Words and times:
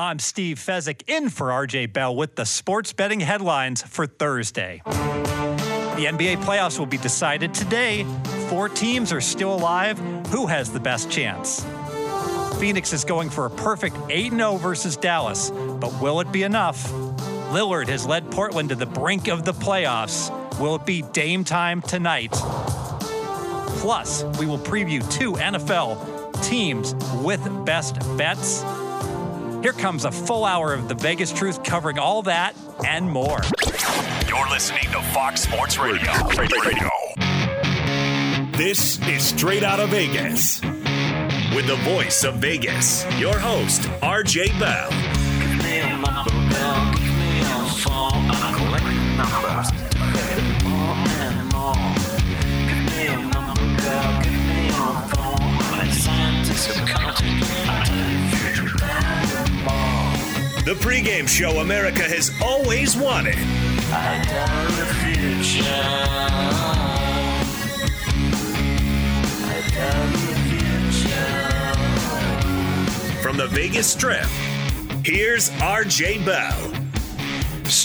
I'm 0.00 0.20
Steve 0.20 0.60
Fezzik 0.60 1.02
in 1.08 1.28
for 1.28 1.48
RJ 1.48 1.92
Bell 1.92 2.14
with 2.14 2.36
the 2.36 2.46
sports 2.46 2.92
betting 2.92 3.18
headlines 3.18 3.82
for 3.82 4.06
Thursday. 4.06 4.80
The 4.84 6.04
NBA 6.06 6.36
playoffs 6.44 6.78
will 6.78 6.86
be 6.86 6.98
decided 6.98 7.52
today. 7.52 8.04
Four 8.48 8.68
teams 8.68 9.12
are 9.12 9.20
still 9.20 9.52
alive. 9.52 9.98
Who 10.28 10.46
has 10.46 10.70
the 10.70 10.78
best 10.78 11.10
chance? 11.10 11.66
Phoenix 12.60 12.92
is 12.92 13.04
going 13.04 13.28
for 13.28 13.46
a 13.46 13.50
perfect 13.50 13.96
8 14.08 14.30
0 14.30 14.56
versus 14.58 14.96
Dallas, 14.96 15.50
but 15.50 15.92
will 16.00 16.20
it 16.20 16.30
be 16.30 16.44
enough? 16.44 16.92
Lillard 17.50 17.88
has 17.88 18.06
led 18.06 18.30
Portland 18.30 18.68
to 18.68 18.76
the 18.76 18.86
brink 18.86 19.26
of 19.26 19.44
the 19.44 19.52
playoffs. 19.52 20.30
Will 20.60 20.76
it 20.76 20.86
be 20.86 21.02
Dame 21.10 21.42
time 21.42 21.82
tonight? 21.82 22.30
Plus, 23.80 24.22
we 24.38 24.46
will 24.46 24.58
preview 24.58 25.02
two 25.10 25.32
NFL 25.32 26.18
teams 26.44 26.94
with 27.24 27.42
best 27.64 27.98
bets. 28.16 28.62
Here 29.62 29.72
comes 29.72 30.04
a 30.04 30.12
full 30.12 30.44
hour 30.44 30.72
of 30.72 30.88
the 30.88 30.94
Vegas 30.94 31.32
Truth 31.32 31.64
covering 31.64 31.98
all 31.98 32.22
that 32.22 32.54
and 32.86 33.10
more. 33.10 33.40
You're 34.28 34.48
listening 34.50 34.84
to 34.92 35.02
Fox 35.12 35.40
Sports 35.42 35.78
Radio. 35.78 36.12
Radio. 36.36 36.90
This 38.56 39.00
is 39.08 39.24
Straight 39.24 39.64
Out 39.64 39.80
of 39.80 39.90
Vegas. 39.90 40.62
With 40.62 41.66
the 41.66 41.78
voice 41.82 42.22
of 42.22 42.36
Vegas, 42.36 43.04
your 43.18 43.36
host, 43.36 43.82
RJ 44.00 44.58
Bell. 44.60 45.08
The 60.68 60.74
pregame 60.74 61.26
show 61.26 61.60
America 61.60 62.02
has 62.02 62.30
always 62.42 62.94
wanted. 62.94 63.36
From 73.22 73.38
the 73.38 73.46
Vegas 73.46 73.86
Strip, 73.86 74.26
here's 75.02 75.48
RJ 75.52 76.26
Bell. 76.26 76.77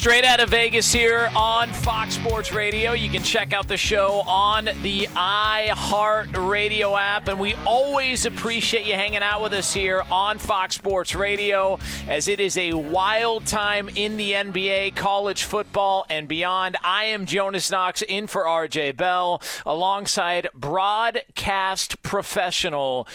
Straight 0.03 0.25
out 0.25 0.41
of 0.41 0.49
Vegas 0.49 0.91
here 0.91 1.31
on 1.33 1.69
Fox 1.71 2.15
Sports 2.15 2.51
Radio. 2.51 2.91
You 2.91 3.09
can 3.09 3.23
check 3.23 3.53
out 3.53 3.69
the 3.69 3.77
show 3.77 4.21
on 4.27 4.65
the 4.65 5.07
iHeart 5.13 6.49
Radio 6.49 6.97
app. 6.97 7.29
And 7.29 7.39
we 7.39 7.53
always 7.65 8.25
appreciate 8.25 8.85
you 8.85 8.95
hanging 8.95 9.23
out 9.23 9.41
with 9.41 9.53
us 9.53 9.73
here 9.73 10.03
on 10.11 10.39
Fox 10.39 10.75
Sports 10.75 11.15
Radio 11.15 11.79
as 12.09 12.27
it 12.27 12.41
is 12.41 12.57
a 12.57 12.73
wild 12.73 13.45
time 13.45 13.87
in 13.95 14.17
the 14.17 14.33
NBA, 14.33 14.97
college 14.97 15.43
football, 15.43 16.05
and 16.09 16.27
beyond. 16.27 16.75
I 16.83 17.05
am 17.05 17.25
Jonas 17.25 17.71
Knox 17.71 18.01
in 18.01 18.27
for 18.27 18.43
RJ 18.43 18.97
Bell 18.97 19.41
alongside 19.65 20.49
broadcast 20.53 22.03
professional 22.03 23.07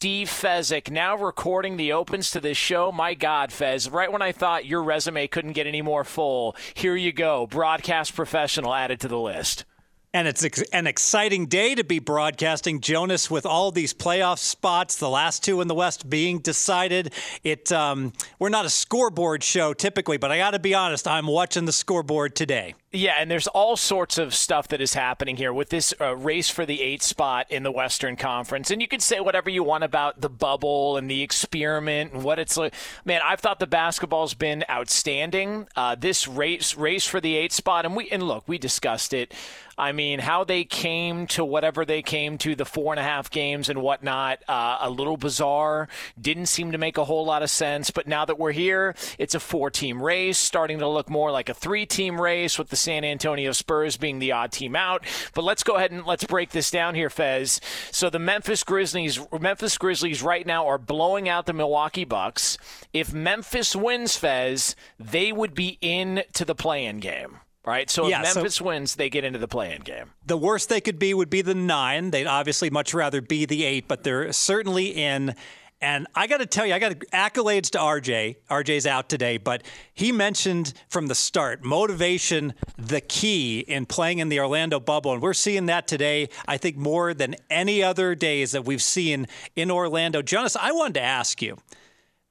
Steve 0.00 0.28
Fezzik, 0.28 0.90
now 0.90 1.14
recording 1.14 1.76
the 1.76 1.92
opens 1.92 2.30
to 2.30 2.40
this 2.40 2.56
show. 2.56 2.90
My 2.90 3.12
God, 3.12 3.52
Fez, 3.52 3.90
right 3.90 4.10
when 4.10 4.22
I 4.22 4.32
thought 4.32 4.64
your 4.64 4.82
resume 4.82 5.26
couldn't 5.26 5.52
get 5.52 5.66
any 5.66 5.82
more 5.82 6.04
full, 6.04 6.29
here 6.74 6.96
you 6.96 7.12
go. 7.12 7.46
Broadcast 7.46 8.14
professional 8.14 8.74
added 8.74 9.00
to 9.00 9.08
the 9.08 9.18
list. 9.18 9.64
And 10.12 10.26
it's 10.26 10.44
an 10.72 10.88
exciting 10.88 11.46
day 11.46 11.76
to 11.76 11.84
be 11.84 12.00
broadcasting, 12.00 12.80
Jonas, 12.80 13.30
with 13.30 13.46
all 13.46 13.70
these 13.70 13.94
playoff 13.94 14.38
spots, 14.38 14.96
the 14.96 15.08
last 15.08 15.44
two 15.44 15.60
in 15.60 15.68
the 15.68 15.74
West 15.74 16.10
being 16.10 16.40
decided. 16.40 17.12
It 17.44 17.70
um, 17.70 18.12
we're 18.40 18.48
not 18.48 18.66
a 18.66 18.70
scoreboard 18.70 19.44
show 19.44 19.72
typically, 19.72 20.16
but 20.16 20.32
I 20.32 20.38
got 20.38 20.50
to 20.50 20.58
be 20.58 20.74
honest, 20.74 21.06
I'm 21.06 21.28
watching 21.28 21.64
the 21.64 21.72
scoreboard 21.72 22.34
today. 22.34 22.74
Yeah, 22.92 23.14
and 23.20 23.30
there's 23.30 23.46
all 23.46 23.76
sorts 23.76 24.18
of 24.18 24.34
stuff 24.34 24.66
that 24.68 24.80
is 24.80 24.94
happening 24.94 25.36
here 25.36 25.52
with 25.52 25.68
this 25.68 25.94
uh, 26.00 26.16
race 26.16 26.50
for 26.50 26.66
the 26.66 26.80
eighth 26.80 27.04
spot 27.04 27.46
in 27.48 27.62
the 27.62 27.70
Western 27.70 28.16
Conference. 28.16 28.72
And 28.72 28.82
you 28.82 28.88
can 28.88 28.98
say 28.98 29.20
whatever 29.20 29.48
you 29.48 29.62
want 29.62 29.84
about 29.84 30.20
the 30.20 30.28
bubble 30.28 30.96
and 30.96 31.08
the 31.08 31.22
experiment 31.22 32.12
and 32.12 32.24
what 32.24 32.40
it's 32.40 32.56
like. 32.56 32.74
Man, 33.04 33.20
I've 33.24 33.38
thought 33.38 33.60
the 33.60 33.68
basketball's 33.68 34.34
been 34.34 34.64
outstanding. 34.68 35.68
Uh, 35.76 35.94
this 35.94 36.26
race 36.26 36.74
race 36.76 37.06
for 37.06 37.20
the 37.20 37.36
eighth 37.36 37.52
spot, 37.52 37.86
and 37.86 37.94
we 37.94 38.08
and 38.08 38.24
look, 38.24 38.48
we 38.48 38.58
discussed 38.58 39.14
it. 39.14 39.32
I 39.80 39.92
mean, 39.92 40.18
how 40.18 40.44
they 40.44 40.64
came 40.64 41.26
to 41.28 41.42
whatever 41.42 41.86
they 41.86 42.02
came 42.02 42.36
to, 42.38 42.54
the 42.54 42.66
four 42.66 42.92
and 42.92 43.00
a 43.00 43.02
half 43.02 43.30
games 43.30 43.70
and 43.70 43.80
whatnot, 43.80 44.40
uh, 44.46 44.76
a 44.80 44.90
little 44.90 45.16
bizarre. 45.16 45.88
Didn't 46.20 46.46
seem 46.46 46.72
to 46.72 46.78
make 46.78 46.98
a 46.98 47.04
whole 47.04 47.24
lot 47.24 47.42
of 47.42 47.48
sense. 47.48 47.90
But 47.90 48.06
now 48.06 48.26
that 48.26 48.38
we're 48.38 48.52
here, 48.52 48.94
it's 49.18 49.34
a 49.34 49.40
four 49.40 49.70
team 49.70 50.02
race, 50.02 50.36
starting 50.36 50.80
to 50.80 50.88
look 50.88 51.08
more 51.08 51.30
like 51.30 51.48
a 51.48 51.54
three 51.54 51.86
team 51.86 52.20
race 52.20 52.58
with 52.58 52.68
the 52.68 52.76
San 52.80 53.04
Antonio 53.04 53.52
Spurs 53.52 53.96
being 53.96 54.18
the 54.18 54.32
odd 54.32 54.52
team 54.52 54.74
out. 54.74 55.04
But 55.34 55.44
let's 55.44 55.62
go 55.62 55.76
ahead 55.76 55.92
and 55.92 56.04
let's 56.06 56.24
break 56.24 56.50
this 56.50 56.70
down 56.70 56.94
here, 56.94 57.10
Fez. 57.10 57.60
So 57.90 58.10
the 58.10 58.18
Memphis 58.18 58.64
Grizzlies, 58.64 59.20
Memphis 59.38 59.78
Grizzlies 59.78 60.22
right 60.22 60.46
now 60.46 60.66
are 60.66 60.78
blowing 60.78 61.28
out 61.28 61.46
the 61.46 61.52
Milwaukee 61.52 62.04
Bucks. 62.04 62.58
If 62.92 63.12
Memphis 63.12 63.76
wins, 63.76 64.16
Fez, 64.16 64.74
they 64.98 65.32
would 65.32 65.54
be 65.54 65.78
in 65.80 66.24
to 66.34 66.44
the 66.44 66.54
play-in 66.54 66.98
game. 66.98 67.38
Right, 67.62 67.90
so 67.90 68.04
if 68.04 68.10
yeah, 68.10 68.22
Memphis 68.22 68.54
so 68.54 68.64
wins, 68.64 68.94
they 68.94 69.10
get 69.10 69.22
into 69.22 69.38
the 69.38 69.46
play-in 69.46 69.82
game. 69.82 70.12
The 70.24 70.38
worst 70.38 70.70
they 70.70 70.80
could 70.80 70.98
be 70.98 71.12
would 71.12 71.28
be 71.28 71.42
the 71.42 71.54
nine. 71.54 72.10
They'd 72.10 72.26
obviously 72.26 72.70
much 72.70 72.94
rather 72.94 73.20
be 73.20 73.44
the 73.44 73.64
eight, 73.64 73.86
but 73.86 74.02
they're 74.02 74.32
certainly 74.32 74.86
in. 74.86 75.34
And 75.82 76.06
I 76.14 76.26
got 76.26 76.38
to 76.38 76.46
tell 76.46 76.66
you, 76.66 76.74
I 76.74 76.78
got 76.78 76.92
accolades 77.12 77.70
to 77.70 77.78
RJ. 77.78 78.36
RJ's 78.50 78.86
out 78.86 79.08
today, 79.08 79.38
but 79.38 79.62
he 79.94 80.12
mentioned 80.12 80.74
from 80.88 81.06
the 81.06 81.14
start 81.14 81.64
motivation, 81.64 82.52
the 82.76 83.00
key 83.00 83.60
in 83.60 83.86
playing 83.86 84.18
in 84.18 84.28
the 84.28 84.40
Orlando 84.40 84.78
bubble. 84.78 85.12
And 85.14 85.22
we're 85.22 85.32
seeing 85.32 85.66
that 85.66 85.88
today, 85.88 86.28
I 86.46 86.58
think, 86.58 86.76
more 86.76 87.14
than 87.14 87.36
any 87.48 87.82
other 87.82 88.14
days 88.14 88.52
that 88.52 88.66
we've 88.66 88.82
seen 88.82 89.26
in 89.56 89.70
Orlando. 89.70 90.20
Jonas, 90.20 90.54
I 90.54 90.72
wanted 90.72 90.94
to 90.94 91.02
ask 91.02 91.40
you 91.40 91.56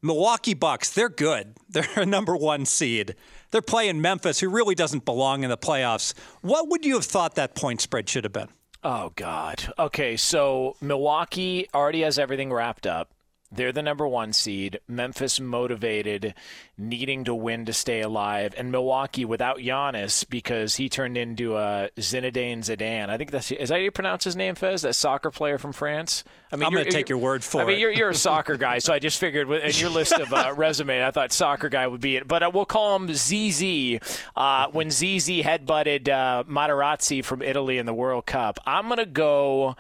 Milwaukee 0.02 0.54
Bucks, 0.54 0.92
they're 0.92 1.10
good. 1.10 1.56
They're 1.70 1.86
a 1.98 2.06
number 2.06 2.36
one 2.36 2.66
seed. 2.66 3.16
They're 3.52 3.62
playing 3.62 4.02
Memphis, 4.02 4.40
who 4.40 4.50
really 4.50 4.74
doesn't 4.74 5.06
belong 5.06 5.44
in 5.44 5.52
the 5.52 5.58
playoffs. 5.58 6.16
What 6.42 6.68
would 6.70 6.84
you 6.84 6.96
have 6.96 7.06
thought 7.06 7.36
that 7.36 7.54
point 7.54 7.82
spread 7.82 8.10
should 8.10 8.24
have 8.24 8.34
been? 8.34 8.50
Oh, 8.84 9.12
God. 9.16 9.72
Okay, 9.78 10.18
so 10.18 10.76
Milwaukee 10.82 11.68
already 11.74 12.02
has 12.02 12.18
everything 12.18 12.52
wrapped 12.52 12.88
up. 12.88 13.12
They're 13.52 13.72
the 13.72 13.82
number 13.82 14.08
one 14.08 14.32
seed. 14.32 14.80
Memphis 14.88 15.40
motivated, 15.40 16.36
needing 16.78 17.24
to 17.24 17.34
win 17.34 17.66
to 17.66 17.74
stay 17.74 18.02
alive, 18.02 18.54
and 18.56 18.72
Milwaukee 18.72 19.26
without 19.26 19.58
Giannis 19.58 20.28
because 20.30 20.76
he 20.76 20.88
turned 20.88 21.18
into 21.18 21.58
a 21.58 21.90
Zinedine 21.98 22.60
Zidane. 22.60 23.10
I 23.10 23.18
think 23.18 23.32
that's 23.32 23.52
is 23.52 23.70
that 23.70 23.76
how 23.76 23.82
you 23.82 23.90
pronounce 23.90 24.24
his 24.24 24.36
name, 24.36 24.54
Fez? 24.54 24.84
That 24.84 24.94
soccer 24.94 25.32
player 25.32 25.58
from 25.58 25.74
France. 25.74 26.24
I 26.52 26.58
mean, 26.58 26.68
I'm 26.68 26.74
going 26.74 26.86
to 26.86 26.92
take 26.92 27.10
your 27.10 27.18
word 27.18 27.44
for 27.44 27.62
I 27.62 27.64
it. 27.64 27.66
I 27.66 27.70
mean, 27.70 27.80
you're, 27.80 27.92
you're 27.92 28.10
a 28.10 28.16
soccer 28.16 28.56
guy, 28.56 28.78
so 28.80 28.94
I 28.94 29.00
just 29.00 29.20
figured 29.20 29.50
in 29.50 29.76
your 29.76 29.90
list 29.90 30.14
of 30.14 30.32
uh, 30.32 30.54
resume, 30.58 31.04
I 31.04 31.10
thought 31.10 31.32
soccer 31.32 31.70
guy 31.70 31.88
would 31.88 32.02
be 32.02 32.18
it. 32.18 32.28
But 32.28 32.44
uh, 32.44 32.52
we'll 32.54 32.66
call 32.66 32.96
him 32.96 33.12
ZZ. 33.12 34.00
Uh, 34.36 34.68
when 34.72 34.92
ZZ 34.92 35.42
headbutted 35.42 36.08
uh, 36.08 36.44
Materazzi 36.44 37.24
from 37.24 37.42
Italy 37.42 37.80
in 37.80 37.88
the 37.88 37.94
World 37.96 38.28
Cup, 38.28 38.60
I'm 38.68 38.86
going 38.86 38.98
to 38.98 39.08
go 39.08 39.76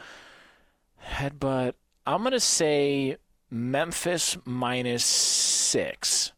headbutt. 1.05 1.73
I'm 2.07 2.21
going 2.21 2.31
to 2.31 2.39
say 2.39 3.17
Memphis 3.51 4.37
minus 4.45 5.03
six. 5.03 6.31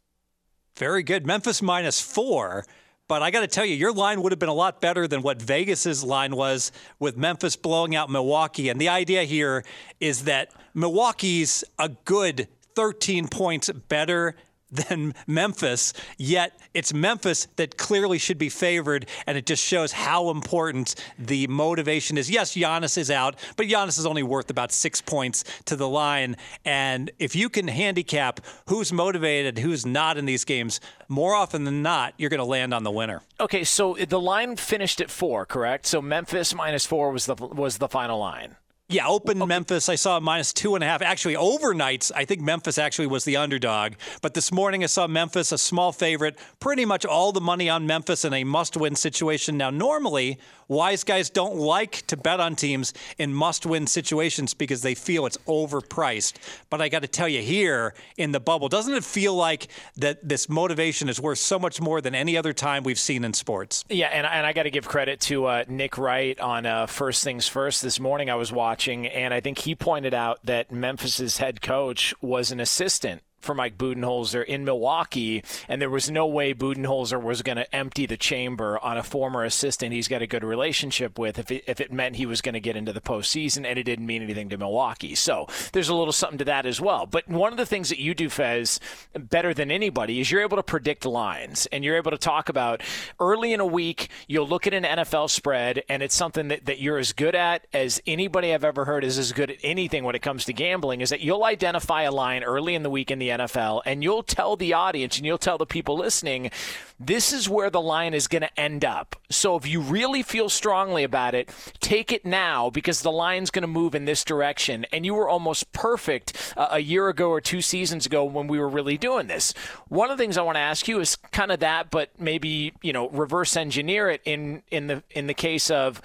Very 0.78 1.04
good. 1.04 1.26
Memphis 1.26 1.62
minus 1.62 2.00
four. 2.00 2.66
But 3.08 3.22
I 3.22 3.30
got 3.30 3.42
to 3.42 3.48
tell 3.48 3.66
you, 3.66 3.76
your 3.76 3.92
line 3.92 4.22
would 4.22 4.32
have 4.32 4.40
been 4.40 4.48
a 4.48 4.54
lot 4.54 4.80
better 4.80 5.06
than 5.06 5.22
what 5.22 5.42
Vegas's 5.42 6.02
line 6.02 6.34
was 6.34 6.72
with 6.98 7.18
Memphis 7.18 7.58
blowing 7.58 7.94
out 7.94 8.10
Milwaukee. 8.10 8.70
And 8.70 8.80
the 8.80 8.88
idea 8.88 9.24
here 9.24 9.66
is 10.00 10.24
that 10.24 10.52
Milwaukee's 10.74 11.66
a 11.78 11.90
good 11.90 12.48
13 12.76 13.28
points 13.28 13.70
better 13.90 14.36
than 14.72 15.14
Memphis, 15.28 15.94
yet 16.18 16.60
it's 16.74 16.94
Memphis 16.94 17.48
that 17.58 17.78
clearly 17.78 18.18
should 18.18 18.38
be 18.38 18.50
favored, 18.50 19.06
and 19.28 19.38
it 19.38 19.46
just 19.46 19.64
shows 19.64 19.92
how 19.92 20.30
important 20.30 20.96
the 21.20 21.48
motivation 21.48 22.18
is. 22.18 22.30
Yes, 22.30 22.56
Giannis 22.56 22.98
is 22.98 23.12
out, 23.12 23.36
but 23.58 23.68
Giannis 23.68 24.00
is 24.00 24.06
only 24.06 24.24
worth 24.24 24.50
about 24.50 24.72
six 24.72 25.02
points 25.02 25.44
to 25.66 25.76
the 25.76 25.88
line. 25.88 26.38
And 26.66 27.12
if 27.20 27.36
you 27.36 27.50
can 27.50 27.68
handicap 27.68 28.40
who's 28.68 28.94
motivated, 28.94 29.60
who's 29.60 29.86
not 29.86 30.18
in 30.18 30.26
these 30.26 30.46
games, 30.46 30.80
more 31.08 31.36
often 31.36 31.66
than 31.66 31.82
not, 31.82 32.14
you're 32.18 32.30
going 32.30 32.40
to 32.40 32.46
land 32.46 32.74
on 32.74 32.84
the 32.84 32.92
winner. 32.92 33.22
Okay, 33.40 33.64
so 33.64 33.96
the 33.96 34.20
line 34.20 34.56
finished 34.56 35.02
at 35.02 35.10
four, 35.10 35.46
correct? 35.46 35.86
So 35.86 36.02
Memphis 36.02 36.56
minus 36.56 36.86
four 36.86 37.12
was 37.12 37.26
the 37.26 37.36
was 37.36 37.78
the 37.78 37.88
final 37.88 38.20
line. 38.20 38.56
Yeah, 38.92 39.08
open 39.08 39.42
okay. 39.42 39.48
Memphis. 39.48 39.88
I 39.88 39.96
saw 39.96 40.20
minus 40.20 40.52
two 40.52 40.76
and 40.76 40.84
a 40.84 40.88
half. 40.88 41.02
Actually, 41.02 41.36
overnights, 41.36 42.12
I 42.14 42.26
think 42.26 42.42
Memphis 42.42 42.78
actually 42.78 43.08
was 43.08 43.24
the 43.24 43.38
underdog. 43.38 43.94
But 44.22 44.34
this 44.34 44.52
morning, 44.52 44.84
I 44.84 44.88
saw 44.88 45.08
Memphis, 45.08 45.54
a 45.54 45.58
small 45.58 45.94
favorite, 45.94 46.38
pretty 46.60 46.84
much 46.84 47.06
all 47.06 47.32
the 47.32 47.40
money 47.40 47.70
on 47.70 47.88
Memphis 47.88 48.26
in 48.26 48.34
a 48.34 48.44
must 48.44 48.76
win 48.76 48.96
situation. 48.96 49.58
Now, 49.58 49.70
normally, 49.70 50.40
wise 50.68 51.06
guys 51.06 51.30
don't 51.30 51.56
like 51.56 52.06
to 52.08 52.18
bet 52.18 52.42
on 52.42 52.58
teams 52.58 52.94
in 53.18 53.34
must 53.34 53.66
win 53.66 53.88
situations 53.88 54.54
because 54.54 54.82
they 54.82 54.94
feel 54.94 55.26
it's 55.26 55.38
overpriced. 55.48 56.34
But 56.70 56.82
I 56.82 56.90
got 56.90 57.02
to 57.04 57.08
tell 57.08 57.30
you, 57.30 57.42
here 57.42 57.94
in 58.18 58.34
the 58.34 58.42
bubble, 58.42 58.68
doesn't 58.68 58.94
it 58.94 59.06
feel 59.06 59.36
like 59.36 59.70
that 59.96 60.28
this 60.28 60.50
motivation 60.50 61.08
is 61.08 61.18
worth 61.18 61.40
so 61.40 61.58
much 61.58 61.80
more 61.80 62.02
than 62.02 62.14
any 62.14 62.36
other 62.36 62.52
time 62.52 62.84
we've 62.84 63.00
seen 63.00 63.24
in 63.24 63.34
sports? 63.34 63.86
Yeah, 63.90 64.08
and, 64.08 64.28
and 64.28 64.46
I 64.46 64.52
got 64.52 64.64
to 64.64 64.72
give 64.72 64.86
credit 64.86 65.22
to 65.22 65.46
uh, 65.46 65.64
Nick 65.70 65.98
Wright 65.98 66.38
on 66.42 66.66
uh, 66.66 66.88
First 66.88 67.24
Things 67.24 67.48
First. 67.48 67.82
This 67.82 67.98
morning, 67.98 68.30
I 68.30 68.36
was 68.36 68.52
watching 68.52 68.81
watching, 68.82 69.06
and 69.06 69.32
I 69.32 69.42
think 69.42 69.60
he 69.60 69.76
pointed 69.76 70.14
out 70.14 70.44
that 70.44 70.72
Memphis's 70.72 71.38
head 71.38 71.62
coach 71.62 72.16
was 72.20 72.52
an 72.52 72.60
assistant 72.60 73.22
for 73.42 73.56
Mike 73.56 73.78
Budenholzer 73.78 74.46
in 74.46 74.64
Milwaukee, 74.64 75.44
and 75.68 75.82
there 75.82 75.90
was 75.90 76.10
no 76.10 76.28
way 76.28 76.54
Budenholzer 76.54 77.22
was 77.22 77.42
going 77.42 77.58
to 77.58 77.76
empty 77.76 78.06
the 78.06 78.18
chamber 78.18 78.80
on 78.80 78.98
a 78.98 79.04
former 79.04 79.44
assistant 79.44 79.94
he's 79.94 80.08
got 80.08 80.22
a 80.22 80.28
good 80.28 80.44
relationship 80.44 81.18
with 81.18 81.40
if 81.40 81.52
it, 81.52 81.64
if 81.68 81.80
it 81.82 81.92
meant 81.92 82.16
he 82.16 82.26
was 82.26 82.42
going 82.42 82.54
to 82.54 82.60
get 82.60 82.76
into 82.76 82.94
the 82.94 83.02
postseason, 83.02 83.66
and 83.66 83.78
it 83.78 83.84
didn't 83.84 84.06
mean 84.06 84.22
anything 84.22 84.50
to 84.50 84.58
Milwaukee. 84.58 85.16
So 85.16 85.48
there's 85.74 85.90
a 85.90 85.96
little 85.96 86.14
something 86.14 86.38
to 86.40 86.46
that 86.46 86.66
as 86.66 86.80
well. 86.80 87.06
But 87.06 87.28
one 87.28 87.52
of 87.52 87.58
the 87.58 87.66
things 87.66 87.90
that 87.90 88.00
you 88.00 88.14
do, 88.14 88.30
Fez, 88.30 88.80
better 89.14 89.54
than 89.54 89.72
anybody 89.72 90.20
is 90.20 90.32
you're 90.32 90.42
able 90.42 90.58
to 90.58 90.64
predict 90.64 91.06
lines, 91.06 91.68
and 91.72 91.84
you're 91.84 91.98
able 91.98 92.12
to 92.12 92.18
talk 92.18 92.50
about 92.50 92.82
early 93.20 93.54
in 93.54 93.60
a 93.60 93.66
week, 93.66 94.10
you'll 94.28 94.48
look 94.48 94.68
at 94.68 94.74
an 94.74 94.84
NFL 94.84 95.30
spread, 95.30 95.84
and 95.90 96.04
it's 96.04 96.16
something 96.16 96.48
that, 96.50 96.66
that 96.66 96.80
you're 96.80 96.98
as 96.98 97.14
good 97.14 97.36
at 97.36 97.66
as 97.74 98.02
anybody 98.06 98.54
I've 98.54 98.64
ever 98.64 98.86
heard 98.86 99.04
is 99.04 99.18
as 99.18 99.32
good 99.32 99.52
at 99.52 99.58
anything 99.64 100.04
when 100.04 100.16
it 100.16 100.22
comes 100.22 100.46
to 100.46 100.54
gambling, 100.54 101.02
is 101.02 101.10
that 101.10 101.22
you'll 101.22 101.44
identify 101.44 102.04
a 102.04 102.12
line 102.12 102.44
early 102.44 102.76
in 102.76 102.84
the 102.84 102.90
week 102.90 103.12
in 103.12 103.20
the 103.20 103.31
NFL, 103.32 103.82
and 103.86 104.04
you'll 104.04 104.24
tell 104.24 104.56
the 104.56 104.74
audience 104.74 105.18
and 105.18 105.26
you'll 105.26 105.38
tell 105.38 105.58
the 105.58 105.66
people 105.66 105.98
listening, 105.98 106.52
this 107.00 107.34
is 107.34 107.50
where 107.50 107.70
the 107.70 107.82
line 107.82 108.14
is 108.14 108.28
going 108.28 108.44
to 108.44 108.60
end 108.60 108.86
up. 108.86 109.16
So 109.30 109.56
if 109.56 109.68
you 109.68 109.82
really 109.82 110.22
feel 110.22 110.50
strongly 110.50 111.04
about 111.04 111.34
it, 111.34 111.50
take 111.80 112.12
it 112.12 112.26
now 112.26 112.70
because 112.70 113.02
the 113.02 113.12
line's 113.12 113.50
going 113.50 113.64
to 113.64 113.68
move 113.68 113.96
in 113.96 114.06
this 114.06 114.24
direction. 114.24 114.86
And 114.92 115.06
you 115.06 115.16
were 115.16 115.28
almost 115.28 115.72
perfect 115.72 116.54
uh, 116.56 116.68
a 116.72 116.80
year 116.80 117.10
ago 117.10 117.30
or 117.30 117.42
two 117.42 117.62
seasons 117.62 118.06
ago 118.06 118.24
when 118.24 118.48
we 118.48 118.60
were 118.60 118.70
really 118.70 118.98
doing 118.98 119.28
this. 119.28 119.54
One 119.88 120.12
of 120.12 120.18
the 120.18 120.24
things 120.24 120.38
I 120.38 120.44
want 120.44 120.58
to 120.58 120.62
ask 120.62 120.88
you 120.88 121.00
is 121.00 121.16
kind 121.16 121.52
of 121.52 121.60
that, 121.62 121.90
but 121.90 122.10
maybe 122.20 122.74
you 122.82 122.94
know 122.94 123.10
reverse 123.10 123.56
engineer 123.56 124.10
it 124.10 124.22
in 124.26 124.64
in 124.70 124.88
the 124.88 125.04
in 125.12 125.28
the 125.28 125.34
case 125.34 125.72
of 125.72 126.02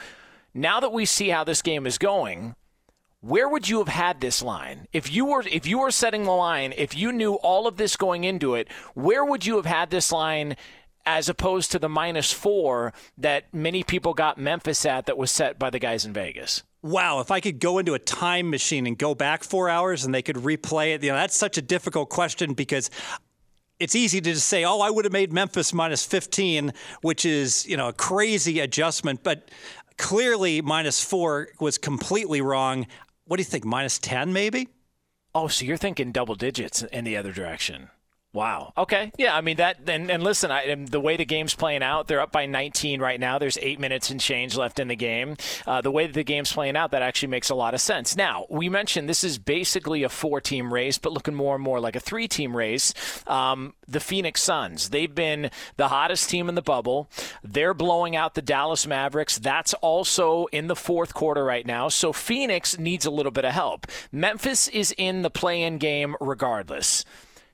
now 0.54 0.80
that 0.80 0.92
we 0.92 1.04
see 1.04 1.28
how 1.28 1.44
this 1.44 1.62
game 1.62 1.86
is 1.86 1.98
going 1.98 2.54
where 3.26 3.48
would 3.48 3.68
you 3.68 3.78
have 3.78 3.88
had 3.88 4.20
this 4.20 4.40
line 4.40 4.86
if 4.92 5.12
you 5.12 5.24
were 5.24 5.42
if 5.50 5.66
you 5.66 5.78
were 5.78 5.90
setting 5.90 6.22
the 6.22 6.30
line 6.30 6.72
if 6.76 6.96
you 6.96 7.10
knew 7.10 7.34
all 7.34 7.66
of 7.66 7.76
this 7.76 7.96
going 7.96 8.22
into 8.22 8.54
it 8.54 8.70
where 8.94 9.24
would 9.24 9.44
you 9.44 9.56
have 9.56 9.66
had 9.66 9.90
this 9.90 10.12
line 10.12 10.56
as 11.04 11.28
opposed 11.28 11.72
to 11.72 11.78
the 11.78 11.88
minus 11.88 12.32
four 12.32 12.92
that 13.18 13.52
many 13.52 13.82
people 13.82 14.14
got 14.14 14.38
memphis 14.38 14.86
at 14.86 15.06
that 15.06 15.18
was 15.18 15.30
set 15.30 15.58
by 15.58 15.68
the 15.70 15.78
guys 15.80 16.04
in 16.04 16.12
vegas 16.12 16.62
wow 16.82 17.18
if 17.18 17.32
i 17.32 17.40
could 17.40 17.58
go 17.58 17.78
into 17.78 17.94
a 17.94 17.98
time 17.98 18.48
machine 18.48 18.86
and 18.86 18.96
go 18.96 19.12
back 19.12 19.42
four 19.42 19.68
hours 19.68 20.04
and 20.04 20.14
they 20.14 20.22
could 20.22 20.36
replay 20.36 20.94
it 20.94 21.02
you 21.02 21.10
know 21.10 21.16
that's 21.16 21.36
such 21.36 21.58
a 21.58 21.62
difficult 21.62 22.08
question 22.08 22.54
because 22.54 22.90
it's 23.78 23.94
easy 23.94 24.22
to 24.22 24.32
just 24.32 24.48
say, 24.48 24.64
oh, 24.64 24.80
I 24.80 24.88
would 24.88 25.04
have 25.04 25.12
made 25.12 25.34
Memphis 25.34 25.74
minus 25.74 26.02
15, 26.02 26.72
which 27.02 27.26
is, 27.26 27.66
you 27.66 27.76
know, 27.76 27.88
a 27.88 27.92
crazy 27.92 28.60
adjustment. 28.60 29.22
But 29.22 29.50
clearly, 29.98 30.62
minus 30.62 31.04
four 31.04 31.48
was 31.60 31.76
completely 31.76 32.40
wrong 32.40 32.86
what 33.26 33.36
do 33.36 33.40
you 33.40 33.44
think? 33.44 33.64
Minus 33.64 33.98
10, 33.98 34.32
maybe? 34.32 34.68
Oh, 35.34 35.48
so 35.48 35.64
you're 35.64 35.76
thinking 35.76 36.12
double 36.12 36.34
digits 36.34 36.82
in 36.82 37.04
the 37.04 37.16
other 37.16 37.32
direction. 37.32 37.90
Wow. 38.36 38.74
Okay. 38.76 39.12
Yeah. 39.16 39.34
I 39.34 39.40
mean 39.40 39.56
that. 39.56 39.78
And, 39.86 40.10
and 40.10 40.22
listen, 40.22 40.50
I, 40.50 40.64
and 40.64 40.86
the 40.86 41.00
way 41.00 41.16
the 41.16 41.24
game's 41.24 41.54
playing 41.54 41.82
out, 41.82 42.06
they're 42.06 42.20
up 42.20 42.32
by 42.32 42.44
19 42.44 43.00
right 43.00 43.18
now. 43.18 43.38
There's 43.38 43.56
eight 43.62 43.80
minutes 43.80 44.10
and 44.10 44.20
change 44.20 44.58
left 44.58 44.78
in 44.78 44.88
the 44.88 44.94
game. 44.94 45.38
Uh, 45.66 45.80
the 45.80 45.90
way 45.90 46.06
that 46.06 46.12
the 46.12 46.22
game's 46.22 46.52
playing 46.52 46.76
out, 46.76 46.90
that 46.90 47.00
actually 47.00 47.28
makes 47.28 47.48
a 47.48 47.54
lot 47.54 47.72
of 47.72 47.80
sense. 47.80 48.14
Now 48.14 48.44
we 48.50 48.68
mentioned 48.68 49.08
this 49.08 49.24
is 49.24 49.38
basically 49.38 50.02
a 50.02 50.10
four-team 50.10 50.70
race, 50.70 50.98
but 50.98 51.12
looking 51.12 51.34
more 51.34 51.54
and 51.54 51.64
more 51.64 51.80
like 51.80 51.96
a 51.96 52.00
three-team 52.00 52.54
race. 52.54 52.92
Um, 53.26 53.72
the 53.88 54.00
Phoenix 54.00 54.42
Suns. 54.42 54.90
They've 54.90 55.14
been 55.14 55.50
the 55.78 55.88
hottest 55.88 56.28
team 56.28 56.50
in 56.50 56.56
the 56.56 56.62
bubble. 56.62 57.08
They're 57.42 57.72
blowing 57.72 58.16
out 58.16 58.34
the 58.34 58.42
Dallas 58.42 58.86
Mavericks. 58.86 59.38
That's 59.38 59.72
also 59.74 60.44
in 60.52 60.66
the 60.66 60.76
fourth 60.76 61.14
quarter 61.14 61.42
right 61.42 61.64
now. 61.64 61.88
So 61.88 62.12
Phoenix 62.12 62.78
needs 62.78 63.06
a 63.06 63.10
little 63.10 63.32
bit 63.32 63.46
of 63.46 63.52
help. 63.52 63.86
Memphis 64.12 64.68
is 64.68 64.94
in 64.98 65.22
the 65.22 65.30
play-in 65.30 65.78
game 65.78 66.16
regardless. 66.20 67.02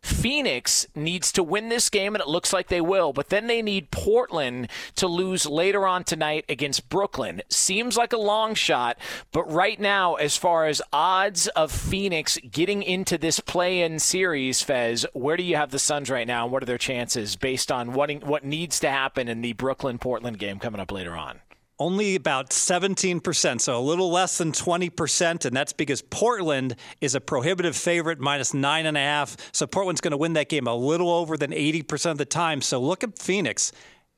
Phoenix 0.02 0.86
needs 0.94 1.30
to 1.32 1.42
win 1.42 1.68
this 1.68 1.88
game, 1.88 2.14
and 2.14 2.22
it 2.22 2.28
looks 2.28 2.52
like 2.52 2.68
they 2.68 2.80
will, 2.80 3.12
but 3.12 3.28
then 3.28 3.46
they 3.46 3.62
need 3.62 3.90
Portland 3.90 4.68
to 4.96 5.06
lose 5.06 5.46
later 5.46 5.86
on 5.86 6.04
tonight 6.04 6.44
against 6.48 6.88
Brooklyn. 6.88 7.42
Seems 7.48 7.96
like 7.96 8.12
a 8.12 8.18
long 8.18 8.54
shot, 8.54 8.98
but 9.30 9.50
right 9.50 9.78
now, 9.78 10.14
as 10.14 10.36
far 10.36 10.66
as 10.66 10.82
odds 10.92 11.46
of 11.48 11.70
Phoenix 11.70 12.38
getting 12.50 12.82
into 12.82 13.16
this 13.16 13.38
play 13.40 13.82
in 13.82 13.98
series, 13.98 14.60
Fez, 14.62 15.06
where 15.12 15.36
do 15.36 15.44
you 15.44 15.56
have 15.56 15.70
the 15.70 15.78
Suns 15.78 16.10
right 16.10 16.26
now, 16.26 16.44
and 16.44 16.52
what 16.52 16.62
are 16.62 16.66
their 16.66 16.78
chances 16.78 17.36
based 17.36 17.70
on 17.70 17.92
what, 17.92 18.10
what 18.24 18.44
needs 18.44 18.80
to 18.80 18.90
happen 18.90 19.28
in 19.28 19.40
the 19.40 19.52
Brooklyn 19.52 19.98
Portland 19.98 20.38
game 20.38 20.58
coming 20.58 20.80
up 20.80 20.90
later 20.90 21.14
on? 21.14 21.40
Only 21.82 22.14
about 22.14 22.50
17%, 22.50 23.60
so 23.60 23.78
a 23.78 23.80
little 23.80 24.10
less 24.10 24.38
than 24.38 24.52
20%. 24.52 25.44
And 25.44 25.56
that's 25.56 25.72
because 25.72 26.00
Portland 26.00 26.76
is 27.00 27.16
a 27.16 27.20
prohibitive 27.20 27.76
favorite, 27.76 28.20
minus 28.20 28.54
nine 28.54 28.86
and 28.86 28.96
a 28.96 29.00
half. 29.00 29.36
So 29.52 29.66
Portland's 29.66 30.00
going 30.00 30.12
to 30.12 30.16
win 30.16 30.34
that 30.34 30.48
game 30.48 30.68
a 30.68 30.74
little 30.74 31.10
over 31.10 31.36
than 31.36 31.50
80% 31.50 32.12
of 32.12 32.18
the 32.18 32.24
time. 32.24 32.62
So 32.62 32.80
look 32.80 33.02
at 33.02 33.18
Phoenix. 33.18 33.72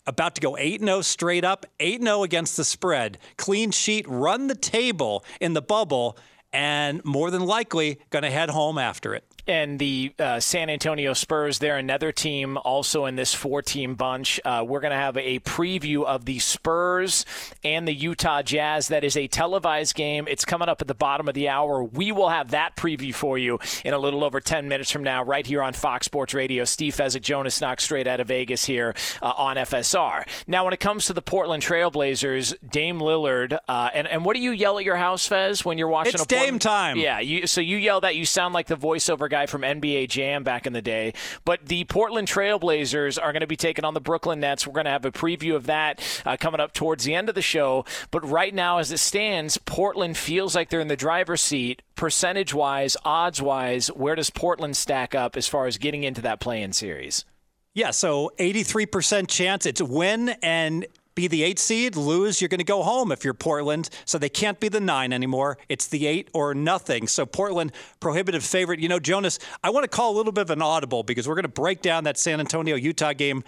About 0.06 0.34
to 0.34 0.42
go 0.42 0.58
8 0.58 0.80
0 0.80 1.00
straight 1.00 1.44
up, 1.44 1.64
8 1.80 2.02
0 2.02 2.22
against 2.22 2.58
the 2.58 2.64
spread. 2.64 3.16
Clean 3.38 3.70
sheet, 3.70 4.06
run 4.06 4.48
the 4.48 4.54
table 4.54 5.24
in 5.40 5.54
the 5.54 5.62
bubble, 5.62 6.18
and 6.52 7.02
more 7.04 7.30
than 7.30 7.46
likely 7.46 7.98
going 8.10 8.24
to 8.24 8.30
head 8.30 8.50
home 8.50 8.76
after 8.76 9.14
it 9.14 9.24
and 9.46 9.78
the 9.78 10.12
uh, 10.18 10.40
San 10.40 10.70
Antonio 10.70 11.12
Spurs. 11.12 11.58
They're 11.58 11.76
another 11.76 12.12
team 12.12 12.56
also 12.58 13.06
in 13.06 13.16
this 13.16 13.34
four 13.34 13.62
team 13.62 13.94
bunch. 13.94 14.40
Uh, 14.44 14.64
we're 14.66 14.80
going 14.80 14.92
to 14.92 14.96
have 14.96 15.16
a 15.16 15.40
preview 15.40 16.04
of 16.04 16.24
the 16.24 16.38
Spurs 16.38 17.24
and 17.62 17.86
the 17.86 17.94
Utah 17.94 18.42
Jazz. 18.42 18.88
That 18.88 19.04
is 19.04 19.16
a 19.16 19.26
televised 19.28 19.94
game. 19.94 20.26
It's 20.28 20.44
coming 20.44 20.68
up 20.68 20.80
at 20.80 20.88
the 20.88 20.94
bottom 20.94 21.28
of 21.28 21.34
the 21.34 21.48
hour. 21.48 21.82
We 21.82 22.12
will 22.12 22.28
have 22.28 22.50
that 22.50 22.76
preview 22.76 23.14
for 23.14 23.38
you 23.38 23.58
in 23.84 23.94
a 23.94 23.98
little 23.98 24.24
over 24.24 24.40
10 24.40 24.68
minutes 24.68 24.90
from 24.90 25.02
now, 25.02 25.24
right 25.24 25.46
here 25.46 25.62
on 25.62 25.72
Fox 25.72 26.06
Sports 26.06 26.34
Radio. 26.34 26.64
Steve 26.64 26.94
Fezzik, 26.94 27.22
Jonas 27.22 27.60
Knox, 27.60 27.84
straight 27.84 28.06
out 28.06 28.20
of 28.20 28.28
Vegas 28.28 28.64
here 28.64 28.94
uh, 29.22 29.32
on 29.36 29.56
FSR. 29.56 30.26
Now, 30.46 30.64
when 30.64 30.72
it 30.72 30.80
comes 30.80 31.06
to 31.06 31.12
the 31.12 31.22
Portland 31.22 31.62
Trailblazers, 31.62 32.54
Dame 32.68 32.98
Lillard, 32.98 33.58
uh, 33.68 33.90
and, 33.94 34.06
and 34.06 34.24
what 34.24 34.36
do 34.36 34.42
you 34.42 34.52
yell 34.52 34.78
at 34.78 34.84
your 34.84 34.96
house, 34.96 35.26
Fez, 35.26 35.64
when 35.64 35.78
you're 35.78 35.88
watching 35.88 36.14
it's 36.14 36.22
a 36.22 36.26
Dame 36.26 36.58
time. 36.58 36.96
Yeah, 36.96 37.20
you, 37.20 37.46
so 37.46 37.60
you 37.60 37.76
yell 37.76 38.00
that. 38.02 38.16
You 38.16 38.24
sound 38.24 38.54
like 38.54 38.66
the 38.66 38.76
voiceover 38.76 39.28
guy 39.34 39.46
from 39.46 39.62
NBA 39.62 40.08
Jam 40.10 40.44
back 40.44 40.64
in 40.64 40.72
the 40.72 40.80
day. 40.80 41.12
But 41.44 41.66
the 41.66 41.82
Portland 41.86 42.28
Trailblazers 42.28 43.20
are 43.20 43.32
going 43.32 43.40
to 43.40 43.48
be 43.48 43.56
taking 43.56 43.84
on 43.84 43.92
the 43.92 44.00
Brooklyn 44.00 44.38
Nets. 44.38 44.64
We're 44.64 44.74
going 44.74 44.84
to 44.84 44.92
have 44.92 45.04
a 45.04 45.10
preview 45.10 45.56
of 45.56 45.66
that 45.66 46.00
uh, 46.24 46.36
coming 46.38 46.60
up 46.60 46.72
towards 46.72 47.02
the 47.02 47.16
end 47.16 47.28
of 47.28 47.34
the 47.34 47.42
show. 47.42 47.84
But 48.12 48.24
right 48.24 48.54
now, 48.54 48.78
as 48.78 48.92
it 48.92 48.98
stands, 48.98 49.58
Portland 49.58 50.16
feels 50.16 50.54
like 50.54 50.68
they're 50.68 50.78
in 50.78 50.86
the 50.86 50.96
driver's 50.96 51.40
seat. 51.40 51.82
Percentage 51.96 52.54
wise, 52.54 52.96
odds 53.04 53.42
wise, 53.42 53.88
where 53.88 54.14
does 54.14 54.30
Portland 54.30 54.76
stack 54.76 55.16
up 55.16 55.36
as 55.36 55.48
far 55.48 55.66
as 55.66 55.78
getting 55.78 56.04
into 56.04 56.20
that 56.20 56.38
play 56.38 56.62
in 56.62 56.72
series? 56.72 57.24
Yeah, 57.74 57.90
so 57.90 58.30
83% 58.38 59.26
chance 59.26 59.66
it's 59.66 59.82
win 59.82 60.28
and 60.42 60.86
be 61.14 61.28
the 61.28 61.42
eight 61.42 61.58
seed, 61.58 61.96
lose, 61.96 62.40
you're 62.40 62.48
going 62.48 62.58
to 62.58 62.64
go 62.64 62.82
home 62.82 63.12
if 63.12 63.24
you're 63.24 63.34
Portland. 63.34 63.88
So 64.04 64.18
they 64.18 64.28
can't 64.28 64.58
be 64.60 64.68
the 64.68 64.80
nine 64.80 65.12
anymore. 65.12 65.58
It's 65.68 65.86
the 65.86 66.06
eight 66.06 66.28
or 66.32 66.54
nothing. 66.54 67.06
So 67.08 67.26
Portland, 67.26 67.72
prohibitive 68.00 68.44
favorite. 68.44 68.80
You 68.80 68.88
know, 68.88 68.98
Jonas, 68.98 69.38
I 69.62 69.70
want 69.70 69.84
to 69.84 69.88
call 69.88 70.14
a 70.14 70.16
little 70.16 70.32
bit 70.32 70.42
of 70.42 70.50
an 70.50 70.62
audible 70.62 71.02
because 71.02 71.28
we're 71.28 71.34
going 71.34 71.44
to 71.44 71.48
break 71.48 71.82
down 71.82 72.04
that 72.04 72.18
San 72.18 72.40
Antonio 72.40 72.76
Utah 72.76 73.12
game 73.12 73.44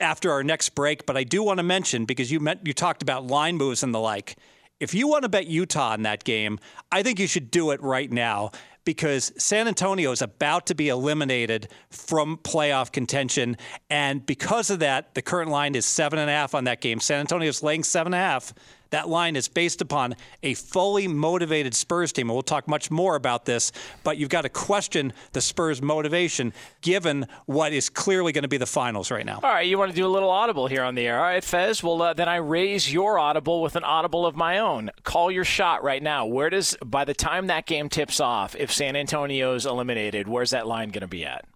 after 0.00 0.30
our 0.30 0.42
next 0.42 0.70
break. 0.70 1.06
But 1.06 1.16
I 1.16 1.24
do 1.24 1.42
want 1.42 1.58
to 1.58 1.64
mention 1.64 2.04
because 2.04 2.30
you 2.30 2.46
you 2.64 2.72
talked 2.72 3.02
about 3.02 3.26
line 3.26 3.56
moves 3.56 3.82
and 3.82 3.94
the 3.94 4.00
like. 4.00 4.36
If 4.80 4.94
you 4.94 5.06
want 5.06 5.22
to 5.22 5.28
bet 5.28 5.46
Utah 5.46 5.94
in 5.94 6.02
that 6.02 6.24
game, 6.24 6.58
I 6.90 7.04
think 7.04 7.20
you 7.20 7.28
should 7.28 7.52
do 7.52 7.70
it 7.70 7.80
right 7.82 8.10
now 8.10 8.50
because 8.84 9.32
San 9.38 9.68
Antonio 9.68 10.10
is 10.12 10.22
about 10.22 10.66
to 10.66 10.74
be 10.74 10.88
eliminated 10.88 11.68
from 11.90 12.36
playoff 12.38 12.92
contention. 12.92 13.56
And 13.90 14.24
because 14.24 14.70
of 14.70 14.80
that, 14.80 15.14
the 15.14 15.22
current 15.22 15.50
line 15.50 15.74
is 15.74 15.86
seven 15.86 16.18
and 16.18 16.28
a 16.28 16.32
half 16.32 16.54
on 16.54 16.64
that 16.64 16.80
game. 16.80 17.00
San 17.00 17.20
Antonio 17.20 17.48
is 17.48 17.62
laying 17.62 17.84
seven 17.84 18.12
and 18.12 18.20
a 18.20 18.24
half. 18.24 18.54
That 18.92 19.08
line 19.08 19.36
is 19.36 19.48
based 19.48 19.80
upon 19.80 20.16
a 20.42 20.52
fully 20.54 21.08
motivated 21.08 21.74
Spurs 21.74 22.12
team. 22.12 22.28
And 22.28 22.34
we'll 22.34 22.42
talk 22.42 22.68
much 22.68 22.90
more 22.90 23.16
about 23.16 23.46
this, 23.46 23.72
but 24.04 24.18
you've 24.18 24.28
got 24.28 24.42
to 24.42 24.50
question 24.50 25.14
the 25.32 25.40
Spurs' 25.40 25.80
motivation 25.80 26.52
given 26.82 27.26
what 27.46 27.72
is 27.72 27.88
clearly 27.88 28.32
going 28.32 28.42
to 28.42 28.48
be 28.48 28.58
the 28.58 28.66
finals 28.66 29.10
right 29.10 29.24
now. 29.24 29.40
All 29.42 29.50
right, 29.50 29.66
you 29.66 29.78
want 29.78 29.90
to 29.90 29.96
do 29.96 30.06
a 30.06 30.08
little 30.08 30.28
audible 30.30 30.66
here 30.66 30.82
on 30.82 30.94
the 30.94 31.06
air. 31.06 31.16
All 31.16 31.24
right, 31.24 31.42
Fez, 31.42 31.82
well, 31.82 32.00
uh, 32.02 32.12
then 32.12 32.28
I 32.28 32.36
raise 32.36 32.92
your 32.92 33.18
audible 33.18 33.62
with 33.62 33.76
an 33.76 33.84
audible 33.84 34.26
of 34.26 34.36
my 34.36 34.58
own. 34.58 34.90
Call 35.04 35.30
your 35.30 35.44
shot 35.44 35.82
right 35.82 36.02
now. 36.02 36.26
Where 36.26 36.50
does, 36.50 36.76
by 36.84 37.06
the 37.06 37.14
time 37.14 37.46
that 37.46 37.64
game 37.66 37.88
tips 37.88 38.20
off, 38.20 38.54
if 38.56 38.70
San 38.70 38.94
Antonio's 38.94 39.64
eliminated, 39.64 40.28
where's 40.28 40.50
that 40.50 40.66
line 40.66 40.90
going 40.90 41.00
to 41.00 41.08
be 41.08 41.24
at? 41.24 41.46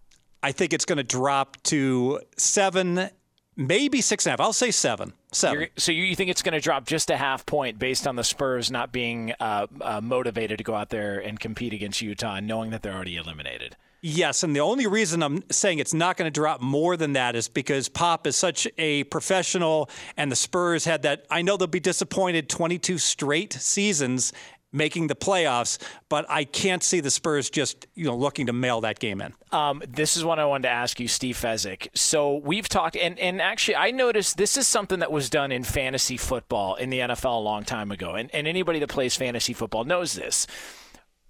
I 0.41 0.51
think 0.51 0.73
it's 0.73 0.85
going 0.85 0.97
to 0.97 1.03
drop 1.03 1.61
to 1.63 2.19
seven, 2.37 3.09
maybe 3.55 4.01
six 4.01 4.25
and 4.25 4.31
a 4.31 4.33
half. 4.33 4.39
I'll 4.39 4.53
say 4.53 4.71
seven. 4.71 5.13
7 5.31 5.59
You're, 5.59 5.69
so 5.77 5.91
you 5.91 6.15
think 6.15 6.29
it's 6.29 6.41
going 6.41 6.53
to 6.53 6.59
drop 6.59 6.85
just 6.85 7.09
a 7.09 7.17
half 7.17 7.45
point 7.45 7.77
based 7.79 8.07
on 8.07 8.15
the 8.15 8.23
Spurs 8.23 8.71
not 8.71 8.91
being 8.91 9.33
uh, 9.39 9.67
uh, 9.81 10.01
motivated 10.01 10.57
to 10.57 10.63
go 10.63 10.73
out 10.73 10.89
there 10.89 11.19
and 11.19 11.39
compete 11.39 11.73
against 11.73 12.01
Utah, 12.01 12.39
knowing 12.39 12.71
that 12.71 12.81
they're 12.81 12.93
already 12.93 13.17
eliminated? 13.17 13.75
Yes, 14.01 14.43
and 14.43 14.55
the 14.55 14.59
only 14.59 14.85
reason 14.85 15.23
I'm 15.23 15.43
saying 15.49 15.79
it's 15.79 15.93
not 15.93 16.17
going 16.17 16.31
to 16.31 16.33
drop 16.33 16.61
more 16.61 16.95
than 16.95 17.13
that 17.13 17.35
is 17.35 17.49
because 17.49 17.89
Pop 17.89 18.27
is 18.27 18.35
such 18.35 18.67
a 18.77 19.03
professional, 19.05 19.89
and 20.15 20.31
the 20.31 20.35
Spurs 20.35 20.85
had 20.85 21.01
that. 21.01 21.25
I 21.31 21.41
know 21.41 21.57
they'll 21.57 21.67
be 21.67 21.79
disappointed 21.79 22.47
22 22.47 22.99
straight 22.99 23.53
seasons, 23.53 24.33
making 24.71 25.07
the 25.07 25.15
playoffs, 25.15 25.77
but 26.09 26.25
I 26.29 26.43
can't 26.43 26.83
see 26.83 26.99
the 26.99 27.11
Spurs 27.11 27.49
just 27.49 27.87
you 27.95 28.05
know 28.05 28.15
looking 28.15 28.47
to 28.47 28.53
mail 28.53 28.81
that 28.81 28.99
game 28.99 29.21
in. 29.21 29.33
Um, 29.51 29.81
this 29.87 30.17
is 30.17 30.25
what 30.25 30.39
I 30.39 30.45
wanted 30.45 30.63
to 30.63 30.69
ask 30.69 30.99
you, 30.99 31.07
Steve 31.07 31.37
Fezzik. 31.37 31.87
So 31.93 32.37
we've 32.37 32.67
talked, 32.67 32.95
and, 32.95 33.17
and 33.19 33.41
actually, 33.41 33.77
I 33.77 33.91
noticed 33.91 34.37
this 34.37 34.57
is 34.57 34.67
something 34.67 34.99
that 34.99 35.11
was 35.11 35.29
done 35.29 35.51
in 35.51 35.63
fantasy 35.63 36.17
football 36.17 36.75
in 36.75 36.89
the 36.89 36.99
NFL 36.99 37.37
a 37.37 37.39
long 37.39 37.63
time 37.63 37.91
ago, 37.91 38.15
and, 38.15 38.33
and 38.33 38.47
anybody 38.47 38.79
that 38.79 38.89
plays 38.89 39.15
fantasy 39.15 39.53
football 39.53 39.85
knows 39.85 40.13
this. 40.13 40.47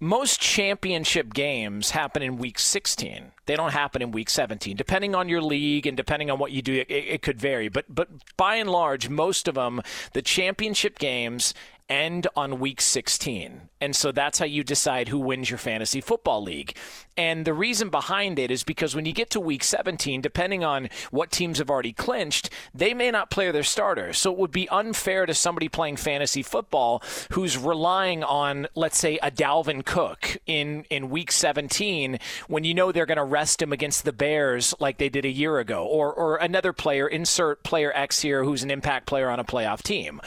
Most 0.00 0.40
championship 0.40 1.34
games 1.34 1.90
happen 1.90 2.22
in 2.22 2.36
week 2.36 2.60
16. 2.60 3.32
They 3.46 3.56
don't 3.56 3.72
happen 3.72 4.00
in 4.00 4.12
week 4.12 4.30
17. 4.30 4.76
Depending 4.76 5.16
on 5.16 5.28
your 5.28 5.42
league 5.42 5.88
and 5.88 5.96
depending 5.96 6.30
on 6.30 6.38
what 6.38 6.52
you 6.52 6.62
do, 6.62 6.74
it, 6.74 6.88
it 6.88 7.22
could 7.22 7.40
vary. 7.40 7.68
But 7.68 7.86
but 7.88 8.08
by 8.36 8.56
and 8.56 8.70
large, 8.70 9.08
most 9.08 9.48
of 9.48 9.56
them, 9.56 9.82
the 10.12 10.22
championship 10.22 11.00
games 11.00 11.52
end 11.88 12.26
on 12.36 12.60
week 12.60 12.80
16. 12.80 13.68
And 13.80 13.94
so 13.94 14.12
that's 14.12 14.38
how 14.38 14.44
you 14.44 14.64
decide 14.64 15.08
who 15.08 15.18
wins 15.18 15.50
your 15.50 15.58
fantasy 15.58 16.00
football 16.00 16.42
league. 16.42 16.76
And 17.16 17.44
the 17.44 17.54
reason 17.54 17.90
behind 17.90 18.38
it 18.38 18.50
is 18.50 18.64
because 18.64 18.94
when 18.94 19.04
you 19.04 19.12
get 19.12 19.30
to 19.30 19.40
week 19.40 19.62
17, 19.62 20.20
depending 20.20 20.64
on 20.64 20.88
what 21.10 21.30
teams 21.30 21.58
have 21.58 21.70
already 21.70 21.92
clinched, 21.92 22.50
they 22.74 22.94
may 22.94 23.10
not 23.10 23.30
play 23.30 23.50
their 23.50 23.62
starters. 23.62 24.18
So 24.18 24.32
it 24.32 24.38
would 24.38 24.50
be 24.50 24.68
unfair 24.68 25.26
to 25.26 25.34
somebody 25.34 25.68
playing 25.68 25.96
fantasy 25.96 26.42
football 26.42 27.02
who's 27.32 27.56
relying 27.56 28.22
on, 28.22 28.66
let's 28.74 28.98
say, 28.98 29.18
a 29.22 29.30
Dalvin 29.30 29.84
Cook 29.84 30.38
in, 30.46 30.84
in 30.90 31.10
week 31.10 31.32
17 31.32 32.18
when 32.48 32.64
you 32.64 32.74
know 32.74 32.92
they're 32.92 33.06
going 33.06 33.16
to 33.16 33.24
rest 33.24 33.62
him 33.62 33.72
against 33.72 34.04
the 34.04 34.12
Bears 34.12 34.74
like 34.80 34.98
they 34.98 35.08
did 35.08 35.24
a 35.24 35.30
year 35.30 35.58
ago, 35.58 35.84
or, 35.84 36.12
or 36.12 36.36
another 36.36 36.72
player, 36.72 37.06
insert 37.06 37.62
player 37.62 37.92
X 37.94 38.20
here 38.20 38.44
who's 38.44 38.62
an 38.62 38.70
impact 38.70 39.06
player 39.06 39.30
on 39.30 39.38
a 39.38 39.44
playoff 39.44 39.82
team. 39.82 40.20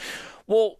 Well, 0.46 0.78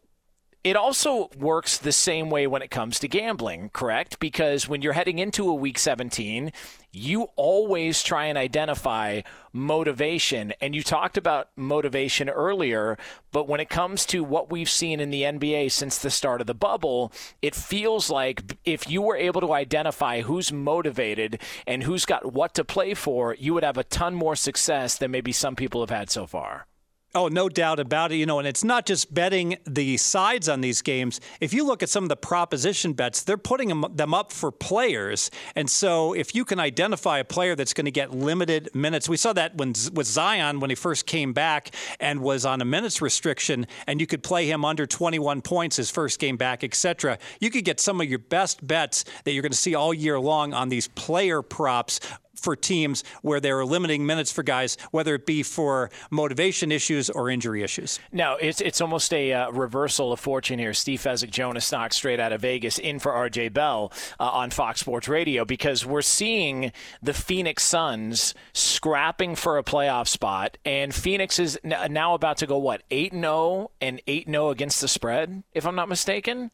it 0.64 0.76
also 0.76 1.28
works 1.36 1.76
the 1.76 1.92
same 1.92 2.30
way 2.30 2.46
when 2.46 2.62
it 2.62 2.70
comes 2.70 3.00
to 3.00 3.08
gambling, 3.08 3.70
correct? 3.72 4.20
Because 4.20 4.68
when 4.68 4.80
you're 4.80 4.92
heading 4.92 5.18
into 5.18 5.48
a 5.48 5.54
week 5.54 5.76
17, 5.76 6.52
you 6.92 7.28
always 7.34 8.02
try 8.02 8.26
and 8.26 8.38
identify 8.38 9.22
motivation. 9.52 10.52
And 10.60 10.74
you 10.74 10.84
talked 10.84 11.16
about 11.16 11.48
motivation 11.56 12.28
earlier, 12.28 12.96
but 13.32 13.48
when 13.48 13.58
it 13.58 13.70
comes 13.70 14.06
to 14.06 14.22
what 14.22 14.52
we've 14.52 14.70
seen 14.70 15.00
in 15.00 15.10
the 15.10 15.22
NBA 15.22 15.72
since 15.72 15.98
the 15.98 16.10
start 16.10 16.40
of 16.40 16.46
the 16.46 16.54
bubble, 16.54 17.12
it 17.40 17.56
feels 17.56 18.08
like 18.08 18.58
if 18.64 18.88
you 18.88 19.02
were 19.02 19.16
able 19.16 19.40
to 19.40 19.52
identify 19.52 20.20
who's 20.20 20.52
motivated 20.52 21.40
and 21.66 21.82
who's 21.82 22.04
got 22.04 22.32
what 22.32 22.54
to 22.54 22.64
play 22.64 22.94
for, 22.94 23.34
you 23.34 23.52
would 23.54 23.64
have 23.64 23.78
a 23.78 23.84
ton 23.84 24.14
more 24.14 24.36
success 24.36 24.96
than 24.96 25.10
maybe 25.10 25.32
some 25.32 25.56
people 25.56 25.80
have 25.80 25.90
had 25.90 26.08
so 26.08 26.26
far. 26.26 26.66
Oh, 27.14 27.28
no 27.28 27.48
doubt 27.48 27.78
about 27.78 28.10
it. 28.10 28.16
You 28.16 28.26
know, 28.26 28.38
and 28.38 28.48
it's 28.48 28.64
not 28.64 28.86
just 28.86 29.12
betting 29.12 29.58
the 29.66 29.98
sides 29.98 30.48
on 30.48 30.62
these 30.62 30.80
games. 30.80 31.20
If 31.40 31.52
you 31.52 31.66
look 31.66 31.82
at 31.82 31.90
some 31.90 32.04
of 32.04 32.08
the 32.08 32.16
proposition 32.16 32.94
bets, 32.94 33.22
they're 33.22 33.36
putting 33.36 33.68
them, 33.68 33.84
them 33.94 34.14
up 34.14 34.32
for 34.32 34.50
players. 34.50 35.30
And 35.54 35.68
so 35.68 36.14
if 36.14 36.34
you 36.34 36.44
can 36.44 36.58
identify 36.58 37.18
a 37.18 37.24
player 37.24 37.54
that's 37.54 37.74
going 37.74 37.84
to 37.84 37.90
get 37.90 38.12
limited 38.12 38.70
minutes, 38.74 39.08
we 39.08 39.18
saw 39.18 39.34
that 39.34 39.56
when 39.56 39.74
with 39.92 40.06
Zion 40.06 40.60
when 40.60 40.70
he 40.70 40.76
first 40.76 41.06
came 41.06 41.32
back 41.34 41.74
and 42.00 42.20
was 42.20 42.46
on 42.46 42.62
a 42.62 42.64
minutes 42.64 43.02
restriction, 43.02 43.66
and 43.86 44.00
you 44.00 44.06
could 44.06 44.22
play 44.22 44.46
him 44.46 44.64
under 44.64 44.86
21 44.86 45.42
points 45.42 45.76
his 45.76 45.90
first 45.90 46.18
game 46.18 46.36
back, 46.38 46.64
etc. 46.64 47.18
You 47.40 47.50
could 47.50 47.64
get 47.64 47.78
some 47.80 48.00
of 48.00 48.08
your 48.08 48.20
best 48.20 48.66
bets 48.66 49.04
that 49.24 49.32
you're 49.32 49.42
going 49.42 49.52
to 49.52 49.58
see 49.58 49.74
all 49.74 49.92
year 49.92 50.18
long 50.18 50.54
on 50.54 50.70
these 50.70 50.88
player 50.88 51.42
props 51.42 52.00
for 52.36 52.56
teams 52.56 53.04
where 53.22 53.40
they're 53.40 53.64
limiting 53.64 54.06
minutes 54.06 54.32
for 54.32 54.42
guys, 54.42 54.76
whether 54.90 55.14
it 55.14 55.26
be 55.26 55.42
for 55.42 55.90
motivation 56.10 56.72
issues 56.72 57.10
or 57.10 57.30
injury 57.30 57.62
issues. 57.62 58.00
Now, 58.10 58.36
it's 58.36 58.60
it's 58.60 58.80
almost 58.80 59.12
a 59.12 59.32
uh, 59.32 59.50
reversal 59.50 60.12
of 60.12 60.20
fortune 60.20 60.58
here. 60.58 60.74
Steve 60.74 61.00
Fezzik, 61.00 61.30
Jonas 61.30 61.70
Knox, 61.70 61.96
straight 61.96 62.20
out 62.20 62.32
of 62.32 62.40
Vegas, 62.40 62.78
in 62.78 62.98
for 62.98 63.12
RJ 63.12 63.52
Bell 63.52 63.92
uh, 64.18 64.30
on 64.30 64.50
Fox 64.50 64.80
Sports 64.80 65.08
Radio 65.08 65.44
because 65.44 65.84
we're 65.84 66.02
seeing 66.02 66.72
the 67.02 67.14
Phoenix 67.14 67.62
Suns 67.62 68.34
scrapping 68.52 69.34
for 69.34 69.58
a 69.58 69.62
playoff 69.62 70.08
spot, 70.08 70.58
and 70.64 70.94
Phoenix 70.94 71.38
is 71.38 71.58
now 71.64 72.14
about 72.14 72.38
to 72.38 72.46
go 72.46 72.58
what 72.58 72.82
eight 72.90 73.12
and 73.12 73.22
zero 73.22 73.32
oh 73.32 73.70
and 73.80 74.00
eight 74.06 74.26
and 74.26 74.34
zero 74.34 74.46
oh 74.46 74.50
against 74.50 74.80
the 74.80 74.88
spread, 74.88 75.42
if 75.52 75.66
I'm 75.66 75.74
not 75.74 75.88
mistaken. 75.88 76.50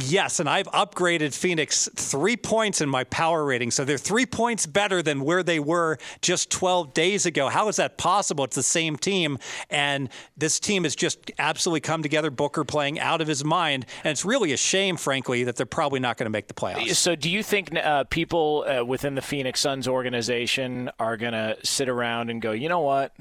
Yes, 0.00 0.38
and 0.38 0.48
I've 0.48 0.68
upgraded 0.68 1.34
Phoenix 1.34 1.88
three 1.96 2.36
points 2.36 2.80
in 2.80 2.88
my 2.88 3.02
power 3.04 3.44
rating. 3.44 3.72
So 3.72 3.84
they're 3.84 3.98
three 3.98 4.26
points 4.26 4.64
better 4.64 5.02
than 5.02 5.22
where 5.22 5.42
they 5.42 5.58
were 5.58 5.98
just 6.22 6.50
12 6.52 6.94
days 6.94 7.26
ago. 7.26 7.48
How 7.48 7.66
is 7.66 7.76
that 7.76 7.98
possible? 7.98 8.44
It's 8.44 8.54
the 8.54 8.62
same 8.62 8.96
team. 8.96 9.38
And 9.70 10.08
this 10.36 10.60
team 10.60 10.84
has 10.84 10.94
just 10.94 11.32
absolutely 11.40 11.80
come 11.80 12.04
together. 12.04 12.30
Booker 12.30 12.64
playing 12.64 13.00
out 13.00 13.20
of 13.20 13.26
his 13.26 13.44
mind. 13.44 13.86
And 14.04 14.12
it's 14.12 14.24
really 14.24 14.52
a 14.52 14.56
shame, 14.56 14.96
frankly, 14.96 15.42
that 15.42 15.56
they're 15.56 15.66
probably 15.66 15.98
not 15.98 16.16
going 16.16 16.26
to 16.26 16.30
make 16.30 16.46
the 16.46 16.54
playoffs. 16.54 16.94
So 16.94 17.16
do 17.16 17.28
you 17.28 17.42
think 17.42 17.74
uh, 17.74 18.04
people 18.04 18.66
uh, 18.68 18.84
within 18.84 19.16
the 19.16 19.22
Phoenix 19.22 19.58
Suns 19.58 19.88
organization 19.88 20.92
are 21.00 21.16
going 21.16 21.32
to 21.32 21.56
sit 21.64 21.88
around 21.88 22.30
and 22.30 22.40
go, 22.40 22.52
you 22.52 22.68
know 22.68 22.80
what? 22.80 23.16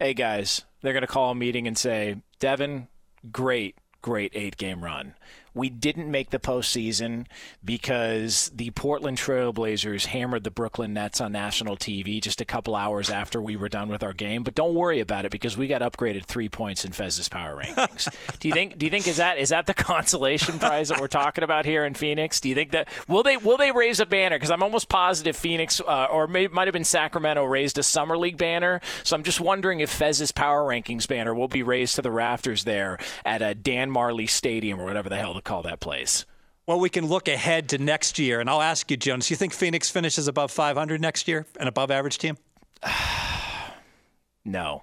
Hey, 0.00 0.14
guys, 0.14 0.62
they're 0.82 0.92
going 0.92 1.02
to 1.02 1.06
call 1.06 1.30
a 1.30 1.34
meeting 1.36 1.68
and 1.68 1.78
say, 1.78 2.16
Devin, 2.40 2.88
great, 3.30 3.76
great 4.02 4.32
eight 4.34 4.56
game 4.56 4.82
run. 4.82 5.14
We 5.58 5.70
didn't 5.70 6.08
make 6.08 6.30
the 6.30 6.38
postseason 6.38 7.26
because 7.64 8.50
the 8.54 8.70
Portland 8.70 9.18
Trailblazers 9.18 10.06
hammered 10.06 10.44
the 10.44 10.52
Brooklyn 10.52 10.94
Nets 10.94 11.20
on 11.20 11.32
national 11.32 11.76
TV 11.76 12.22
just 12.22 12.40
a 12.40 12.44
couple 12.44 12.76
hours 12.76 13.10
after 13.10 13.42
we 13.42 13.56
were 13.56 13.68
done 13.68 13.88
with 13.88 14.04
our 14.04 14.12
game. 14.12 14.44
But 14.44 14.54
don't 14.54 14.74
worry 14.74 15.00
about 15.00 15.24
it 15.24 15.32
because 15.32 15.56
we 15.56 15.66
got 15.66 15.82
upgraded 15.82 16.26
three 16.26 16.48
points 16.48 16.84
in 16.84 16.92
Fez's 16.92 17.28
power 17.28 17.60
rankings. 17.60 18.08
do 18.38 18.46
you 18.46 18.54
think? 18.54 18.78
Do 18.78 18.86
you 18.86 18.90
think 18.90 19.08
is 19.08 19.16
that 19.16 19.38
is 19.38 19.48
that 19.48 19.66
the 19.66 19.74
consolation 19.88 20.60
prize 20.60 20.90
that 20.90 21.00
we're 21.00 21.08
talking 21.08 21.42
about 21.42 21.64
here 21.64 21.84
in 21.84 21.94
Phoenix? 21.94 22.38
Do 22.38 22.48
you 22.48 22.54
think 22.54 22.70
that 22.70 22.88
will 23.08 23.24
they 23.24 23.36
will 23.36 23.56
they 23.56 23.72
raise 23.72 23.98
a 23.98 24.06
banner? 24.06 24.36
Because 24.36 24.52
I'm 24.52 24.62
almost 24.62 24.88
positive 24.88 25.36
Phoenix 25.36 25.80
uh, 25.80 26.06
or 26.08 26.28
may, 26.28 26.46
might 26.46 26.68
have 26.68 26.72
been 26.72 26.84
Sacramento 26.84 27.44
raised 27.44 27.78
a 27.78 27.82
summer 27.82 28.16
league 28.16 28.38
banner. 28.38 28.80
So 29.02 29.16
I'm 29.16 29.24
just 29.24 29.40
wondering 29.40 29.80
if 29.80 29.90
Fez's 29.90 30.30
power 30.30 30.62
rankings 30.62 31.08
banner 31.08 31.34
will 31.34 31.48
be 31.48 31.64
raised 31.64 31.96
to 31.96 32.02
the 32.02 32.12
rafters 32.12 32.62
there 32.62 32.98
at 33.24 33.42
a 33.42 33.56
Dan 33.56 33.90
Marley 33.90 34.28
Stadium 34.28 34.80
or 34.80 34.84
whatever 34.84 35.08
the 35.08 35.16
hell 35.16 35.34
the 35.34 35.47
call 35.48 35.62
that 35.62 35.80
place. 35.80 36.26
Well, 36.66 36.78
we 36.78 36.90
can 36.90 37.06
look 37.06 37.28
ahead 37.28 37.70
to 37.70 37.78
next 37.78 38.18
year, 38.18 38.40
and 38.40 38.50
I'll 38.50 38.60
ask 38.60 38.90
you, 38.90 38.98
Jonas. 38.98 39.30
You 39.30 39.36
think 39.36 39.54
Phoenix 39.54 39.88
finishes 39.88 40.28
above 40.28 40.50
500 40.50 41.00
next 41.00 41.26
year, 41.26 41.46
an 41.58 41.66
above 41.66 41.90
average 41.90 42.18
team? 42.18 42.36
no. 44.44 44.82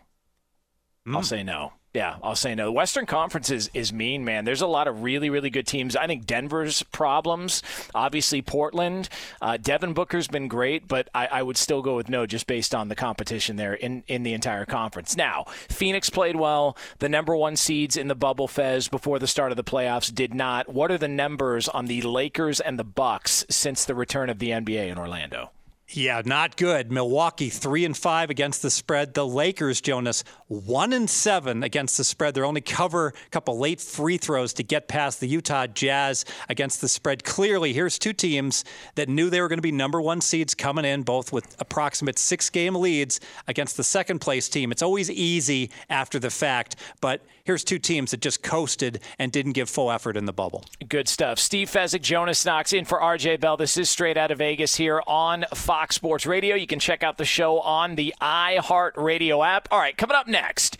Mm. 1.07 1.15
I'll 1.15 1.24
say 1.24 1.43
no. 1.43 1.74
Yeah, 1.96 2.18
I'll 2.22 2.36
say 2.36 2.56
no. 2.56 2.66
The 2.66 2.72
Western 2.74 3.06
Conference 3.06 3.50
is, 3.50 3.72
is 3.74 3.94
mean, 3.94 4.25
man. 4.25 4.44
There's 4.44 4.62
a 4.62 4.68
lot 4.68 4.90
of 4.90 5.02
really, 5.02 5.30
really 5.30 5.50
good 5.50 5.66
teams. 5.66 5.96
I 5.96 6.08
think 6.08 6.25
Denver's 6.25 6.84
problems, 6.84 7.64
obviously 7.96 8.42
Portland. 8.42 9.08
Uh, 9.42 9.56
Devin 9.56 9.94
Booker's 9.94 10.28
been 10.28 10.50
great, 10.50 10.90
but 10.90 11.08
I, 11.16 11.28
I, 11.28 11.42
would 11.42 11.56
still 11.56 11.82
go 11.82 11.96
with 11.96 12.10
no 12.10 12.25
just 12.25 12.48
based 12.48 12.75
on 12.75 12.90
the 12.90 12.96
competition 12.96 13.56
there 13.56 13.75
in, 13.75 14.04
in 14.10 14.24
the 14.24 14.34
entire 14.34 14.66
conference. 14.66 15.16
Now, 15.16 15.46
Phoenix 15.70 16.10
played 16.10 16.36
well. 16.36 16.75
The 17.00 17.08
number 17.08 17.34
one 17.34 17.56
seeds 17.56 17.96
in 17.96 18.10
the 18.10 18.16
bubble 18.16 18.50
Fez 18.50 18.90
before 18.90 19.18
the 19.18 19.25
start 19.25 19.52
of 19.52 19.56
the 19.56 19.64
playoffs 19.64 20.14
did 20.14 20.34
not. 20.34 20.68
What 20.68 20.92
are 20.92 20.98
the 20.98 21.08
numbers 21.08 21.70
on 21.70 21.86
the 21.86 22.02
Lakers 22.02 22.60
and 22.60 22.78
the 22.78 22.84
Bucks 22.84 23.46
since 23.50 23.86
the 23.86 23.96
return 23.96 24.30
of 24.30 24.40
the 24.40 24.50
NBA 24.50 24.90
in 24.90 24.98
Orlando? 24.98 25.52
Yeah, 25.89 26.24
not 26.25 26.58
good. 26.58 26.92
Milwaukee 26.92 27.50
three 27.50 27.86
and 27.86 27.96
five 27.96 28.32
against 28.32 28.63
the 28.63 28.72
spread. 28.72 29.13
The 29.13 29.25
Lakers, 29.25 29.82
Jonas, 29.82 30.24
one 30.48 30.94
and 30.94 31.08
seven 31.08 31.62
against 31.62 31.98
the 31.98 32.04
spread. 32.04 32.34
They're 32.34 32.44
only 32.44 32.62
cover 32.62 33.10
a 33.10 33.30
couple 33.30 33.60
late 33.60 33.80
free 33.80 34.18
throws 34.18 34.51
to 34.54 34.63
get 34.63 34.88
past 34.88 35.20
the 35.20 35.27
Utah 35.27 35.68
Jazz 35.68 36.25
against 36.50 36.82
the 36.82 36.88
spread. 36.89 37.24
Clearly, 37.24 37.72
here's 37.72 38.00
two 38.00 38.13
teams 38.13 38.65
that 38.96 39.10
knew 39.10 39.30
they 39.30 39.42
were 39.42 39.48
going 39.48 39.60
to 39.60 39.62
be 39.62 39.72
number 39.72 40.01
one 40.01 40.22
seeds 40.22 40.56
coming 40.56 40.86
in, 40.86 41.04
both 41.04 41.32
with 41.32 41.56
approximate 41.60 42.18
six 42.18 42.50
game 42.50 42.74
leads 42.74 43.20
against 43.48 43.77
the 43.77 43.84
second 43.84 44.20
place 44.20 44.50
team. 44.50 44.72
It's 44.72 44.82
always 44.82 45.12
easy 45.12 45.70
after 45.88 46.18
the 46.18 46.32
fact, 46.32 46.77
but 47.00 47.22
here's 47.46 47.64
two 47.64 47.80
teams 47.80 48.12
that 48.12 48.20
just 48.20 48.44
coasted 48.44 49.00
and 49.18 49.32
didn't 49.32 49.54
give 49.54 49.70
full 49.70 49.90
effort 49.90 50.18
in 50.18 50.25
the 50.25 50.34
bubble. 50.34 50.66
Good 50.88 51.08
stuff. 51.08 51.40
Steve 51.40 51.70
Fezzik, 51.70 52.02
Jonas 52.02 52.46
Knox 52.46 52.74
in 52.74 52.84
for 52.84 53.00
RJ 53.00 53.40
Bell. 53.40 53.56
This 53.56 53.78
is 53.78 53.90
straight 53.90 54.18
out 54.18 54.32
of 54.32 54.40
Vegas 54.40 54.75
here 54.75 55.02
on 55.08 55.46
Fox 55.54 55.96
Sports 55.96 56.25
Radio. 56.25 56.56
You 56.56 56.68
can 56.68 56.80
check 56.80 57.04
out 57.04 57.18
the 57.18 57.25
show 57.25 57.62
on 57.62 57.96
the 57.96 58.14
iHeart 58.22 58.98
Radio 58.98 59.42
app. 59.44 59.70
All 59.72 59.80
right, 59.80 59.96
coming 59.96 60.18
up 60.18 60.28
next. 60.28 60.78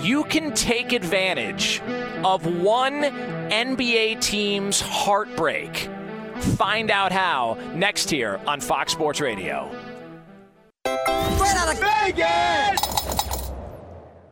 You 0.00 0.24
can 0.24 0.52
take 0.54 0.92
advantage 0.92 1.80
of 2.24 2.46
one 2.62 3.02
NBA 3.02 4.20
team's 4.20 4.80
heartbreak. 4.80 5.88
Find 6.56 6.90
out 6.90 7.12
how 7.12 7.58
next 7.74 8.10
here 8.10 8.40
on 8.46 8.60
Fox 8.60 8.92
Sports 8.92 9.20
Radio. 9.20 9.70
Straight 10.84 11.56
out 11.56 11.72
of 11.72 11.78
Vegas! 11.78 13.01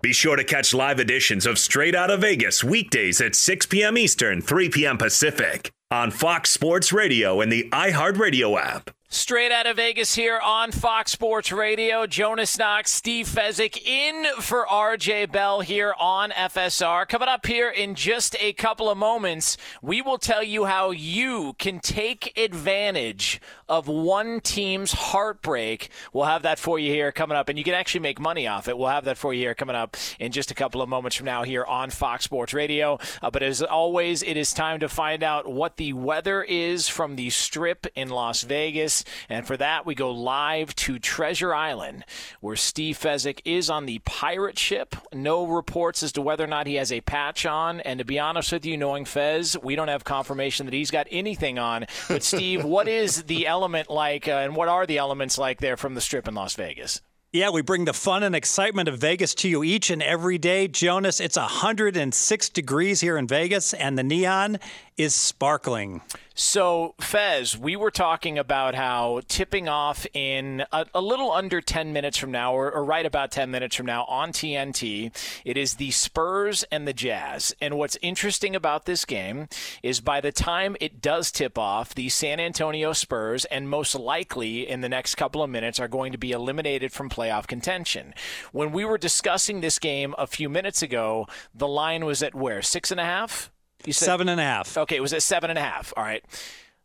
Be 0.03 0.15
sure 0.15 0.37
to 0.37 0.45
catch 0.45 0.73
live 0.73 0.99
editions 0.99 1.45
of 1.45 1.59
Straight 1.59 1.95
Out 1.95 2.11
of 2.11 2.23
Vegas 2.23 2.65
weekdays 2.65 3.21
at 3.21 3.35
6 3.35 3.67
p.m. 3.67 3.99
Eastern, 3.99 4.41
3 4.41 4.71
p.m. 4.71 4.97
Pacific 4.97 5.71
on 5.91 6.11
Fox 6.11 6.49
Sports 6.49 6.91
Radio 6.91 7.43
and 7.43 7.53
the 7.53 7.69
iHeartRadio 7.71 8.59
app. 8.59 8.91
Straight 9.13 9.51
out 9.51 9.67
of 9.67 9.77
Vegas 9.77 10.15
here 10.15 10.39
on 10.39 10.71
Fox 10.71 11.11
Sports 11.11 11.51
Radio. 11.51 12.07
Jonas 12.07 12.57
Knox, 12.57 12.93
Steve 12.93 13.27
Fezzik 13.27 13.77
in 13.85 14.25
for 14.41 14.65
RJ 14.67 15.33
Bell 15.33 15.63
here 15.63 15.93
on 15.99 16.31
FSR. 16.31 17.09
Coming 17.09 17.29
up 17.29 17.45
here 17.45 17.69
in 17.69 17.97
just 17.97 18.37
a 18.39 18.53
couple 18.53 18.89
of 18.89 18.97
moments, 18.97 19.57
we 19.83 20.01
will 20.01 20.19
tell 20.19 20.45
you 20.45 20.67
how 20.67 20.93
you 20.93 21.55
can 21.59 21.81
take 21.81 22.39
advantage 22.39 23.41
of 23.71 23.87
one 23.87 24.41
team's 24.41 24.93
heartbreak. 24.93 25.89
We'll 26.13 26.25
have 26.25 26.43
that 26.43 26.59
for 26.59 26.79
you 26.79 26.93
here 26.93 27.13
coming 27.13 27.39
up, 27.39 27.49
and 27.49 27.57
you 27.57 27.65
can 27.65 27.73
actually 27.73 28.01
make 28.01 28.21
money 28.21 28.49
off 28.49 28.67
it. 28.69 28.77
We'll 28.77 28.89
have 28.89 29.05
that 29.05 29.17
for 29.17 29.33
you 29.33 29.41
here 29.41 29.55
coming 29.55 29.77
up 29.77 29.97
in 30.19 30.33
just 30.33 30.51
a 30.51 30.55
couple 30.55 30.83
of 30.83 30.89
moments 30.89 31.17
from 31.17 31.27
now 31.27 31.45
here 31.45 31.65
on 31.65 31.91
Fox 31.91 32.25
Sports 32.25 32.53
Radio. 32.53 32.99
Uh, 33.23 33.31
but 33.31 33.45
as 33.45 33.63
always, 33.63 34.25
it 34.25 34.37
is 34.37 34.53
time 34.53 34.81
to 34.81 34.89
find 34.89 35.23
out 35.23 35.51
what 35.51 35.77
the 35.77 35.93
weather 35.93 36.43
is 36.43 36.89
from 36.89 37.15
the 37.15 37.31
strip 37.31 37.87
in 37.95 38.09
Las 38.09 38.43
Vegas. 38.43 39.05
And 39.29 39.47
for 39.47 39.57
that, 39.57 39.87
we 39.87 39.95
go 39.95 40.11
live 40.11 40.75
to 40.77 40.99
Treasure 40.99 41.55
Island, 41.55 42.05
where 42.41 42.57
Steve 42.57 42.99
Fezzik 42.99 43.41
is 43.45 43.71
on 43.71 43.87
the 43.87 44.01
pirate 44.01 44.59
ship. 44.59 44.97
No 45.13 45.47
reports 45.47 46.03
as 46.03 46.11
to 46.13 46.23
whether 46.23 46.43
or 46.43 46.49
not 46.49 46.67
he 46.67 46.75
has 46.75 46.91
a 46.91 47.03
patch 47.03 47.47
on. 47.47 47.81
And 47.81 47.99
to 48.01 48.05
be 48.05 48.19
honest 48.19 48.51
with 48.51 48.67
you, 48.67 48.77
knowing 48.77 49.05
Fez, 49.05 49.57
we 49.63 49.77
don't 49.77 49.87
have 49.87 50.03
confirmation 50.03 50.67
that 50.67 50.75
he's 50.75 50.91
got 50.91 51.07
anything 51.11 51.61
on. 51.61 51.87
But, 52.09 52.25
Steve, 52.25 52.65
what 52.65 52.89
is 52.89 53.23
the 53.23 53.47
element 53.61 53.91
like, 53.91 54.27
uh, 54.27 54.33
and 54.33 54.57
what 54.57 54.69
are 54.69 54.87
the 54.87 54.97
elements 54.97 55.37
like 55.37 55.61
there 55.61 55.77
from 55.77 55.95
the 55.95 56.01
strip 56.01 56.27
in 56.27 56.35
Las 56.35 56.55
Vegas? 56.55 57.03
Yeah, 57.31 57.51
we 57.51 57.61
bring 57.61 57.85
the 57.85 57.93
fun 57.93 58.23
and 58.23 58.35
excitement 58.35 58.89
of 58.89 58.99
Vegas 58.99 59.35
to 59.37 59.49
you 59.49 59.63
each 59.63 59.91
and 59.91 60.03
every 60.03 60.39
day. 60.39 60.67
Jonas, 60.67 61.21
it's 61.21 61.37
106 61.37 62.49
degrees 62.49 63.03
here 63.03 63.19
in 63.19 63.29
Vegas, 63.29 63.75
and 63.75 63.99
the 63.99 64.03
neon 64.03 64.59
is 65.01 65.15
sparkling. 65.15 66.03
So, 66.35 66.95
Fez, 67.01 67.57
we 67.57 67.75
were 67.75 67.91
talking 67.91 68.37
about 68.37 68.75
how 68.75 69.23
tipping 69.29 69.67
off 69.67 70.07
in 70.13 70.63
a, 70.73 70.85
a 70.95 71.01
little 71.01 71.33
under 71.33 71.63
10 71.63 71.95
minutes 71.95 72.19
from 72.19 72.31
now, 72.33 72.53
or, 72.53 72.71
or, 72.71 72.85
right 72.85 73.07
about 73.07 73.31
10 73.31 73.51
minutes 73.51 73.77
from 73.77 73.87
now 73.87 74.05
on 74.05 74.31
TNT, 74.31 75.11
it 75.43 75.57
is 75.57 75.75
the 75.75 75.91
Spurs 75.91 76.65
and 76.65 76.87
the 76.87 76.93
Jazz. 76.93 77.55
And 77.63 77.79
what's 77.79 77.97
interesting 78.03 78.55
about 78.55 78.85
this 78.85 79.07
game 79.07 79.49
is 79.83 80.03
by 80.03 80.21
the 80.21 80.33
time 80.33 80.77
it 80.83 81.01
does 81.01 81.31
tip 81.31 81.57
off, 81.57 81.95
the 81.95 82.11
San 82.11 82.39
Antonio 82.39 82.93
Spurs, 82.93 83.47
and 83.47 83.71
most 83.71 83.95
likely 83.95 84.69
in 84.69 84.83
the 84.83 84.89
next 84.91 85.15
couple 85.15 85.43
of 85.43 85.49
minutes, 85.49 85.81
are 85.81 85.89
going 85.89 86.13
to 86.13 86.19
be 86.19 86.33
eliminated 86.33 86.93
from 86.93 87.09
playoff 87.09 87.47
contention. 87.47 88.13
When 88.53 88.71
we 88.71 88.85
were 88.85 88.99
discussing 88.99 89.63
this 89.63 89.79
game 89.79 90.15
a 90.19 90.27
few 90.27 90.51
minutes 90.51 90.83
ago, 90.83 91.27
the 91.55 91.69
line 91.69 92.05
was 92.05 92.23
at 92.23 92.35
where? 92.35 92.61
Six 92.61 92.91
and 92.91 93.01
a 93.01 93.05
half? 93.05 93.51
You 93.87 93.93
said, 93.93 94.07
seven 94.07 94.29
and 94.29 94.41
a 94.41 94.45
half. 94.45 94.77
Okay, 94.77 94.97
it 94.97 95.03
was 95.03 95.13
at 95.13 95.23
seven 95.23 95.51
and 95.51 95.59
a 95.59 95.63
half. 95.63 95.93
All 95.97 96.05
right. 96.05 96.25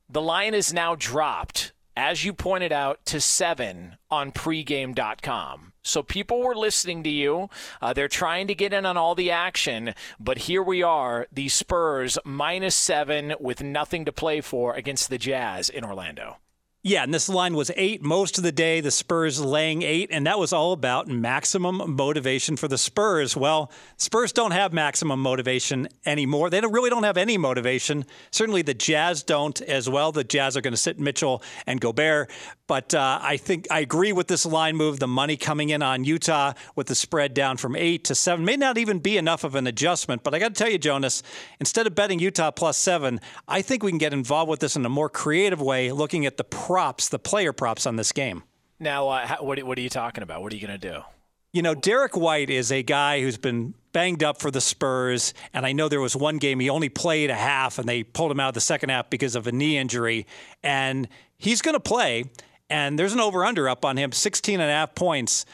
The 0.09 0.21
line 0.21 0.53
is 0.53 0.73
now 0.73 0.95
dropped, 0.95 1.71
as 1.97 2.23
you 2.23 2.33
pointed 2.33 2.71
out, 2.71 3.05
to 3.05 3.19
seven 3.19 3.97
on 4.09 4.31
pregame.com. 4.31 5.73
So 5.83 6.01
people 6.01 6.41
were 6.41 6.55
listening 6.55 7.03
to 7.03 7.09
you. 7.09 7.49
Uh, 7.81 7.93
they're 7.93 8.07
trying 8.07 8.47
to 8.47 8.55
get 8.55 8.73
in 8.73 8.85
on 8.85 8.97
all 8.97 9.13
the 9.13 9.31
action. 9.31 9.93
But 10.19 10.39
here 10.39 10.63
we 10.63 10.81
are, 10.81 11.27
the 11.31 11.47
Spurs 11.49 12.17
minus 12.25 12.75
seven 12.75 13.35
with 13.39 13.61
nothing 13.61 14.05
to 14.05 14.11
play 14.11 14.41
for 14.41 14.73
against 14.73 15.09
the 15.09 15.19
Jazz 15.19 15.69
in 15.69 15.83
Orlando. 15.83 16.37
Yeah, 16.87 17.01
and 17.01 17.11
this 17.11 17.27
line 17.27 17.55
was 17.55 17.71
eight 17.77 18.03
most 18.03 18.37
of 18.37 18.43
the 18.43 18.51
day, 18.51 18.79
the 18.79 18.91
Spurs 18.91 19.43
laying 19.43 19.81
eight, 19.81 20.09
and 20.11 20.27
that 20.27 20.37
was 20.37 20.53
all 20.53 20.71
about 20.71 21.07
maximum 21.07 21.95
motivation 21.95 22.57
for 22.57 22.67
the 22.67 22.77
Spurs. 22.77 23.35
Well, 23.35 23.71
Spurs 23.97 24.31
don't 24.31 24.51
have 24.51 24.71
maximum 24.71 25.19
motivation 25.19 25.87
anymore. 26.05 26.51
They 26.51 26.61
don't, 26.61 26.71
really 26.71 26.91
don't 26.91 27.01
have 27.01 27.17
any 27.17 27.39
motivation. 27.39 28.05
Certainly 28.29 28.61
the 28.61 28.75
Jazz 28.75 29.23
don't 29.23 29.59
as 29.61 29.89
well. 29.89 30.11
The 30.11 30.23
Jazz 30.23 30.55
are 30.55 30.61
going 30.61 30.75
to 30.75 30.77
sit 30.77 30.99
Mitchell 30.99 31.41
and 31.65 31.81
Gobert. 31.81 32.29
But 32.67 32.95
uh, 32.95 33.19
I 33.21 33.37
think 33.37 33.67
I 33.69 33.79
agree 33.79 34.11
with 34.11 34.27
this 34.27 34.45
line 34.45 34.75
move. 34.75 34.99
The 34.99 35.07
money 35.07 35.37
coming 35.37 35.69
in 35.69 35.83
on 35.83 36.03
Utah 36.03 36.53
with 36.75 36.87
the 36.87 36.95
spread 36.95 37.33
down 37.33 37.57
from 37.57 37.75
eight 37.75 38.03
to 38.05 38.15
seven 38.15 38.43
may 38.43 38.57
not 38.57 38.77
even 38.77 38.99
be 38.99 39.17
enough 39.17 39.43
of 39.43 39.53
an 39.55 39.67
adjustment. 39.67 40.23
But 40.23 40.33
I 40.33 40.39
got 40.39 40.55
to 40.55 40.63
tell 40.63 40.71
you, 40.71 40.79
Jonas, 40.79 41.21
instead 41.59 41.85
of 41.85 41.93
betting 41.93 42.19
Utah 42.19 42.49
plus 42.51 42.77
seven, 42.77 43.21
I 43.47 43.61
think 43.61 43.83
we 43.83 43.91
can 43.91 43.99
get 43.99 44.13
involved 44.13 44.49
with 44.49 44.61
this 44.61 44.75
in 44.75 44.85
a 44.85 44.89
more 44.89 45.09
creative 45.09 45.61
way, 45.61 45.91
looking 45.91 46.25
at 46.25 46.37
the 46.37 46.43
props, 46.75 47.07
the 47.07 47.17
player 47.17 47.53
props 47.53 47.85
on 47.85 47.95
this 47.95 48.11
game. 48.11 48.43
Now, 48.81 49.07
uh, 49.07 49.25
how, 49.25 49.41
what, 49.41 49.63
what 49.63 49.77
are 49.77 49.81
you 49.81 49.87
talking 49.87 50.23
about? 50.23 50.41
What 50.41 50.51
are 50.51 50.57
you 50.57 50.67
going 50.67 50.77
to 50.77 50.91
do? 50.91 51.03
You 51.53 51.61
know, 51.61 51.73
Derrick 51.73 52.17
White 52.17 52.49
is 52.49 52.69
a 52.69 52.83
guy 52.83 53.21
who's 53.21 53.37
been 53.37 53.75
banged 53.93 54.25
up 54.25 54.41
for 54.41 54.51
the 54.51 54.59
Spurs. 54.59 55.33
And 55.53 55.65
I 55.65 55.71
know 55.71 55.87
there 55.87 56.01
was 56.01 56.17
one 56.17 56.37
game 56.37 56.59
he 56.59 56.69
only 56.69 56.89
played 56.89 57.29
a 57.29 57.35
half 57.35 57.79
and 57.79 57.87
they 57.87 58.03
pulled 58.03 58.29
him 58.29 58.41
out 58.41 58.49
of 58.49 58.53
the 58.55 58.59
second 58.59 58.89
half 58.89 59.09
because 59.09 59.37
of 59.37 59.47
a 59.47 59.53
knee 59.53 59.77
injury. 59.77 60.27
And 60.63 61.07
he's 61.37 61.61
going 61.61 61.75
to 61.75 61.79
play 61.79 62.25
and 62.69 62.99
there's 62.99 63.13
an 63.13 63.21
over 63.21 63.45
under 63.45 63.69
up 63.69 63.85
on 63.85 63.95
him, 63.95 64.11
16 64.11 64.59
and 64.59 64.69
a 64.69 64.73
half 64.73 64.95
points. 64.95 65.45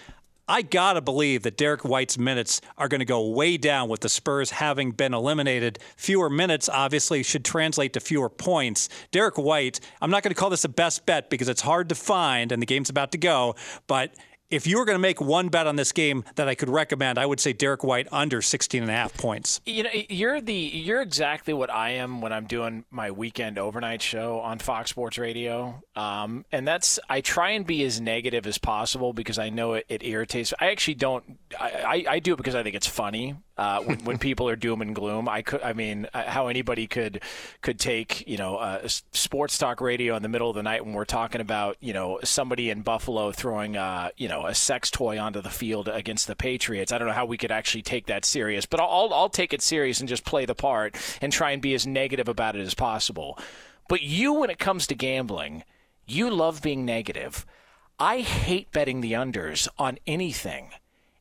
I 0.47 0.63
got 0.63 0.93
to 0.93 1.01
believe 1.01 1.43
that 1.43 1.55
Derrick 1.55 1.85
White's 1.85 2.17
minutes 2.17 2.61
are 2.77 2.87
going 2.87 2.99
to 2.99 3.05
go 3.05 3.29
way 3.29 3.57
down 3.57 3.89
with 3.89 4.01
the 4.01 4.09
Spurs 4.09 4.51
having 4.51 4.91
been 4.91 5.13
eliminated. 5.13 5.79
Fewer 5.95 6.29
minutes 6.29 6.67
obviously 6.67 7.23
should 7.23 7.45
translate 7.45 7.93
to 7.93 7.99
fewer 7.99 8.29
points. 8.29 8.89
Derrick 9.11 9.37
White, 9.37 9.79
I'm 10.01 10.11
not 10.11 10.23
going 10.23 10.33
to 10.33 10.39
call 10.39 10.49
this 10.49 10.65
a 10.65 10.69
best 10.69 11.05
bet 11.05 11.29
because 11.29 11.47
it's 11.47 11.61
hard 11.61 11.89
to 11.89 11.95
find 11.95 12.51
and 12.51 12.61
the 12.61 12.65
game's 12.65 12.89
about 12.89 13.11
to 13.13 13.17
go, 13.17 13.55
but 13.87 14.13
if 14.51 14.67
you 14.67 14.77
were 14.77 14.85
going 14.85 14.95
to 14.95 14.99
make 14.99 15.19
one 15.21 15.49
bet 15.49 15.65
on 15.65 15.77
this 15.77 15.91
game 15.91 16.23
that 16.35 16.47
I 16.47 16.55
could 16.55 16.69
recommend, 16.69 17.17
I 17.17 17.25
would 17.25 17.39
say 17.39 17.53
Derrick 17.53 17.83
White 17.83 18.07
under 18.11 18.41
16 18.41 18.81
and 18.81 18.91
a 18.91 18.93
half 18.93 19.13
points. 19.17 19.61
You 19.65 19.83
know, 19.83 19.89
you're 20.09 20.41
the 20.41 20.53
you're 20.53 21.01
exactly 21.01 21.53
what 21.53 21.71
I 21.71 21.91
am 21.91 22.21
when 22.21 22.33
I'm 22.33 22.45
doing 22.45 22.85
my 22.91 23.11
weekend 23.11 23.57
overnight 23.57 24.01
show 24.01 24.39
on 24.41 24.59
Fox 24.59 24.89
Sports 24.91 25.17
Radio. 25.17 25.81
Um, 25.95 26.45
and 26.51 26.67
that's 26.67 26.99
I 27.09 27.21
try 27.21 27.51
and 27.51 27.65
be 27.65 27.83
as 27.83 28.01
negative 28.01 28.45
as 28.45 28.57
possible 28.57 29.13
because 29.13 29.39
I 29.39 29.49
know 29.49 29.73
it, 29.73 29.85
it 29.89 30.03
irritates. 30.03 30.53
I 30.59 30.71
actually 30.71 30.95
don't. 30.95 31.39
I, 31.59 31.71
I, 31.71 32.05
I 32.15 32.19
do 32.19 32.33
it 32.33 32.37
because 32.37 32.55
I 32.55 32.63
think 32.63 32.75
it's 32.75 32.87
funny 32.87 33.37
uh, 33.57 33.81
when, 33.81 33.99
when 34.03 34.17
people 34.19 34.49
are 34.49 34.55
doom 34.55 34.81
and 34.81 34.95
gloom. 34.95 35.29
I 35.29 35.41
could, 35.43 35.61
I 35.61 35.73
mean, 35.73 36.07
uh, 36.13 36.23
how 36.23 36.47
anybody 36.47 36.87
could 36.87 37.21
could 37.61 37.79
take 37.79 38.27
you 38.27 38.37
know 38.37 38.57
uh, 38.57 38.87
sports 38.87 39.57
talk 39.57 39.79
radio 39.81 40.15
in 40.15 40.23
the 40.23 40.29
middle 40.29 40.49
of 40.49 40.55
the 40.55 40.63
night 40.63 40.85
when 40.85 40.93
we're 40.93 41.05
talking 41.05 41.41
about 41.41 41.77
you 41.79 41.93
know 41.93 42.19
somebody 42.23 42.69
in 42.69 42.81
Buffalo 42.81 43.31
throwing 43.31 43.77
uh, 43.77 44.09
you 44.17 44.27
know 44.27 44.40
a 44.45 44.55
sex 44.55 44.91
toy 44.91 45.19
onto 45.19 45.41
the 45.41 45.49
field 45.49 45.87
against 45.87 46.27
the 46.27 46.35
Patriots. 46.35 46.91
I 46.91 46.97
don't 46.97 47.07
know 47.07 47.13
how 47.13 47.25
we 47.25 47.37
could 47.37 47.51
actually 47.51 47.81
take 47.81 48.07
that 48.07 48.25
serious, 48.25 48.65
but 48.65 48.79
I'll 48.79 49.13
I'll 49.13 49.29
take 49.29 49.53
it 49.53 49.61
serious 49.61 49.99
and 49.99 50.09
just 50.09 50.25
play 50.25 50.45
the 50.45 50.55
part 50.55 50.95
and 51.21 51.31
try 51.31 51.51
and 51.51 51.61
be 51.61 51.73
as 51.73 51.87
negative 51.87 52.27
about 52.27 52.55
it 52.55 52.61
as 52.61 52.73
possible. 52.73 53.37
But 53.89 54.01
you, 54.01 54.33
when 54.33 54.49
it 54.49 54.59
comes 54.59 54.87
to 54.87 54.95
gambling, 54.95 55.63
you 56.05 56.29
love 56.29 56.61
being 56.61 56.85
negative. 56.85 57.45
I 57.99 58.21
hate 58.21 58.71
betting 58.71 59.01
the 59.01 59.13
unders 59.13 59.67
on 59.77 59.99
anything. 60.07 60.71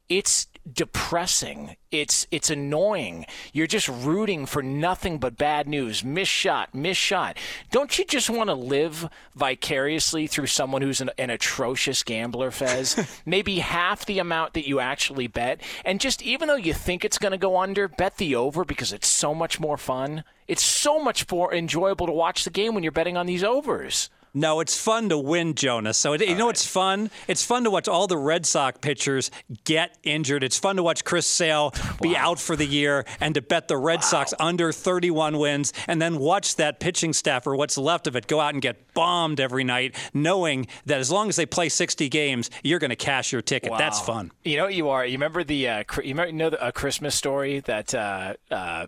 It's 0.09 0.47
depressing. 0.73 1.77
It's 1.91 2.27
it's 2.31 2.51
annoying. 2.51 3.27
You're 3.53 3.67
just 3.67 3.89
rooting 3.89 4.47
for 4.47 4.63
nothing 4.63 5.19
but 5.19 5.37
bad 5.37 5.69
news. 5.69 6.05
Miss 6.05 6.29
shot, 6.29 6.75
miss 6.75 6.97
shot. 6.97 7.37
Don't 7.71 7.99
you 7.99 8.05
just 8.05 8.31
want 8.31 8.49
to 8.49 8.55
live 8.55 9.09
vicariously 9.35 10.27
through 10.27 10.47
someone 10.47 10.83
who's 10.83 11.01
an, 11.01 11.11
an 11.19 11.31
atrocious 11.31 12.03
gambler, 12.03 12.51
Fez? 12.51 13.21
Maybe 13.27 13.59
half 13.59 14.07
the 14.07 14.19
amount 14.19 14.55
that 14.55 14.69
you 14.69 14.81
actually 14.81 15.27
bet, 15.27 15.61
and 15.85 16.01
just 16.01 16.23
even 16.23 16.49
though 16.49 16.57
you 16.57 16.75
think 16.75 17.05
it's 17.05 17.19
going 17.19 17.33
to 17.33 17.39
go 17.39 17.59
under, 17.59 17.89
bet 17.89 18.17
the 18.19 18.37
over 18.37 18.65
because 18.65 18.93
it's 18.93 19.09
so 19.09 19.35
much 19.35 19.59
more 19.59 19.77
fun. 19.77 20.25
It's 20.47 20.65
so 20.65 20.99
much 21.03 21.31
more 21.31 21.55
enjoyable 21.55 22.07
to 22.07 22.13
watch 22.13 22.45
the 22.45 22.51
game 22.51 22.75
when 22.75 22.83
you're 22.83 22.93
betting 22.93 23.17
on 23.17 23.27
these 23.27 23.45
overs. 23.45 24.11
No, 24.33 24.61
it's 24.61 24.81
fun 24.81 25.09
to 25.09 25.19
win, 25.19 25.55
Jonas. 25.55 25.99
So 25.99 26.13
it, 26.13 26.27
you 26.27 26.35
know 26.35 26.47
right. 26.47 26.55
it's 26.55 26.67
fun? 26.67 27.11
It's 27.27 27.45
fun 27.45 27.65
to 27.65 27.71
watch 27.71 27.89
all 27.89 28.07
the 28.07 28.17
Red 28.17 28.47
Sox 28.47 28.79
pitchers 28.81 29.31
get 29.65 29.99
injured. 30.03 30.45
It's 30.45 30.59
fun 30.59 30.77
to 30.77 30.83
watch 30.83 31.05
Chris 31.05 31.27
Sale 31.27 31.73
wow. 31.75 31.97
be 32.01 32.17
out 32.17 32.39
for 32.39 32.57
the 32.57 32.67
year 32.67 33.05
and 33.21 33.35
to 33.35 33.43
bet 33.43 33.69
the 33.69 33.77
Red 33.77 33.99
wow. 33.99 34.01
Sox 34.01 34.35
under 34.39 34.73
31 34.73 35.39
wins 35.39 35.73
and 35.89 36.01
then 36.01 36.19
watch 36.19 36.57
that 36.57 36.81
pitching 36.81 37.13
staff 37.13 37.47
or 37.47 37.57
what's 37.57 37.77
left 37.77 38.07
of 38.07 38.17
it 38.17 38.27
go 38.27 38.41
out 38.41 38.55
and 38.55 38.63
get 38.63 38.95
bombed 38.95 39.41
every 39.41 39.65
night, 39.65 39.97
knowing 40.15 40.67
that 40.87 41.01
as 41.01 41.11
long 41.11 41.29
as 41.29 41.37
they 41.37 41.47
play 41.47 41.69
60 41.69 42.09
games, 42.09 42.51
you're 42.63 42.79
going 42.79 42.91
to 42.91 42.97
cash 42.97 43.33
your 43.33 43.43
ticket. 43.43 43.71
Wow. 43.73 43.79
That's 43.79 44.01
fun. 44.01 44.31
You 44.45 44.57
know 44.59 44.65
what 44.65 44.75
you 44.75 44.89
are? 44.91 45.05
You 45.05 45.13
remember 45.13 45.43
the 45.43 45.69
uh, 45.69 45.85
you 46.03 46.15
know 46.15 46.51
the, 46.51 46.67
a 46.67 46.73
Christmas 46.73 47.15
story 47.15 47.61
that 47.61 47.95
uh, 47.95 48.35
uh, 48.51 48.87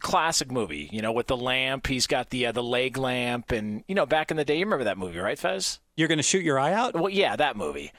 classic 0.00 0.50
movie, 0.50 0.88
you 0.92 1.02
know, 1.02 1.12
with 1.12 1.26
the 1.26 1.36
lamp. 1.36 1.86
He's 1.86 2.06
got 2.06 2.30
the 2.30 2.46
uh, 2.46 2.52
the 2.52 2.62
leg 2.62 2.96
lamp, 2.96 3.52
and 3.52 3.84
you 3.88 3.94
know, 3.94 4.06
back 4.06 4.30
in 4.30 4.36
the 4.36 4.44
day, 4.44 4.61
you 4.62 4.66
remember 4.66 4.84
that 4.84 4.98
movie, 4.98 5.18
right, 5.18 5.38
Fez? 5.38 5.80
You're 5.96 6.08
going 6.08 6.18
to 6.18 6.22
shoot 6.22 6.42
your 6.42 6.58
eye 6.58 6.72
out? 6.72 6.94
Well, 6.94 7.10
yeah, 7.10 7.36
that 7.36 7.56
movie. 7.56 7.92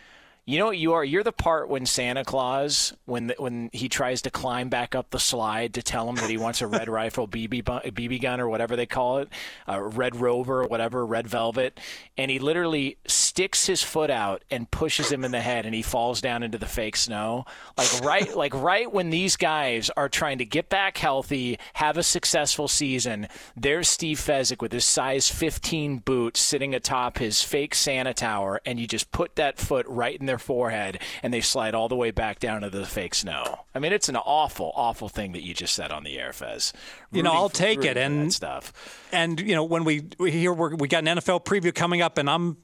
You 0.46 0.60
know 0.60 0.66
what 0.66 0.78
you 0.78 0.92
are? 0.92 1.06
You're 1.06 1.24
the 1.24 1.32
part 1.32 1.70
when 1.70 1.86
Santa 1.86 2.26
Claus, 2.26 2.94
when 3.06 3.28
the, 3.28 3.36
when 3.38 3.70
he 3.72 3.88
tries 3.88 4.22
to 4.24 4.30
climb 4.30 4.68
back 4.68 4.94
up 4.94 5.10
the 5.10 5.20
slide 5.20 5.74
to 5.76 5.82
tell 5.82 6.10
him 6.10 6.16
that 6.16 6.30
he 6.30 6.36
wants 6.36 6.62
a 6.62 6.68
red 6.68 6.90
rifle 6.90 7.30
BB 7.30 7.64
BB 7.64 8.22
gun 8.22 8.42
or 8.42 8.50
whatever 8.50 8.76
they 8.76 8.86
call 8.86 9.20
it, 9.20 9.30
a 9.68 9.82
red 9.82 10.18
rover 10.18 10.62
or 10.62 10.68
whatever, 10.68 11.06
red 11.06 11.30
velvet, 11.30 11.80
and 12.18 12.30
he 12.30 12.40
literally 12.40 12.98
sticks 13.08 13.68
his 13.68 13.84
foot 13.84 14.10
out 14.10 14.44
and 14.52 14.70
pushes 14.70 15.10
him 15.10 15.24
in 15.24 15.32
the 15.32 15.40
head, 15.40 15.66
and 15.66 15.74
he 15.74 15.82
falls 15.82 16.20
down 16.20 16.44
into 16.44 16.58
the 16.58 16.66
fake 16.66 16.98
snow. 16.98 17.46
Like 17.78 18.02
right, 18.02 18.36
like 18.36 18.54
right 18.54 18.92
when 18.92 19.12
these 19.12 19.38
guys 19.38 19.90
are 19.96 20.10
trying 20.10 20.40
to 20.40 20.46
get 20.46 20.68
back 20.68 20.98
healthy, 20.98 21.58
have 21.76 21.98
a 21.98 22.04
successful 22.04 22.68
season, 22.68 23.30
there's 23.56 23.88
Steve 23.88 24.20
Fezzik 24.20 24.62
with 24.62 24.74
his 24.74 24.84
size 24.84 25.30
15 25.30 26.00
boot 26.00 26.36
sitting 26.36 26.76
atop 26.76 27.20
his 27.20 27.42
fake 27.42 27.74
Santa 27.74 28.14
tower, 28.14 28.60
and 28.66 28.78
you 28.78 28.88
just 28.88 29.10
put 29.14 29.38
that 29.38 29.58
foot 29.58 29.86
right 29.88 30.20
in 30.20 30.33
their 30.34 30.40
forehead, 30.40 31.00
and 31.22 31.32
they 31.32 31.42
slide 31.42 31.76
all 31.76 31.88
the 31.88 31.96
way 31.96 32.10
back 32.10 32.40
down 32.40 32.62
to 32.62 32.70
the 32.70 32.88
fake 32.88 33.14
snow. 33.14 33.66
I 33.76 33.80
mean, 33.80 33.94
it's 33.94 34.10
an 34.10 34.16
awful, 34.16 34.72
awful 34.76 35.08
thing 35.08 35.34
that 35.34 35.44
you 35.44 35.54
just 35.54 35.76
said 35.76 35.92
on 35.92 36.04
the 36.04 36.18
air, 36.18 36.34
Fez. 36.34 36.74
you 37.12 37.22
know, 37.22 37.32
I'll 37.32 37.50
take 37.50 37.86
it 37.86 37.98
and 37.98 38.34
stuff. 38.34 38.74
And 39.12 39.40
you 39.40 39.54
know, 39.54 39.64
when 39.64 39.84
we, 39.84 40.08
we 40.18 40.32
hear 40.32 40.52
we 40.52 40.88
got 40.88 41.08
an 41.08 41.18
NFL 41.18 41.46
preview 41.46 41.74
coming 41.74 42.02
up, 42.02 42.18
and 42.18 42.28
I'm 42.28 42.58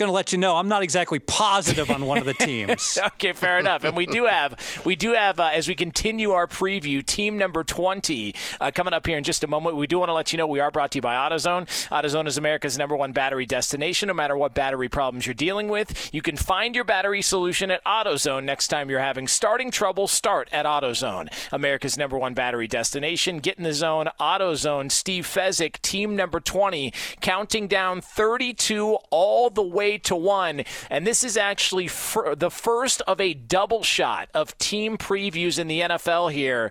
going 0.00 0.08
to 0.08 0.14
let 0.14 0.32
you 0.32 0.38
know 0.38 0.56
I'm 0.56 0.68
not 0.68 0.82
exactly 0.82 1.18
positive 1.18 1.90
on 1.90 2.06
one 2.06 2.16
of 2.18 2.24
the 2.24 2.32
teams. 2.46 2.98
okay, 3.06 3.34
fair 3.34 3.58
enough. 3.58 3.84
And 3.84 3.94
we 3.94 4.06
do 4.06 4.24
have 4.24 4.56
we 4.84 4.96
do 4.96 5.12
have 5.12 5.38
uh, 5.38 5.50
as 5.52 5.68
we 5.68 5.74
continue 5.74 6.32
our 6.32 6.46
preview, 6.46 7.04
team 7.04 7.36
number 7.36 7.62
20 7.62 8.34
uh, 8.60 8.70
coming 8.74 8.94
up 8.94 9.06
here 9.06 9.18
in 9.18 9.24
just 9.24 9.44
a 9.44 9.46
moment. 9.46 9.76
We 9.76 9.86
do 9.86 9.98
want 9.98 10.08
to 10.08 10.14
let 10.14 10.32
you 10.32 10.38
know 10.38 10.46
we 10.46 10.58
are 10.58 10.70
brought 10.70 10.92
to 10.92 10.98
you 10.98 11.02
by 11.02 11.14
AutoZone. 11.14 11.66
AutoZone 11.90 12.26
is 12.26 12.38
America's 12.38 12.78
number 12.78 12.96
one 12.96 13.12
battery 13.12 13.44
destination. 13.44 14.06
No 14.06 14.14
matter 14.14 14.36
what 14.36 14.54
battery 14.54 14.88
problems 14.88 15.26
you're 15.26 15.34
dealing 15.34 15.68
with, 15.68 16.10
you 16.14 16.22
can 16.22 16.36
find 16.36 16.74
your 16.74 16.84
battery 16.84 17.20
solution 17.20 17.70
at 17.70 17.84
AutoZone. 17.84 18.44
Next 18.44 18.68
time 18.68 18.88
you're 18.88 19.00
having 19.00 19.28
starting 19.28 19.70
trouble, 19.70 20.08
start 20.08 20.48
at 20.50 20.64
AutoZone. 20.64 21.30
America's 21.52 21.98
number 21.98 22.16
one 22.16 22.32
battery 22.32 22.66
destination. 22.66 23.38
Get 23.38 23.58
in 23.58 23.64
the 23.64 23.74
zone. 23.74 24.08
AutoZone. 24.18 24.90
Steve 24.90 25.26
Fezzik, 25.26 25.78
team 25.82 26.16
number 26.16 26.40
20, 26.40 26.90
counting 27.20 27.68
down 27.68 28.00
32 28.00 28.96
all 29.10 29.50
the 29.50 29.62
way 29.62 29.89
to 29.98 30.16
one. 30.16 30.64
And 30.88 31.06
this 31.06 31.24
is 31.24 31.36
actually 31.36 31.88
fr- 31.88 32.34
the 32.34 32.50
first 32.50 33.00
of 33.02 33.20
a 33.20 33.34
double 33.34 33.82
shot 33.82 34.28
of 34.34 34.56
team 34.58 34.96
previews 34.96 35.58
in 35.58 35.68
the 35.68 35.80
NFL 35.80 36.32
here. 36.32 36.70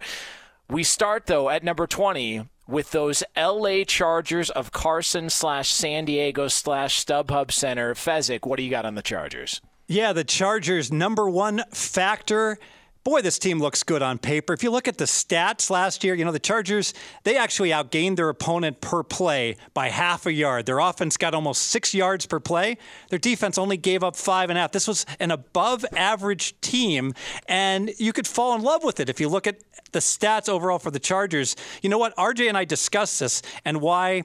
We 0.69 0.83
start, 0.83 1.25
though, 1.25 1.49
at 1.49 1.63
number 1.63 1.87
20 1.87 2.47
with 2.67 2.91
those 2.91 3.23
LA 3.35 3.83
Chargers 3.83 4.49
of 4.51 4.71
Carson 4.71 5.29
slash 5.29 5.71
San 5.71 6.05
Diego 6.05 6.47
slash 6.47 7.03
StubHub 7.03 7.51
Center. 7.51 7.95
Fezzik, 7.95 8.45
what 8.45 8.57
do 8.57 8.63
you 8.63 8.69
got 8.69 8.85
on 8.85 8.95
the 8.95 9.01
Chargers? 9.01 9.61
Yeah, 9.87 10.13
the 10.13 10.23
Chargers' 10.23 10.91
number 10.91 11.27
one 11.27 11.63
factor 11.71 12.59
boy, 13.03 13.21
this 13.21 13.39
team 13.39 13.59
looks 13.59 13.83
good 13.83 14.01
on 14.01 14.17
paper. 14.17 14.53
If 14.53 14.63
you 14.63 14.71
look 14.71 14.87
at 14.87 14.97
the 14.97 15.05
stats 15.05 15.69
last 15.69 16.03
year, 16.03 16.13
you 16.15 16.25
know, 16.25 16.31
the 16.31 16.39
Chargers, 16.39 16.93
they 17.23 17.37
actually 17.37 17.69
outgained 17.69 18.17
their 18.17 18.29
opponent 18.29 18.81
per 18.81 19.03
play 19.03 19.55
by 19.73 19.89
half 19.89 20.25
a 20.25 20.33
yard. 20.33 20.65
Their 20.65 20.79
offense 20.79 21.17
got 21.17 21.33
almost 21.33 21.63
six 21.63 21.93
yards 21.93 22.25
per 22.25 22.39
play. 22.39 22.77
Their 23.09 23.19
defense 23.19 23.57
only 23.57 23.77
gave 23.77 24.03
up 24.03 24.15
five 24.15 24.49
and 24.49 24.57
a 24.57 24.61
half. 24.61 24.71
This 24.71 24.87
was 24.87 25.05
an 25.19 25.31
above 25.31 25.85
average 25.95 26.59
team, 26.61 27.13
and 27.47 27.91
you 27.97 28.13
could 28.13 28.27
fall 28.27 28.55
in 28.55 28.61
love 28.61 28.83
with 28.83 28.99
it 28.99 29.09
if 29.09 29.19
you 29.19 29.29
look 29.29 29.47
at 29.47 29.59
the 29.91 29.99
stats 29.99 30.49
overall 30.49 30.79
for 30.79 30.91
the 30.91 30.99
Chargers. 30.99 31.55
You 31.81 31.89
know 31.89 31.97
what? 31.97 32.15
RJ 32.15 32.47
and 32.47 32.57
I 32.57 32.65
discussed 32.65 33.19
this 33.19 33.41
and 33.65 33.81
why 33.81 34.23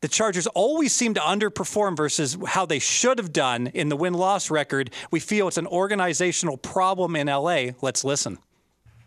the 0.00 0.08
Chargers 0.08 0.46
always 0.48 0.92
seem 0.92 1.14
to 1.14 1.20
underperform 1.20 1.96
versus 1.96 2.36
how 2.46 2.66
they 2.66 2.78
should 2.78 3.18
have 3.18 3.32
done 3.32 3.68
in 3.68 3.88
the 3.88 3.96
win 3.96 4.14
loss 4.14 4.50
record. 4.50 4.90
We 5.10 5.20
feel 5.20 5.48
it's 5.48 5.56
an 5.56 5.66
organizational 5.66 6.56
problem 6.56 7.16
in 7.16 7.28
LA. 7.28 7.68
Let's 7.80 8.04
listen. 8.04 8.38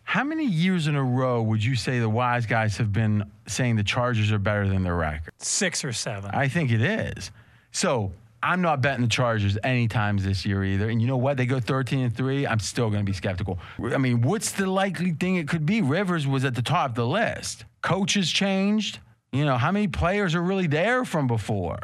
How 0.02 0.24
many 0.24 0.44
years 0.44 0.88
in 0.88 0.96
a 0.96 1.04
row 1.04 1.40
would 1.42 1.64
you 1.64 1.76
say 1.76 2.00
the 2.00 2.08
wise 2.08 2.44
guys 2.44 2.76
have 2.78 2.92
been 2.92 3.30
saying 3.46 3.76
the 3.76 3.84
Chargers 3.84 4.32
are 4.32 4.40
better 4.40 4.66
than 4.66 4.82
their 4.82 4.96
record? 4.96 5.32
Six 5.38 5.84
or 5.84 5.92
seven. 5.92 6.32
I 6.34 6.48
think 6.48 6.72
it 6.72 6.82
is. 6.82 7.30
So 7.70 8.12
I'm 8.42 8.60
not 8.62 8.80
betting 8.80 9.02
the 9.02 9.08
Chargers 9.08 9.56
any 9.62 9.86
times 9.86 10.24
this 10.24 10.44
year 10.44 10.64
either. 10.64 10.88
And 10.88 11.00
you 11.00 11.06
know 11.06 11.16
what? 11.16 11.36
They 11.36 11.46
go 11.46 11.60
13 11.60 12.00
and 12.00 12.16
3. 12.16 12.46
I'm 12.46 12.58
still 12.58 12.90
going 12.90 13.04
to 13.04 13.10
be 13.10 13.14
skeptical. 13.14 13.58
I 13.80 13.98
mean, 13.98 14.22
what's 14.22 14.52
the 14.52 14.66
likely 14.66 15.12
thing 15.12 15.36
it 15.36 15.46
could 15.46 15.66
be? 15.66 15.82
Rivers 15.82 16.26
was 16.26 16.44
at 16.44 16.54
the 16.54 16.62
top 16.62 16.90
of 16.90 16.96
the 16.96 17.06
list. 17.06 17.64
Coaches 17.82 18.30
changed. 18.30 18.98
You 19.32 19.44
know, 19.44 19.56
how 19.56 19.70
many 19.70 19.86
players 19.86 20.34
are 20.34 20.42
really 20.42 20.66
there 20.66 21.04
from 21.04 21.26
before? 21.26 21.78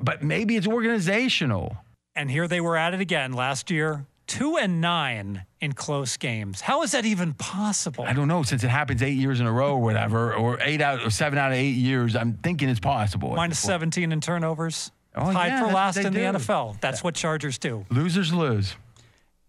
But 0.00 0.22
maybe 0.22 0.56
it's 0.56 0.66
organizational. 0.66 1.76
And 2.16 2.30
here 2.30 2.48
they 2.48 2.60
were 2.60 2.76
at 2.76 2.94
it 2.94 3.00
again 3.00 3.32
last 3.32 3.70
year, 3.70 4.04
two 4.26 4.56
and 4.56 4.80
nine 4.80 5.46
in 5.60 5.72
close 5.72 6.16
games. 6.16 6.60
How 6.60 6.82
is 6.82 6.92
that 6.92 7.04
even 7.04 7.34
possible? 7.34 8.04
I 8.04 8.12
don't 8.12 8.26
know. 8.26 8.42
Since 8.42 8.64
it 8.64 8.68
happens 8.68 9.02
eight 9.02 9.16
years 9.16 9.38
in 9.38 9.46
a 9.46 9.52
row 9.52 9.74
or 9.74 9.80
whatever, 9.80 10.34
or 10.34 10.58
eight 10.60 10.80
out 10.80 11.04
or 11.04 11.10
seven 11.10 11.38
out 11.38 11.52
of 11.52 11.56
eight 11.56 11.76
years, 11.76 12.16
I'm 12.16 12.34
thinking 12.34 12.68
it's 12.68 12.80
possible. 12.80 13.34
Minus 13.34 13.60
17 13.60 14.10
in 14.10 14.20
turnovers. 14.20 14.90
Oh, 15.14 15.32
Tied 15.32 15.48
yeah, 15.48 15.66
for 15.66 15.72
last 15.72 15.96
in 15.96 16.12
do. 16.12 16.18
the 16.18 16.38
NFL. 16.38 16.80
That's 16.80 17.02
what 17.02 17.14
Chargers 17.14 17.58
do. 17.58 17.86
Losers 17.90 18.32
lose 18.32 18.76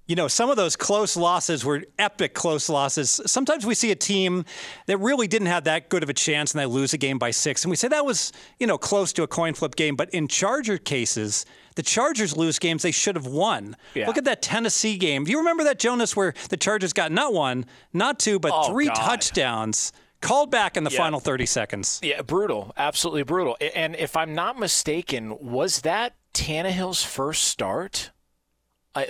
you 0.09 0.15
know, 0.15 0.27
some 0.27 0.49
of 0.49 0.57
those 0.57 0.75
close 0.75 1.15
losses 1.15 1.63
were 1.63 1.83
epic 1.99 2.33
close 2.33 2.67
losses. 2.67 3.21
Sometimes 3.27 3.63
we 3.63 3.75
see 3.75 3.91
a 3.91 3.95
team 3.95 4.43
that 4.87 4.97
really 4.97 5.27
didn't 5.27 5.49
have 5.49 5.65
that 5.65 5.89
good 5.89 6.01
of 6.01 6.09
a 6.09 6.15
chance 6.15 6.51
and 6.51 6.59
they 6.59 6.65
lose 6.65 6.93
a 6.93 6.97
game 6.97 7.19
by 7.19 7.29
six. 7.29 7.63
And 7.63 7.69
we 7.69 7.75
say 7.75 7.87
that 7.89 8.03
was, 8.03 8.33
you 8.59 8.65
know, 8.65 8.79
close 8.79 9.13
to 9.13 9.23
a 9.23 9.27
coin 9.27 9.53
flip 9.53 9.75
game. 9.75 9.95
But 9.95 10.09
in 10.09 10.27
Charger 10.27 10.79
cases, 10.79 11.45
the 11.75 11.83
Chargers 11.83 12.35
lose 12.35 12.57
games 12.57 12.81
they 12.81 12.91
should 12.91 13.15
have 13.15 13.27
won. 13.27 13.77
Yeah. 13.93 14.07
Look 14.07 14.17
at 14.17 14.23
that 14.23 14.41
Tennessee 14.41 14.97
game. 14.97 15.25
Do 15.25 15.31
you 15.31 15.37
remember 15.37 15.63
that, 15.65 15.77
Jonas, 15.77 16.15
where 16.15 16.33
the 16.49 16.57
Chargers 16.57 16.91
got 16.91 17.11
not 17.11 17.31
one, 17.31 17.67
not 17.93 18.17
two, 18.17 18.39
but 18.39 18.51
oh, 18.51 18.71
three 18.71 18.87
God. 18.87 18.95
touchdowns? 18.95 19.93
Called 20.21 20.49
back 20.49 20.75
in 20.75 20.83
the 20.83 20.91
yeah. 20.91 20.97
final 20.97 21.19
30 21.19 21.45
seconds. 21.45 21.99
Yeah, 22.03 22.23
brutal. 22.23 22.73
Absolutely 22.75 23.23
brutal. 23.23 23.57
And 23.75 23.95
if 23.95 24.17
I'm 24.17 24.33
not 24.33 24.57
mistaken, 24.57 25.37
was 25.39 25.81
that 25.81 26.15
Tannehill's 26.33 27.03
first 27.03 27.43
start? 27.43 28.09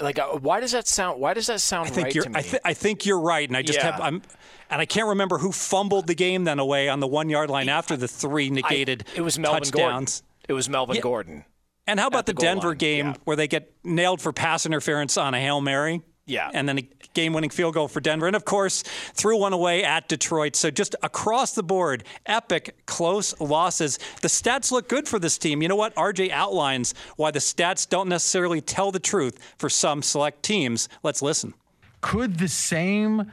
Like, 0.02 0.20
uh, 0.20 0.28
why 0.30 0.60
does 0.60 0.72
that 0.72 0.88
sound? 0.88 1.20
Why 1.20 1.34
does 1.34 1.48
that 1.48 1.62
sound 1.62 1.88
I 1.88 1.92
think 1.92 2.06
right 2.06 2.16
you're, 2.16 2.24
to 2.26 2.30
me? 2.30 2.40
I, 2.40 2.42
th- 2.42 2.62
I, 2.66 2.74
think 2.74 3.06
you're 3.06 3.20
right, 3.20 3.48
and 3.48 3.56
I 3.56 3.62
just 3.62 3.80
yeah. 3.80 3.92
have 3.92 4.02
I'm, 4.02 4.22
and 4.70 4.82
I 4.82 4.86
can't 4.86 5.08
remember 5.08 5.38
who 5.38 5.52
fumbled 5.52 6.08
the 6.08 6.16
game 6.16 6.44
then 6.44 6.60
away 6.60 6.90
on 6.90 7.00
the 7.00 7.08
one 7.08 7.30
yard 7.30 7.50
line 7.50 7.70
after 7.70 7.98
the 7.98 8.08
three 8.08 8.50
negated. 8.50 9.06
I, 9.14 9.18
it 9.18 9.22
was 9.22 9.40
Melvin 9.40 9.64
touchdowns. 9.64 10.22
Gordon. 10.22 10.46
It 10.50 10.54
was 10.54 10.70
Melvin 10.70 10.96
yeah. 10.96 11.02
Gordon. 11.02 11.46
And 11.88 12.00
how 12.00 12.08
about 12.08 12.26
the, 12.26 12.34
the 12.34 12.42
Denver 12.42 12.70
line. 12.70 12.78
game 12.78 13.08
yeah. 13.08 13.16
where 13.24 13.36
they 13.36 13.48
get 13.48 13.74
nailed 13.84 14.22
for 14.22 14.32
pass 14.32 14.66
interference 14.66 15.18
on 15.18 15.34
a 15.34 15.40
hail 15.40 15.62
mary? 15.62 16.04
Yeah. 16.30 16.52
And 16.54 16.70
then 16.70 16.78
a 16.78 16.88
game 17.14 17.34
winning 17.34 17.50
field 17.50 17.74
goal 17.74 17.88
for 17.88 18.00
Denver. 18.00 18.28
And 18.28 18.36
of 18.36 18.46
course, 18.46 18.84
threw 19.14 19.38
one 19.38 19.54
away 19.54 19.84
at 19.84 20.08
Detroit. 20.08 20.56
So 20.56 20.70
just 20.70 20.96
across 21.02 21.54
the 21.54 21.64
board, 21.64 22.04
epic 22.26 22.76
close 22.86 23.40
losses. 23.40 23.98
The 24.22 24.28
stats 24.28 24.72
look 24.72 24.88
good 24.88 25.08
for 25.08 25.20
this 25.20 25.38
team. 25.38 25.62
You 25.62 25.68
know 25.68 25.76
what? 25.76 25.96
RJ 25.96 26.30
outlines 26.30 26.94
why 27.16 27.32
the 27.32 27.40
stats 27.40 27.90
don't 27.90 28.10
necessarily 28.10 28.62
tell 28.62 28.92
the 28.92 29.00
truth 29.00 29.40
for 29.58 29.70
some 29.70 30.02
select 30.02 30.44
teams. 30.44 30.88
Let's 31.04 31.22
listen. 31.22 31.54
Could 32.02 32.38
the 32.38 32.48
same 32.48 33.32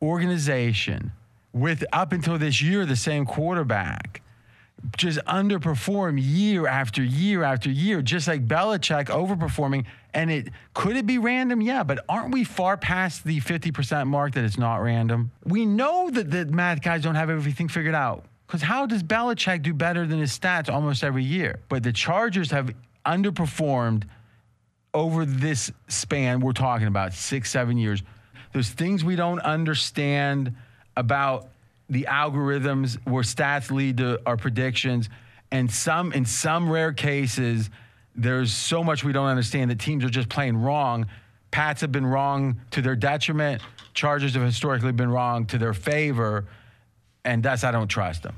organization, 0.00 1.12
with 1.52 1.84
up 1.92 2.12
until 2.12 2.38
this 2.38 2.62
year, 2.62 2.86
the 2.86 2.96
same 2.96 3.26
quarterback, 3.26 4.22
just 4.96 5.18
underperform 5.26 6.18
year 6.20 6.66
after 6.66 7.02
year 7.02 7.42
after 7.42 7.70
year, 7.70 8.02
just 8.02 8.28
like 8.28 8.46
Belichick 8.46 9.06
overperforming. 9.06 9.86
And 10.14 10.30
it 10.30 10.48
could 10.74 10.96
it 10.96 11.06
be 11.06 11.18
random? 11.18 11.60
Yeah, 11.60 11.82
but 11.82 12.04
aren't 12.08 12.32
we 12.32 12.44
far 12.44 12.76
past 12.76 13.24
the 13.24 13.40
50% 13.40 14.06
mark 14.06 14.34
that 14.34 14.44
it's 14.44 14.58
not 14.58 14.76
random? 14.76 15.30
We 15.44 15.66
know 15.66 16.10
that 16.10 16.30
the 16.30 16.46
math 16.46 16.82
guys 16.82 17.02
don't 17.02 17.14
have 17.14 17.30
everything 17.30 17.68
figured 17.68 17.94
out. 17.94 18.24
Because 18.46 18.62
how 18.62 18.86
does 18.86 19.02
Belichick 19.02 19.62
do 19.62 19.74
better 19.74 20.06
than 20.06 20.20
his 20.20 20.36
stats 20.36 20.72
almost 20.72 21.02
every 21.02 21.24
year? 21.24 21.58
But 21.68 21.82
the 21.82 21.92
Chargers 21.92 22.50
have 22.52 22.72
underperformed 23.04 24.04
over 24.94 25.26
this 25.26 25.70
span 25.88 26.40
we're 26.40 26.52
talking 26.52 26.86
about 26.86 27.12
six, 27.12 27.50
seven 27.50 27.76
years. 27.76 28.02
There's 28.52 28.70
things 28.70 29.04
we 29.04 29.16
don't 29.16 29.40
understand 29.40 30.54
about 30.96 31.48
the 31.88 32.06
algorithms 32.10 32.98
where 33.06 33.22
stats 33.22 33.70
lead 33.70 33.98
to 33.98 34.20
our 34.26 34.36
predictions, 34.36 35.08
and 35.50 35.70
some 35.70 36.12
in 36.12 36.24
some 36.24 36.70
rare 36.70 36.92
cases, 36.92 37.70
there's 38.14 38.52
so 38.52 38.82
much 38.82 39.04
we 39.04 39.12
don't 39.12 39.26
understand 39.28 39.70
that 39.70 39.78
teams 39.78 40.04
are 40.04 40.10
just 40.10 40.28
playing 40.28 40.56
wrong. 40.56 41.06
Pats 41.50 41.80
have 41.82 41.92
been 41.92 42.06
wrong 42.06 42.60
to 42.72 42.82
their 42.82 42.96
detriment. 42.96 43.62
Chargers 43.94 44.34
have 44.34 44.42
historically 44.42 44.92
been 44.92 45.10
wrong 45.10 45.46
to 45.46 45.58
their 45.58 45.74
favor. 45.74 46.46
And 47.24 47.42
that's, 47.42 47.64
I 47.64 47.70
don't 47.70 47.88
trust 47.88 48.22
them. 48.22 48.36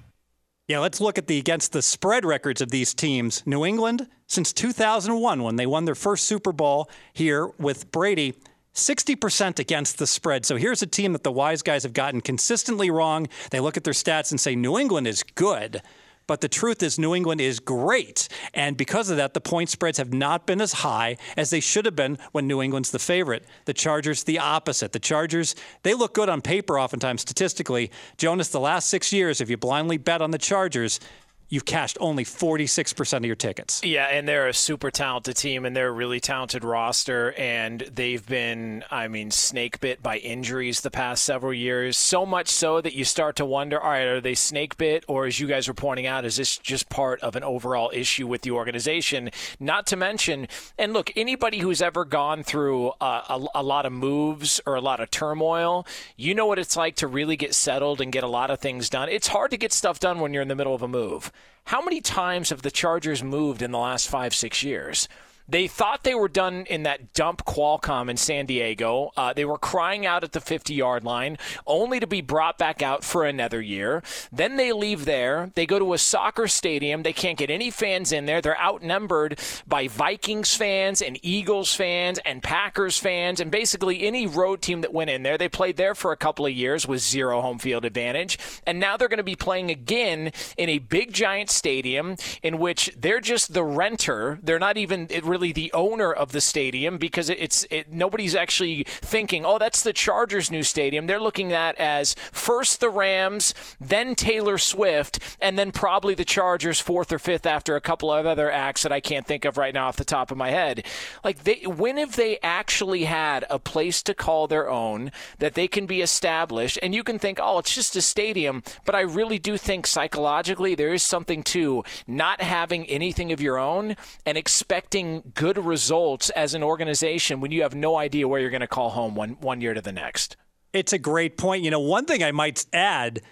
Yeah, 0.67 0.81
let's 0.81 1.01
look 1.01 1.17
at 1.17 1.27
the 1.27 1.39
against 1.39 1.73
the 1.73 1.81
spread 1.81 2.27
records 2.27 2.61
of 2.61 2.71
these 2.71 2.93
teams. 2.93 3.43
New 3.47 3.65
England, 3.65 4.07
since 4.27 4.53
2001, 4.53 5.43
when 5.43 5.57
they 5.57 5.67
won 5.67 5.87
their 5.87 5.95
first 5.95 6.25
Super 6.25 6.53
Bowl 6.53 6.91
here 7.15 7.47
with 7.59 7.91
Brady, 7.91 8.35
60% 8.79 9.59
against 9.59 9.99
the 9.99 10.07
spread. 10.07 10.47
So 10.47 10.57
here's 10.57 10.83
a 10.83 10.87
team 10.87 11.13
that 11.13 11.25
the 11.25 11.33
wise 11.33 11.63
guys 11.63 11.83
have 11.83 11.93
gotten 11.93 12.21
consistently 12.21 12.91
wrong. 12.91 13.29
They 13.51 13.61
look 13.61 13.77
at 13.77 13.85
their 13.85 13.93
stats 13.93 14.31
and 14.31 14.41
say 14.41 14.55
New 14.55 14.79
England 14.79 15.07
is 15.07 15.23
good. 15.23 15.83
But 16.29 16.43
the 16.43 16.49
truth 16.49 16.83
is, 16.83 16.99
New 16.99 17.15
England 17.15 17.41
is 17.41 17.59
great. 17.59 18.29
And 18.53 18.77
because 18.77 19.09
of 19.09 19.17
that, 19.17 19.33
the 19.33 19.41
point 19.41 19.71
spreads 19.71 19.97
have 19.97 20.13
not 20.13 20.47
been 20.47 20.61
as 20.61 20.75
high 20.75 21.17
as 21.39 21.49
they 21.49 21.59
should 21.59 21.87
have 21.87 21.97
been 21.97 22.19
when 22.33 22.47
New 22.47 22.61
England's 22.61 22.91
the 22.91 22.99
favorite. 22.99 23.47
The 23.65 23.73
Chargers, 23.73 24.25
the 24.25 24.39
opposite. 24.39 24.93
The 24.93 24.99
Chargers, 24.99 25.57
they 25.85 25.95
look 25.95 26.13
good 26.13 26.29
on 26.29 26.43
paper 26.43 26.79
oftentimes 26.79 27.23
statistically. 27.23 27.91
Jonas, 28.19 28.49
the 28.49 28.61
last 28.61 28.91
six 28.91 29.11
years, 29.11 29.41
if 29.41 29.49
you 29.49 29.57
blindly 29.57 29.97
bet 29.97 30.21
on 30.21 30.31
the 30.31 30.39
Chargers, 30.39 31.01
you've 31.49 31.65
cashed 31.65 31.97
only 32.01 32.25
46% 32.25 33.17
of 33.17 33.25
your 33.25 33.37
tickets. 33.37 33.83
Yeah, 33.83 34.07
and 34.07 34.29
they're 34.29 34.49
a 34.49 34.55
super 34.55 34.91
talented 34.91 35.37
team 35.37 35.65
and 35.65 35.75
they're 35.75 35.89
a 35.89 35.93
really 35.93 36.21
talented 36.21 36.65
roster 36.65 37.33
and 37.33 37.81
they've 37.81 38.25
been 38.25 38.85
I 38.91 39.09
mean 39.09 39.31
snake 39.31 39.81
bit 39.81 40.03
by 40.03 40.19
injuries 40.19 40.83
the 40.83 40.91
past 40.91 41.23
several 41.23 41.55
years. 41.55 41.97
So 41.97 42.27
much 42.27 42.49
so 42.49 42.81
that 42.81 42.95
you 42.95 43.05
start 43.05 43.37
to 43.37 43.47
wonder, 43.47 43.81
all 43.81 43.91
right, 43.91 44.07
are 44.07 44.21
they 44.21 44.35
snake 44.35 44.77
bit 44.77 45.05
or 45.09 45.27
as 45.27 45.41
you 45.41 45.47
guys 45.47 45.69
were 45.69 45.75
pointing 45.75 46.07
out 46.07 46.25
is 46.25 46.37
this 46.37 46.59
just 46.59 46.89
part 46.89 47.21
of 47.21 47.37
an 47.37 47.43
overall 47.43 47.91
issue 47.95 48.27
with 48.27 48.43
the 48.43 48.51
organization? 48.51 49.31
Not 49.59 49.87
to 49.89 49.97
mention 49.97 50.49
and 50.77 50.93
look, 50.93 51.11
anybody 51.17 51.59
who's 51.59 51.81
ever 51.81 52.05
gone 52.05 52.43
through 52.43 52.93
a, 53.01 53.05
a, 53.05 53.47
a 53.57 53.63
lot 53.63 53.87
of 53.87 53.93
moves 53.93 54.61
or 54.67 54.75
a 54.75 54.81
lot 54.81 55.01
of 55.01 55.11
turmoil, 55.11 55.87
you 56.17 56.35
know 56.35 56.47
what 56.47 56.59
it's 56.59 56.77
like 56.77 56.97
to 56.97 57.07
really 57.07 57.37
get 57.37 57.55
settled 57.55 58.01
and 58.01 58.13
get 58.13 58.25
a 58.25 58.29
lot 58.29 58.51
of 58.51 58.61
things 58.61 58.91
done. 58.91 59.09
It's 59.09 59.29
hard 59.29 59.51
to 59.53 59.57
get 59.57 59.73
stuff 59.73 59.99
done 59.99 60.21
when 60.21 60.33
you're 60.33 60.43
in 60.43 60.49
the 60.49 60.55
middle 60.55 60.75
of 60.75 60.83
a 60.83 60.89
move. 60.89 61.33
How 61.65 61.83
many 61.83 62.01
times 62.01 62.51
have 62.51 62.63
the 62.63 62.71
Chargers 62.71 63.23
moved 63.23 63.61
in 63.61 63.73
the 63.73 63.79
last 63.79 64.09
five, 64.09 64.35
six 64.35 64.63
years? 64.63 65.09
They 65.49 65.67
thought 65.67 66.05
they 66.05 66.15
were 66.15 66.29
done 66.29 66.67
in 66.67 66.83
that 66.83 67.15
dump 67.15 67.45
Qualcomm 67.45 68.11
in 68.11 68.17
San 68.17 68.47
Diego. 68.47 69.11
Uh, 69.17 69.33
they 69.33 69.45
were 69.45 69.59
crying 69.59 70.05
out 70.05 70.25
at 70.25 70.33
the 70.33 70.41
50 70.41 70.75
yard 70.75 71.05
line, 71.05 71.39
only 71.67 72.01
to 72.01 72.07
be 72.07 72.21
brought 72.21 72.59
back 72.59 72.83
out 72.83 73.05
for 73.05 73.25
another 73.25 73.61
year. 73.61 74.03
Then 74.31 74.57
they 74.57 74.73
leave 74.73 75.05
there. 75.05 75.51
They 75.55 75.67
go 75.67 75.79
to 75.79 75.95
a 75.95 75.99
soccer 75.99 76.49
stadium. 76.49 77.03
They 77.03 77.13
can't 77.13 77.39
get 77.39 77.51
any 77.51 77.71
fans 77.71 78.13
in 78.13 78.27
there. 78.27 78.43
They're 78.43 78.61
outnumbered 78.61 79.41
by 79.67 79.89
Vikings 79.89 80.55
fans 80.55 81.01
and 81.01 81.19
Eagles 81.23 81.75
fans 81.75 82.19
and 82.25 82.43
Packers 82.43 82.99
fans 82.99 83.41
and 83.41 83.51
basically 83.51 84.03
any 84.03 84.27
road 84.27 84.61
team 84.61 84.83
that 84.83 84.93
went 84.93 85.11
in 85.11 85.23
there. 85.23 85.39
They 85.39 85.49
played 85.49 85.77
there 85.77 85.95
for 85.95 86.13
a 86.13 86.17
couple 86.17 86.45
of 86.45 86.53
years 86.53 86.87
with 86.87 87.01
zero 87.01 87.41
home 87.41 87.59
field 87.59 87.85
advantage. 87.85 88.39
And 88.67 88.79
now 88.79 88.97
they're 88.97 89.09
going 89.09 89.19
to 89.19 89.25
be 89.25 89.37
playing 89.37 89.71
again 89.71 90.33
in 90.57 90.69
a 90.69 90.79
big 90.79 91.13
giant 91.13 91.51
stadium 91.51 92.17
in 92.43 92.59
which 92.59 92.91
they're 92.99 93.21
just 93.21 93.55
the 93.55 93.65
renter. 93.65 94.39
They're 94.43 94.59
not 94.59 94.77
even 94.77 95.07
it 95.11 95.25
really 95.25 95.38
really 95.39 95.53
the 95.53 95.73
owner 95.73 96.13
of 96.13 96.33
the 96.33 96.41
stadium 96.41 96.99
because 96.99 97.31
it's 97.31 97.65
it, 97.71 97.93
nobody's 97.93 98.35
actually 98.35 98.83
thinking, 98.87 99.47
oh, 99.47 99.57
that's 99.57 99.83
the 99.83 99.93
Chargers' 99.93 100.51
new 100.51 100.65
stadium. 100.65 101.07
They're 101.07 101.21
looking 101.21 101.53
at 101.53 101.77
as 101.77 102.17
first 102.33 102.81
the 102.81 102.91
Rams, 102.91 103.55
then 103.81 104.17
Taylor 104.17 104.59
Swift, 104.59 105.21
and 105.41 105.57
then 105.57 105.71
probably 105.71 106.15
the 106.15 106.25
Chargers 106.25 106.81
fourth 106.81 107.13
or 107.13 107.21
fifth 107.21 107.47
after 107.47 107.77
a 107.77 107.81
couple 107.81 108.13
of 108.13 108.27
other 108.27 108.51
acts 108.51 108.83
that 108.83 108.91
I 108.91 108.99
can't 108.99 109.27
think 109.27 109.45
of 109.45 109.57
right 109.57 109.73
now 109.73 109.87
off 109.87 109.97
the 109.97 110.05
top 110.05 110.33
of 110.33 110.37
my 110.37 110.51
head. 110.51 110.85
Like, 111.23 111.45
they, 111.45 111.63
when 111.67 111.99
have 111.99 112.17
they 112.17 112.39
actually 112.43 113.05
had 113.05 113.45
a 113.49 113.61
place 113.61 114.03
to 114.03 114.15
call 114.15 114.49
their 114.49 114.69
own 114.69 115.13
that 115.39 115.55
they 115.55 115.69
can 115.69 115.87
be 115.87 116.03
established? 116.03 116.81
And 116.83 116.95
you 116.95 117.05
can 117.05 117.21
think, 117.21 117.39
oh, 117.41 117.59
it's 117.59 117.75
just 117.75 117.95
a 117.95 118.03
stadium, 118.03 118.65
but 118.85 118.97
I 118.97 119.03
really 119.03 119.39
do 119.39 119.57
think 119.57 119.87
psychologically 119.87 120.75
there 120.75 120.93
is 120.93 121.05
something 121.05 121.45
to 121.45 121.85
not 122.09 122.41
having 122.41 122.87
anything 122.87 123.31
of 123.31 123.41
your 123.41 123.59
own 123.59 123.95
and 124.27 124.37
expecting 124.37 125.23
good 125.35 125.59
results 125.59 126.31
as 126.31 126.55
an 126.55 126.63
organization 126.63 127.41
when 127.41 127.51
you 127.51 127.63
have 127.63 127.75
no 127.75 127.97
idea 127.97 128.29
where 128.29 128.41
you're 128.41 128.51
going 128.51 128.61
to 128.61 128.67
call 128.67 128.91
home 128.91 129.15
one, 129.15 129.31
one 129.41 129.61
year 129.61 129.75
to 129.75 129.81
the 129.81 129.93
next. 129.93 130.37
It's 130.73 130.93
a 130.93 130.99
great 130.99 131.37
point. 131.37 131.65
You 131.65 131.71
know, 131.71 131.81
one 131.81 132.05
thing 132.05 132.23
I 132.23 132.33
might 132.33 132.67
add 132.73 133.23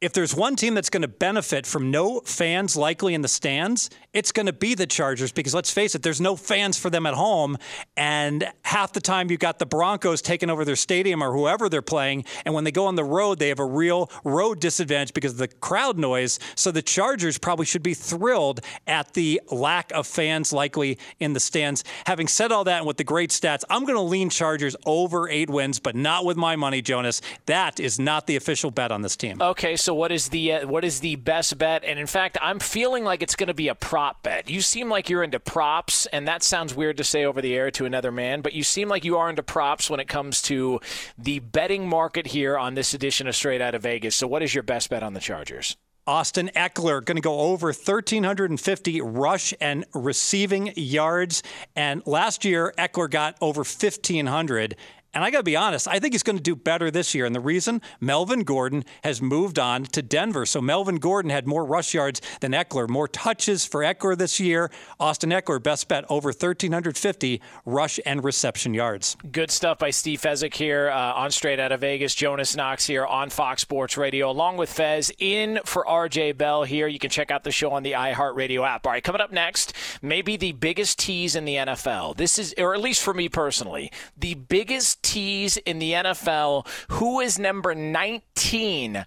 if 0.00 0.14
there's 0.14 0.34
one 0.34 0.56
team 0.56 0.74
that's 0.74 0.88
going 0.88 1.02
to 1.02 1.08
benefit 1.08 1.66
from 1.66 1.90
no 1.90 2.20
fans 2.20 2.74
likely 2.74 3.12
in 3.12 3.20
the 3.20 3.28
stands, 3.28 3.90
it's 4.14 4.32
going 4.32 4.46
to 4.46 4.52
be 4.52 4.74
the 4.74 4.86
Chargers 4.86 5.30
because 5.30 5.54
let's 5.54 5.70
face 5.70 5.94
it, 5.94 6.02
there's 6.02 6.22
no 6.22 6.36
fans 6.36 6.78
for 6.78 6.88
them 6.88 7.04
at 7.04 7.12
home. 7.12 7.58
And 7.98 8.50
half 8.64 8.94
the 8.94 9.00
time 9.00 9.30
you've 9.30 9.40
got 9.40 9.58
the 9.58 9.66
Broncos 9.66 10.22
taking 10.22 10.48
over 10.48 10.64
their 10.64 10.76
stadium 10.76 11.22
or 11.22 11.32
whoever 11.32 11.68
they're 11.68 11.82
playing. 11.82 12.24
And 12.46 12.54
when 12.54 12.64
they 12.64 12.70
go 12.70 12.86
on 12.86 12.94
the 12.94 13.04
road, 13.04 13.38
they 13.38 13.48
have 13.48 13.58
a 13.58 13.64
real 13.64 14.10
road 14.24 14.58
disadvantage 14.60 15.12
because 15.12 15.32
of 15.32 15.38
the 15.38 15.48
crowd 15.48 15.98
noise. 15.98 16.38
So 16.54 16.70
the 16.70 16.82
Chargers 16.82 17.36
probably 17.36 17.66
should 17.66 17.82
be 17.82 17.94
thrilled 17.94 18.60
at 18.86 19.12
the 19.12 19.42
lack 19.50 19.92
of 19.92 20.06
fans 20.06 20.50
likely 20.50 20.98
in 21.18 21.34
the 21.34 21.40
stands. 21.40 21.84
Having 22.06 22.28
said 22.28 22.52
all 22.52 22.64
that 22.64 22.78
and 22.78 22.86
with 22.86 22.96
the 22.96 23.04
great 23.04 23.30
stats, 23.30 23.64
I'm 23.68 23.84
going 23.84 23.96
to 23.96 24.00
lean 24.00 24.30
Chargers 24.30 24.76
over 24.86 25.28
eight 25.28 25.50
wins, 25.50 25.78
but 25.78 25.94
not 25.94 26.24
with 26.24 26.38
my 26.38 26.56
money, 26.56 26.80
Jonas. 26.80 27.20
That 27.44 27.78
is 27.78 27.98
not 27.98 28.26
the 28.26 28.36
official 28.36 28.70
bet 28.70 28.90
on 28.90 29.02
this 29.02 29.14
team. 29.14 29.42
Okay, 29.42 29.76
so 29.76 29.89
so 29.90 29.94
what 29.94 30.12
is 30.12 30.28
the 30.28 30.52
uh, 30.52 30.68
what 30.68 30.84
is 30.84 31.00
the 31.00 31.16
best 31.16 31.58
bet? 31.58 31.82
And 31.82 31.98
in 31.98 32.06
fact, 32.06 32.38
I'm 32.40 32.60
feeling 32.60 33.02
like 33.02 33.24
it's 33.24 33.34
going 33.34 33.48
to 33.48 33.54
be 33.54 33.66
a 33.66 33.74
prop 33.74 34.22
bet. 34.22 34.48
You 34.48 34.60
seem 34.60 34.88
like 34.88 35.10
you're 35.10 35.24
into 35.24 35.40
props, 35.40 36.06
and 36.06 36.28
that 36.28 36.44
sounds 36.44 36.76
weird 36.76 36.96
to 36.98 37.02
say 37.02 37.24
over 37.24 37.42
the 37.42 37.56
air 37.56 37.72
to 37.72 37.86
another 37.86 38.12
man, 38.12 38.40
but 38.40 38.52
you 38.52 38.62
seem 38.62 38.88
like 38.88 39.04
you 39.04 39.16
are 39.16 39.28
into 39.28 39.42
props 39.42 39.90
when 39.90 39.98
it 39.98 40.06
comes 40.06 40.42
to 40.42 40.78
the 41.18 41.40
betting 41.40 41.88
market 41.88 42.28
here 42.28 42.56
on 42.56 42.74
this 42.74 42.94
edition 42.94 43.26
of 43.26 43.34
Straight 43.34 43.60
Out 43.60 43.74
of 43.74 43.82
Vegas. 43.82 44.14
So 44.14 44.28
what 44.28 44.44
is 44.44 44.54
your 44.54 44.62
best 44.62 44.90
bet 44.90 45.02
on 45.02 45.12
the 45.12 45.18
Chargers? 45.18 45.76
Austin 46.06 46.50
Ekeler 46.54 47.04
going 47.04 47.16
to 47.16 47.20
go 47.20 47.40
over 47.40 47.66
1,350 47.68 49.00
rush 49.00 49.52
and 49.60 49.84
receiving 49.92 50.72
yards. 50.76 51.42
And 51.74 52.02
last 52.06 52.44
year, 52.44 52.72
Eckler 52.78 53.10
got 53.10 53.36
over 53.40 53.60
1,500. 53.60 54.76
And 55.12 55.24
I 55.24 55.30
got 55.30 55.38
to 55.38 55.44
be 55.44 55.56
honest, 55.56 55.88
I 55.88 55.98
think 55.98 56.14
he's 56.14 56.22
going 56.22 56.36
to 56.36 56.42
do 56.42 56.54
better 56.54 56.90
this 56.90 57.14
year. 57.14 57.26
And 57.26 57.34
the 57.34 57.40
reason 57.40 57.82
Melvin 58.00 58.44
Gordon 58.44 58.84
has 59.02 59.20
moved 59.20 59.58
on 59.58 59.84
to 59.84 60.02
Denver. 60.02 60.46
So 60.46 60.60
Melvin 60.60 60.96
Gordon 60.96 61.30
had 61.30 61.48
more 61.48 61.64
rush 61.64 61.94
yards 61.94 62.20
than 62.40 62.52
Ekeler, 62.52 62.88
more 62.88 63.08
touches 63.08 63.64
for 63.66 63.80
Ekeler 63.80 64.16
this 64.16 64.38
year. 64.38 64.70
Austin 65.00 65.30
Ekeler, 65.30 65.60
best 65.60 65.88
bet, 65.88 66.04
over 66.08 66.28
1,350 66.28 67.40
rush 67.64 67.98
and 68.06 68.22
reception 68.22 68.72
yards. 68.72 69.16
Good 69.32 69.50
stuff 69.50 69.78
by 69.78 69.90
Steve 69.90 70.20
Fezzik 70.20 70.54
here 70.54 70.90
uh, 70.90 71.14
on 71.14 71.32
Straight 71.32 71.58
Out 71.58 71.72
of 71.72 71.80
Vegas. 71.80 72.14
Jonas 72.14 72.54
Knox 72.54 72.86
here 72.86 73.04
on 73.04 73.30
Fox 73.30 73.62
Sports 73.62 73.96
Radio, 73.96 74.30
along 74.30 74.58
with 74.58 74.72
Fez 74.72 75.10
in 75.18 75.58
for 75.64 75.84
RJ 75.86 76.38
Bell 76.38 76.62
here. 76.62 76.86
You 76.86 77.00
can 77.00 77.10
check 77.10 77.32
out 77.32 77.42
the 77.42 77.50
show 77.50 77.72
on 77.72 77.82
the 77.82 77.92
iHeartRadio 77.92 78.66
app. 78.66 78.86
All 78.86 78.92
right, 78.92 79.02
coming 79.02 79.20
up 79.20 79.32
next, 79.32 79.72
maybe 80.02 80.36
the 80.36 80.52
biggest 80.52 81.00
tease 81.00 81.34
in 81.34 81.44
the 81.44 81.56
NFL. 81.56 82.16
This 82.16 82.38
is, 82.38 82.54
or 82.56 82.74
at 82.74 82.80
least 82.80 83.02
for 83.02 83.12
me 83.12 83.28
personally, 83.28 83.90
the 84.16 84.34
biggest 84.34 84.99
tease 85.02 85.56
in 85.58 85.78
the 85.78 85.92
NFL. 85.92 86.66
Who 86.90 87.20
is 87.20 87.38
number 87.38 87.74
19? 87.74 89.04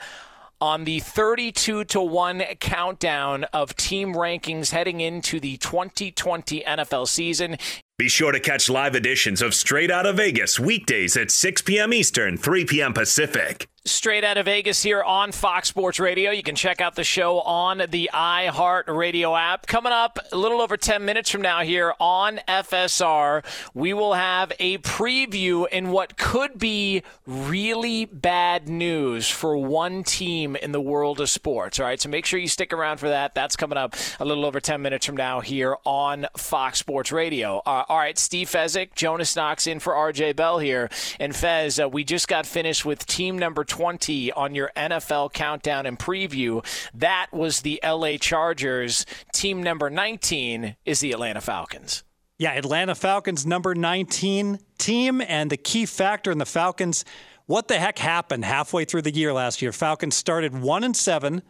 on 0.62 0.86
the 0.86 1.01
32 1.01 1.84
to 1.84 1.99
1 1.99 2.41
countdown 2.62 3.43
of 3.51 3.75
team 3.75 4.13
rankings 4.13 4.71
heading 4.71 5.01
into 5.01 5.38
the 5.38 5.58
2020 5.58 6.63
NFL 6.65 7.06
season. 7.06 7.58
Be 7.99 8.10
sure 8.10 8.32
to 8.32 8.39
catch 8.39 8.71
live 8.71 8.95
editions 8.95 9.39
of 9.39 9.53
Straight 9.53 9.91
Out 9.91 10.08
of 10.08 10.17
Vegas 10.17 10.60
weekdays 10.60 11.15
at 11.15 11.29
6 11.29 11.62
p.m. 11.62 11.93
Eastern, 11.93 12.38
3 12.38 12.65
p.m. 12.65 12.91
Pacific. 12.91 13.67
Straight 13.86 14.23
out 14.23 14.38
of 14.38 14.45
Vegas 14.45 14.82
here 14.82 15.03
on 15.03 15.34
Fox 15.34 15.67
Sports 15.67 15.99
Radio. 15.99 16.32
You 16.32 16.41
can 16.41 16.56
check 16.56 16.79
out 16.79 16.95
the 16.95 17.03
show 17.03 17.41
on 17.41 17.79
the 17.89 18.10
iHeart 18.13 18.88
Radio 18.88 19.36
app. 19.36 19.67
Coming 19.67 19.91
up 19.91 20.19
a 20.32 20.38
little 20.38 20.62
over 20.62 20.77
10 20.77 21.03
minutes 21.03 21.29
from 21.29 21.41
now 21.41 21.63
here 21.63 21.93
on 21.99 22.39
FSR, 22.47 23.43
we 23.73 23.91
will 23.91 24.13
have 24.13 24.53
a 24.58 24.77
preview 24.77 25.67
in 25.67 25.91
what 25.91 26.15
could 26.15 26.58
be 26.58 27.03
really 27.27 28.06
bad 28.06 28.69
news 28.69 29.27
for 29.27 29.58
one 29.58 30.06
team 30.06 30.56
in 30.56 30.71
the 30.71 30.79
world 30.79 31.19
of 31.19 31.29
sports. 31.29 31.77
All 31.77 31.86
right, 31.86 31.99
so 31.99 32.08
make 32.08 32.25
sure 32.25 32.39
you 32.39 32.47
stick 32.47 32.71
around 32.71 32.99
for 32.99 33.10
that. 33.10 33.36
That's 33.36 33.58
coming 33.58 33.77
up 33.77 33.97
a 34.17 34.23
little 34.23 34.45
over 34.45 34.62
10 34.62 34.82
minutes 34.82 35.06
from 35.06 35.17
now 35.17 35.41
here 35.41 35.75
on 35.86 36.27
Fox 36.38 36.79
Sports 36.79 37.12
Radio. 37.12 37.62
Uh, 37.65 37.82
all 37.89 37.97
right, 37.97 38.17
Steve 38.17 38.49
Fezzik, 38.49 38.95
Jonas 38.95 39.35
Knox 39.35 39.67
in 39.67 39.79
for 39.79 39.93
RJ 39.93 40.35
Bell 40.35 40.59
here. 40.59 40.89
And 41.19 41.35
Fez, 41.35 41.79
uh, 41.79 41.89
we 41.89 42.03
just 42.03 42.27
got 42.27 42.45
finished 42.45 42.85
with 42.85 43.05
team 43.05 43.37
number 43.37 43.63
20 43.63 44.31
on 44.33 44.55
your 44.55 44.71
NFL 44.75 45.33
countdown 45.33 45.85
and 45.85 45.97
preview. 45.97 46.65
That 46.93 47.27
was 47.31 47.61
the 47.61 47.79
LA 47.83 48.17
Chargers. 48.17 49.05
Team 49.33 49.61
number 49.61 49.89
19 49.89 50.75
is 50.85 50.99
the 50.99 51.11
Atlanta 51.11 51.41
Falcons. 51.41 52.03
Yeah, 52.37 52.53
Atlanta 52.53 52.95
Falcons 52.95 53.45
number 53.45 53.75
19 53.75 54.59
team 54.77 55.21
and 55.21 55.49
the 55.49 55.57
key 55.57 55.85
factor 55.85 56.31
in 56.31 56.39
the 56.39 56.45
Falcons 56.45 57.05
what 57.45 57.67
the 57.67 57.77
heck 57.77 57.99
happened 57.99 58.45
halfway 58.45 58.85
through 58.85 59.01
the 59.01 59.13
year 59.13 59.33
last 59.33 59.61
year? 59.61 59.71
Falcons 59.71 60.15
started 60.15 60.59
1 60.59 60.83
and 60.83 60.95
7 60.95 61.43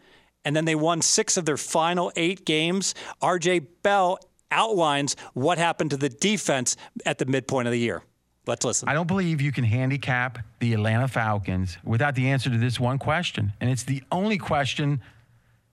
and 0.44 0.56
then 0.56 0.64
they 0.64 0.74
won 0.74 1.00
6 1.00 1.36
of 1.36 1.44
their 1.44 1.56
final 1.56 2.12
8 2.16 2.44
games. 2.44 2.94
RJ 3.22 3.66
Bell 3.82 4.18
outlines 4.54 5.16
what 5.34 5.58
happened 5.58 5.90
to 5.90 5.96
the 5.96 6.08
defense 6.08 6.76
at 7.04 7.18
the 7.18 7.26
midpoint 7.26 7.68
of 7.68 7.72
the 7.72 7.78
year. 7.78 8.02
Let's 8.46 8.64
listen. 8.64 8.88
I 8.88 8.94
don't 8.94 9.06
believe 9.06 9.40
you 9.40 9.52
can 9.52 9.64
handicap 9.64 10.38
the 10.60 10.74
Atlanta 10.74 11.08
Falcons 11.08 11.78
without 11.82 12.14
the 12.14 12.28
answer 12.28 12.50
to 12.50 12.58
this 12.58 12.78
one 12.78 12.98
question. 12.98 13.52
And 13.60 13.70
it's 13.70 13.84
the 13.84 14.02
only 14.12 14.38
question 14.38 15.00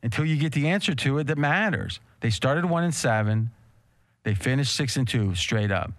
until 0.03 0.25
you 0.25 0.37
get 0.37 0.53
the 0.53 0.69
answer 0.69 0.95
to 0.95 1.19
it 1.19 1.27
that 1.27 1.37
matters. 1.37 1.99
They 2.21 2.29
started 2.29 2.65
one 2.65 2.83
and 2.83 2.95
seven. 2.95 3.51
They 4.23 4.35
finished 4.35 4.75
six 4.75 4.95
and 4.95 5.07
two 5.07 5.35
straight 5.35 5.71
up. 5.71 5.91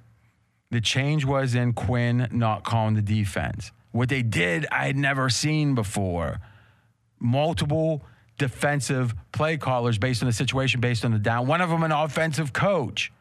The 0.70 0.80
change 0.80 1.26
was 1.26 1.54
in 1.54 1.74
Quinn 1.74 2.28
not 2.32 2.64
calling 2.64 2.94
the 2.94 3.02
defense. 3.02 3.70
What 3.90 4.08
they 4.08 4.22
did, 4.22 4.66
I 4.72 4.86
had 4.86 4.96
never 4.96 5.28
seen 5.28 5.74
before. 5.74 6.40
Multiple 7.20 8.02
defensive 8.42 9.14
play 9.30 9.56
callers 9.56 9.98
based 9.98 10.20
on 10.20 10.26
the 10.26 10.32
situation, 10.32 10.80
based 10.80 11.04
on 11.04 11.12
the 11.12 11.18
down. 11.18 11.46
One 11.46 11.60
of 11.60 11.70
them, 11.70 11.84
an 11.84 11.92
offensive 11.92 12.52
coach. 12.52 13.12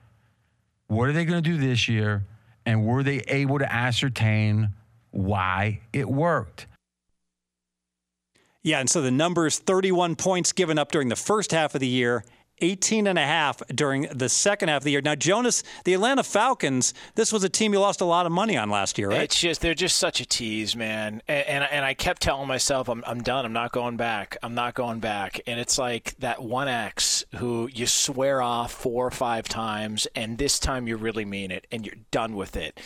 What 0.88 1.08
are 1.10 1.14
they 1.14 1.26
going 1.26 1.42
to 1.42 1.48
do 1.50 1.58
this 1.58 1.88
year? 1.88 2.26
And 2.66 2.86
were 2.86 3.04
they 3.04 3.20
able 3.28 3.60
to 3.60 3.72
ascertain 3.72 4.70
why 5.12 5.82
it 5.94 6.10
worked? 6.10 6.66
Yeah, 8.64 8.80
and 8.80 8.90
so 8.90 9.02
the 9.02 9.12
numbers 9.12 9.60
31 9.60 10.16
points 10.16 10.54
given 10.54 10.80
up 10.80 10.92
during 10.92 11.10
the 11.10 11.16
first 11.16 11.52
half 11.52 11.76
of 11.76 11.82
the 11.82 11.88
year, 11.88 12.24
18 12.62 13.08
and 13.08 13.19
a 13.19 13.26
half 13.26 13.62
during 13.67 14.04
the 14.04 14.30
second 14.30 14.69
half 14.69 14.78
of 14.78 14.84
the 14.84 14.91
year. 14.91 15.02
Now, 15.02 15.15
Jonas, 15.15 15.63
the 15.84 15.93
Atlanta 15.93 16.24
Falcons, 16.24 16.93
this 17.15 17.34
was 17.34 17.43
a 17.43 17.50
team 17.50 17.74
you 17.74 17.80
lost 17.80 18.02
a 18.02 18.06
lot 18.06 18.26
of 18.26 18.32
money 18.32 18.58
on 18.58 18.69
last 18.69 18.97
year, 18.97 19.10
right? 19.10 19.21
It's 19.21 19.39
just 19.39 19.62
they're 19.62 19.74
just 19.74 19.97
such 19.97 20.21
a 20.21 20.26
tease, 20.26 20.76
man. 20.76 21.21
And 21.28 21.47
and, 21.47 21.63
and 21.71 21.86
I 21.86 21.93
kept 21.93 22.21
telling 22.21 22.47
myself, 22.47 22.89
I'm 22.89 23.04
I'm 23.06 23.21
done. 23.21 23.45
I'm 23.45 23.54
not 23.54 23.71
going 23.71 23.97
back. 23.97 24.38
I'm 24.43 24.54
not 24.54 24.74
going 24.74 25.00
back. 25.00 25.41
And 25.47 25.60
it's 25.60 25.78
like 25.78 26.15
that 26.19 26.41
one 26.41 26.67
ex 26.67 27.26
who 27.36 27.69
you 27.74 27.88
swear 27.88 28.41
off 28.41 28.71
four 28.71 29.06
or 29.06 29.12
five 29.12 29.47
times, 29.47 30.08
and 30.15 30.38
this 30.38 30.60
time 30.60 30.88
you 30.88 30.97
really 30.97 31.26
mean 31.26 31.52
it, 31.52 31.67
and 31.71 31.86
you're 31.86 31.95
done 32.12 32.36
with 32.36 32.56
it. 32.56 32.80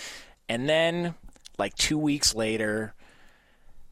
And 0.48 0.70
then, 0.70 1.16
like 1.58 1.76
two 1.76 1.98
weeks 1.98 2.36
later, 2.36 2.94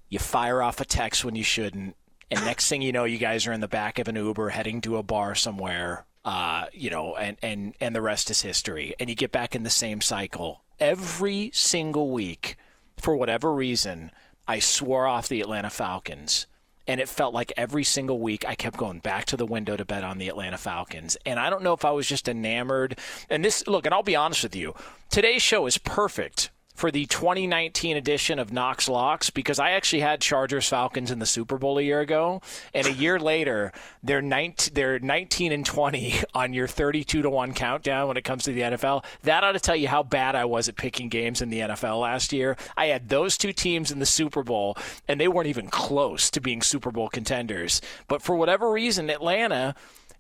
you 0.10 0.20
fire 0.20 0.62
off 0.62 0.80
a 0.80 0.86
text 0.86 1.26
when 1.26 1.36
you 1.36 1.44
shouldn't 1.44 1.96
and 2.34 2.46
next 2.46 2.68
thing 2.68 2.82
you 2.82 2.92
know, 2.92 3.04
you 3.04 3.20
guys 3.20 3.46
are 3.46 3.54
in 3.54 3.62
the 3.62 3.68
back 3.68 4.00
of 4.00 4.08
an 4.08 4.16
Uber 4.16 4.50
heading 4.50 4.82
to 4.82 4.98
a 4.98 5.04
bar 5.04 5.36
somewhere. 5.36 6.06
Uh, 6.26 6.66
you 6.74 6.90
know, 6.90 7.16
and 7.16 7.38
and 7.44 7.76
and 7.80 7.96
the 7.96 8.02
rest 8.02 8.32
is 8.32 8.42
history. 8.42 8.96
And 9.00 9.08
you 9.08 9.16
get 9.16 9.32
back 9.32 9.56
in 9.56 9.62
the 9.62 9.70
same 9.70 10.02
cycle 10.02 10.64
every 10.80 11.52
single 11.54 12.10
week. 12.10 12.58
For 12.98 13.16
whatever 13.16 13.54
reason, 13.54 14.12
I 14.48 14.60
swore 14.60 15.06
off 15.06 15.28
the 15.28 15.42
Atlanta 15.42 15.70
Falcons. 15.70 16.48
And 16.88 17.00
it 17.00 17.08
felt 17.08 17.34
like 17.34 17.54
every 17.56 17.84
single 17.84 18.20
week 18.20 18.44
I 18.48 18.56
kept 18.56 18.78
going 18.78 19.00
back 19.00 19.26
to 19.26 19.38
the 19.38 19.46
window 19.46 19.78
to 19.78 19.86
bet 19.86 20.04
on 20.04 20.18
the 20.18 20.28
Atlanta 20.28 20.58
Falcons. 20.58 21.16
And 21.26 21.40
I 21.40 21.50
don't 21.50 21.64
know 21.64 21.72
if 21.74 21.86
I 21.86 21.92
was 21.92 22.08
just 22.08 22.28
enamored. 22.28 23.00
And 23.30 23.46
this, 23.46 23.66
look, 23.68 23.86
and 23.86 23.94
I'll 23.94 24.04
be 24.04 24.18
honest 24.18 24.44
with 24.44 24.56
you, 24.56 24.76
today's 25.10 25.42
show 25.42 25.66
is 25.66 25.78
perfect 25.78 26.50
for 26.74 26.92
the 26.92 27.06
2019 27.06 27.96
edition 27.98 28.40
of 28.40 28.52
Knox 28.52 28.90
Locks 28.90 29.30
because 29.30 29.60
I 29.60 29.72
actually 29.72 30.02
had 30.02 30.22
Chargers 30.22 30.68
Falcons 30.68 31.12
in 31.12 31.20
the 31.20 31.26
Super 31.26 31.58
Bowl 31.58 31.78
a 31.78 31.82
year 31.82 32.00
ago, 32.00 32.42
and 32.74 32.88
a 32.88 32.92
year 32.92 33.20
later 33.20 33.72
they're 34.02 34.22
19, 34.22 34.74
they're 34.74 35.00
19 35.00 35.52
and 35.52 35.66
20 35.66 36.16
on 36.34 36.54
your 36.54 36.68
32 36.68 37.22
to 37.22 37.30
one 37.30 37.54
countdown 37.54 38.08
when 38.08 38.18
it 38.18 38.24
comes 38.24 38.44
to 38.46 38.54
the 38.54 38.62
NFL. 38.62 39.04
That 39.24 39.44
ought 39.44 39.54
to 39.54 39.60
tell 39.60 39.76
you 39.76 39.88
how 39.88 40.04
bad 40.04 40.36
I 40.36 40.46
was 40.46 40.68
at 40.68 40.76
picking 40.76 41.10
games 41.10 41.42
in 41.42 41.50
the 41.50 41.60
NFL 41.60 42.02
last 42.02 42.34
year. 42.34 42.58
I 42.76 42.88
had 42.88 43.10
those 43.10 43.38
two 43.38 43.54
teams 43.54 43.92
in 43.92 44.00
the 44.00 44.06
Super 44.06 44.44
Bowl, 44.44 44.78
and 45.08 45.20
they 45.20 45.28
weren't 45.28 45.48
even 45.48 45.68
close 45.68 46.30
to 46.32 46.42
being 46.42 46.62
Super 46.62 46.92
Bowl 46.92 47.10
contenders. 47.10 47.82
But 48.08 48.22
for 48.22 48.36
whatever 48.36 48.72
reason, 48.72 49.10
Atlanta 49.10 49.76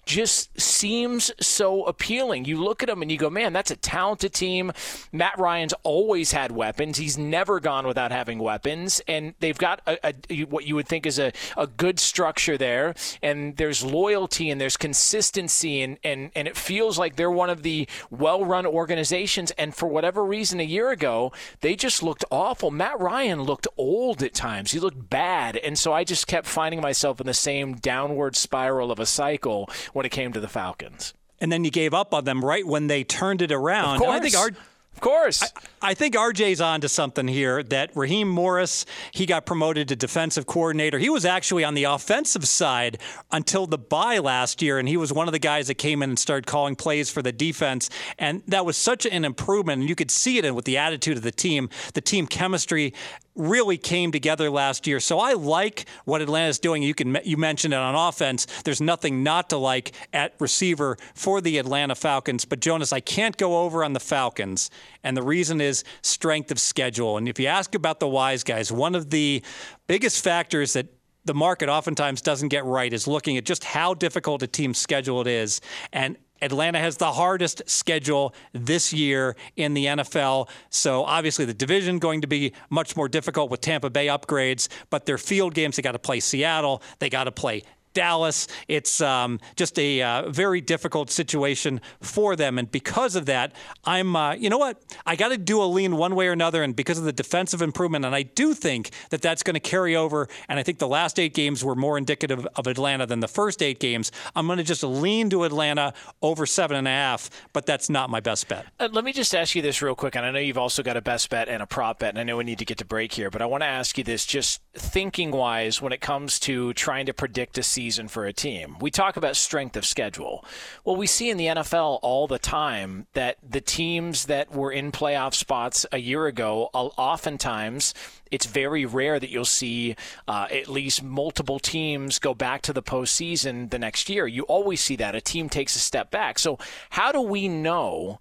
just 0.06 0.60
seems 0.60 1.32
so 1.40 1.84
appealing. 1.86 2.46
You 2.46 2.62
look 2.62 2.84
at 2.84 2.90
them 2.90 3.02
and 3.02 3.12
you 3.12 3.18
go, 3.18 3.30
man, 3.30 3.54
that's 3.54 3.72
a 3.72 3.76
talented 3.76 4.34
team. 4.34 4.72
Matt 5.12 5.38
Ryan's 5.40 5.74
always 5.84 6.32
had 6.32 6.52
weapons. 6.52 6.98
He's 6.98 7.18
never 7.18 7.60
gone 7.60 7.88
without 7.88 8.12
having 8.12 8.40
weapons. 8.40 9.02
And 9.08 9.34
they've 9.40 9.58
got 9.58 9.82
a, 9.88 10.14
a, 10.30 10.44
what 10.46 10.66
you 10.66 10.76
would 10.76 10.88
think 10.88 11.06
is 11.06 11.20
a, 11.20 11.32
a 11.58 11.68
good 11.68 12.00
structure 12.00 12.58
there. 12.58 12.96
And 13.22 13.56
there's 13.58 13.84
loyalty 13.84 14.50
and 14.50 14.60
there's 14.60 14.78
consistency. 14.78 15.82
And, 15.82 15.98
and, 16.04 16.32
and 16.36 16.48
it 16.48 16.58
feels 16.58 16.98
like 17.00 17.16
they're 17.16 17.32
one 17.32 17.50
of 17.50 17.64
the 17.64 17.88
well 18.10 18.46
run 18.46 18.66
organizations. 18.66 19.52
And 19.52 19.74
for 19.74 19.88
whatever 19.88 20.24
reason, 20.26 20.60
a 20.60 20.64
year 20.64 20.90
ago, 20.92 21.32
they 21.62 21.76
just 21.76 22.04
looked 22.04 22.26
awful. 22.30 22.72
Matt 22.72 23.00
Ryan 23.00 23.44
looked 23.44 23.68
old 23.78 24.22
at 24.24 24.34
times. 24.34 24.72
He 24.72 24.80
looked 24.80 25.10
bad. 25.10 25.58
And 25.58 25.78
so 25.78 25.94
I 25.94 26.04
just 26.04 26.28
kept 26.28 26.48
finding 26.48 26.82
myself 26.82 27.20
in 27.22 27.28
the 27.28 27.34
same 27.34 27.76
downward 27.76 28.36
spiral 28.36 28.92
of 28.92 29.00
a 29.00 29.06
cycle 29.06 29.70
when 29.94 30.06
it 30.06 30.12
came 30.12 30.34
to 30.34 30.40
the 30.40 30.48
Falcons. 30.48 31.14
And 31.40 31.52
then 31.52 31.64
you 31.64 31.72
gave 31.72 31.94
up 31.94 32.14
on 32.14 32.26
them 32.26 32.44
right 32.44 32.66
when 32.66 32.88
they 32.88 33.04
turned 33.04 33.42
it 33.42 33.52
around. 33.52 33.96
Of 33.96 34.02
course. 34.02 34.16
I 34.16 34.20
think 34.20 34.36
our 34.38 34.50
of 34.94 35.02
course. 35.02 35.44
I, 35.44 35.90
I, 35.90 35.94
think 35.94 36.16
RJ's 36.16 36.62
on 36.62 36.82
to 36.82 36.90
something 36.90 37.28
here 37.28 37.64
that 37.64 37.92
Raheem 37.96 38.30
Morris, 38.30 38.86
he 39.12 39.26
got 39.26 39.46
promoted 39.46 39.88
to 39.90 39.96
defensive 39.96 40.46
coordinator. 40.46 41.00
He 41.00 41.10
was 41.10 41.26
actually 41.26 41.64
on 41.64 41.74
the 41.74 41.86
offensive 41.86 42.48
side 42.48 43.00
until 43.32 43.66
the 43.68 43.78
bye 43.78 44.20
last 44.20 44.62
year, 44.62 44.80
and 44.80 44.88
he 44.88 44.98
was 44.98 45.12
one 45.12 45.28
of 45.28 45.32
the 45.32 45.40
guys 45.40 45.68
that 45.68 45.76
came 45.76 46.04
in 46.04 46.12
and 46.12 46.20
started 46.20 46.46
calling 46.46 46.76
plays 46.76 47.10
for 47.10 47.22
the 47.22 47.32
defense. 47.32 47.90
And 48.20 48.44
that 48.48 48.66
was 48.66 48.78
such 48.78 49.06
an 49.06 49.26
improvement, 49.26 49.82
and 49.82 49.90
you 49.90 49.96
could 49.96 50.12
see 50.12 50.38
it 50.38 50.46
in 50.46 50.56
with 50.56 50.66
the 50.66 50.78
attitude 50.78 51.18
of 51.18 51.24
the 51.24 51.32
team, 51.32 51.70
the 51.94 52.02
team 52.02 52.28
chemistry 52.28 52.94
really 53.36 53.78
came 53.78 54.12
together 54.12 54.50
last 54.50 54.86
year. 54.86 55.00
So 55.00 55.20
I 55.20 55.34
like 55.34 55.86
what 56.06 56.22
Atlanta's 56.22 56.60
doing. 56.60 56.84
You 56.84 56.94
can 56.94 57.18
you 57.24 57.38
mentioned 57.38 57.74
it 57.74 57.78
on 57.78 57.96
offense. 57.96 58.46
There's 58.64 58.82
nothing 58.82 59.24
not 59.24 59.50
to 59.50 59.58
like 59.58 59.94
at 60.12 60.34
receiver 60.40 60.98
for 61.16 61.42
the 61.42 61.58
Atlanta 61.58 61.96
Falcons. 61.96 62.46
But 62.46 62.60
Jonas, 62.60 62.94
I 62.94 63.00
can't 63.00 63.38
go 63.38 63.62
over 63.62 63.84
on 63.84 63.94
the 63.94 64.00
Falcons, 64.00 64.70
and 65.04 65.16
the 65.16 65.24
reason 65.24 65.62
is 65.62 65.84
strength 66.02 66.52
of 66.52 66.60
schedule. 66.60 67.18
And 67.18 67.28
if 67.28 67.40
you 67.40 67.48
ask 67.48 67.76
about 67.76 68.00
the 68.00 68.08
wise 68.08 68.44
guys, 68.44 68.72
one 68.72 68.96
of 68.96 69.10
the 69.10 69.44
biggest 69.88 70.24
factors 70.24 70.74
that 70.74 70.88
the 71.26 71.34
market 71.34 71.70
oftentimes 71.70 72.22
doesn't 72.22 72.50
get 72.50 72.66
right 72.66 72.92
is 72.92 73.08
looking 73.08 73.38
at 73.38 73.46
just 73.46 73.64
how 73.64 73.94
difficult 73.94 74.44
a 74.44 74.48
team's 74.48 74.78
schedule 74.78 75.22
it 75.22 75.28
is. 75.28 75.62
And 75.94 76.18
Atlanta 76.42 76.80
has 76.80 76.98
the 76.98 77.12
hardest 77.12 77.62
schedule 77.66 78.36
this 78.52 78.92
year 78.92 79.36
in 79.56 79.74
the 79.74 79.86
NFL. 79.86 80.50
So 80.70 81.06
obviously 81.06 81.46
the 81.46 81.54
division 81.54 82.00
going 82.00 82.22
to 82.22 82.28
be 82.28 82.54
much 82.70 82.98
more 82.98 83.08
difficult 83.08 83.50
with 83.50 83.62
Tampa 83.62 83.90
Bay 83.90 84.08
upgrades, 84.08 84.68
but 84.90 85.06
their 85.06 85.18
field 85.18 85.54
games 85.54 85.78
they 85.78 85.82
got 85.82 85.94
to 85.94 86.00
play 86.00 86.20
Seattle, 86.20 86.82
they 87.00 87.10
got 87.10 87.26
to 87.26 87.32
play 87.32 87.64
Dallas. 87.94 88.48
It's 88.68 89.02
um, 89.02 89.40
just 89.56 89.78
a 89.80 90.02
uh, 90.02 90.30
very 90.30 90.62
difficult 90.62 91.10
situation 91.10 91.82
for 92.02 92.36
them. 92.36 92.58
And 92.58 92.72
because 92.72 93.16
of 93.16 93.26
that, 93.28 93.54
I'm, 93.86 94.16
uh, 94.16 94.34
you 94.34 94.50
know 94.50 94.58
what? 94.58 94.82
I 95.06 95.16
got 95.16 95.30
to 95.30 95.38
do 95.38 95.62
a 95.62 95.66
lean 95.66 95.98
one 95.98 96.16
way 96.16 96.28
or 96.28 96.32
another. 96.32 96.64
And 96.64 96.76
because 96.76 96.98
of 96.98 97.06
the 97.06 97.14
defensive 97.14 97.62
improvement, 97.62 98.06
and 98.06 98.16
I 98.16 98.24
do 98.24 98.54
think 98.54 98.92
that 99.10 99.22
that's 99.22 99.44
going 99.44 99.54
to 99.54 99.60
carry 99.60 99.96
over. 99.96 100.28
And 100.50 100.60
I 100.60 100.64
think 100.64 100.80
the 100.80 100.88
last 100.88 101.20
eight 101.20 101.34
games 101.34 101.64
were 101.64 101.76
more 101.76 101.98
indicative 101.98 102.48
of 102.56 102.68
Atlanta 102.68 103.06
than 103.06 103.20
the 103.20 103.28
first 103.28 103.62
eight 103.62 103.80
games. 103.80 104.12
I'm 104.36 104.48
going 104.48 104.58
to 104.58 104.64
just 104.64 104.84
lean 104.84 105.30
to 105.30 105.44
Atlanta 105.44 105.94
over 106.22 106.46
seven 106.46 106.78
and 106.78 106.88
a 106.88 106.92
half, 106.92 107.30
but 107.54 107.66
that's 107.66 107.90
not 107.90 108.10
my 108.10 108.20
best 108.20 108.48
bet. 108.48 108.66
Uh, 108.80 108.90
let 108.92 109.04
me 109.04 109.14
just 109.14 109.36
ask 109.36 109.56
you 109.56 109.62
this 109.62 109.82
real 109.82 109.96
quick. 109.96 110.16
And 110.16 110.26
I 110.26 110.32
know 110.32 110.40
you've 110.40 110.58
also 110.58 110.84
got 110.84 110.98
a 110.98 111.02
best 111.02 111.30
bet 111.30 111.48
and 111.48 111.62
a 111.62 111.68
prop 111.68 112.00
bet. 112.00 112.10
And 112.10 112.20
I 112.20 112.24
know 112.24 112.38
we 112.38 112.44
need 112.44 112.60
to 112.60 112.66
get 112.66 112.80
to 112.80 112.86
break 112.86 113.14
here, 113.14 113.30
but 113.30 113.42
I 113.42 113.46
want 113.46 113.62
to 113.62 113.68
ask 113.68 113.98
you 113.98 114.04
this 114.04 114.26
just 114.26 114.62
thinking 114.76 115.32
wise 115.32 115.82
when 115.82 115.94
it 115.94 116.02
comes 116.02 116.40
to 116.40 116.74
trying 116.74 117.06
to 117.06 117.14
predict 117.14 117.58
a 117.58 117.64
season 117.64 117.83
season 117.84 118.08
for 118.08 118.26
a 118.26 118.32
team. 118.32 118.78
We 118.80 118.92
talk 118.92 119.18
about 119.18 119.36
strength 119.36 119.76
of 119.76 119.86
schedule. 119.86 120.46
Well, 120.86 120.96
we 120.96 121.06
see 121.06 121.30
in 121.30 121.36
the 121.36 121.48
NFL 121.48 122.00
all 122.02 122.28
the 122.28 122.40
time 122.40 123.08
that 123.12 123.36
the 123.48 123.60
teams 123.60 124.28
that 124.28 124.56
were 124.56 124.72
in 124.72 124.94
playoff 124.94 125.34
spots 125.34 125.86
a 125.92 125.98
year 125.98 126.26
ago, 126.28 126.70
oftentimes 126.74 127.94
it's 128.32 128.46
very 128.46 128.86
rare 128.86 129.20
that 129.20 129.30
you'll 129.30 129.44
see 129.44 129.98
uh, 130.30 130.48
at 130.50 130.70
least 130.70 131.04
multiple 131.04 131.60
teams 131.60 132.20
go 132.20 132.34
back 132.34 132.62
to 132.62 132.72
the 132.72 132.82
postseason 132.82 133.70
the 133.70 133.80
next 133.80 134.08
year. 134.08 134.28
You 134.28 134.44
always 134.44 134.80
see 134.80 134.96
that 134.96 135.14
a 135.14 135.20
team 135.20 135.50
takes 135.50 135.76
a 135.76 135.80
step 135.80 136.10
back. 136.10 136.40
So, 136.40 136.58
how 136.92 137.12
do 137.12 137.20
we 137.20 137.50
know? 137.50 138.20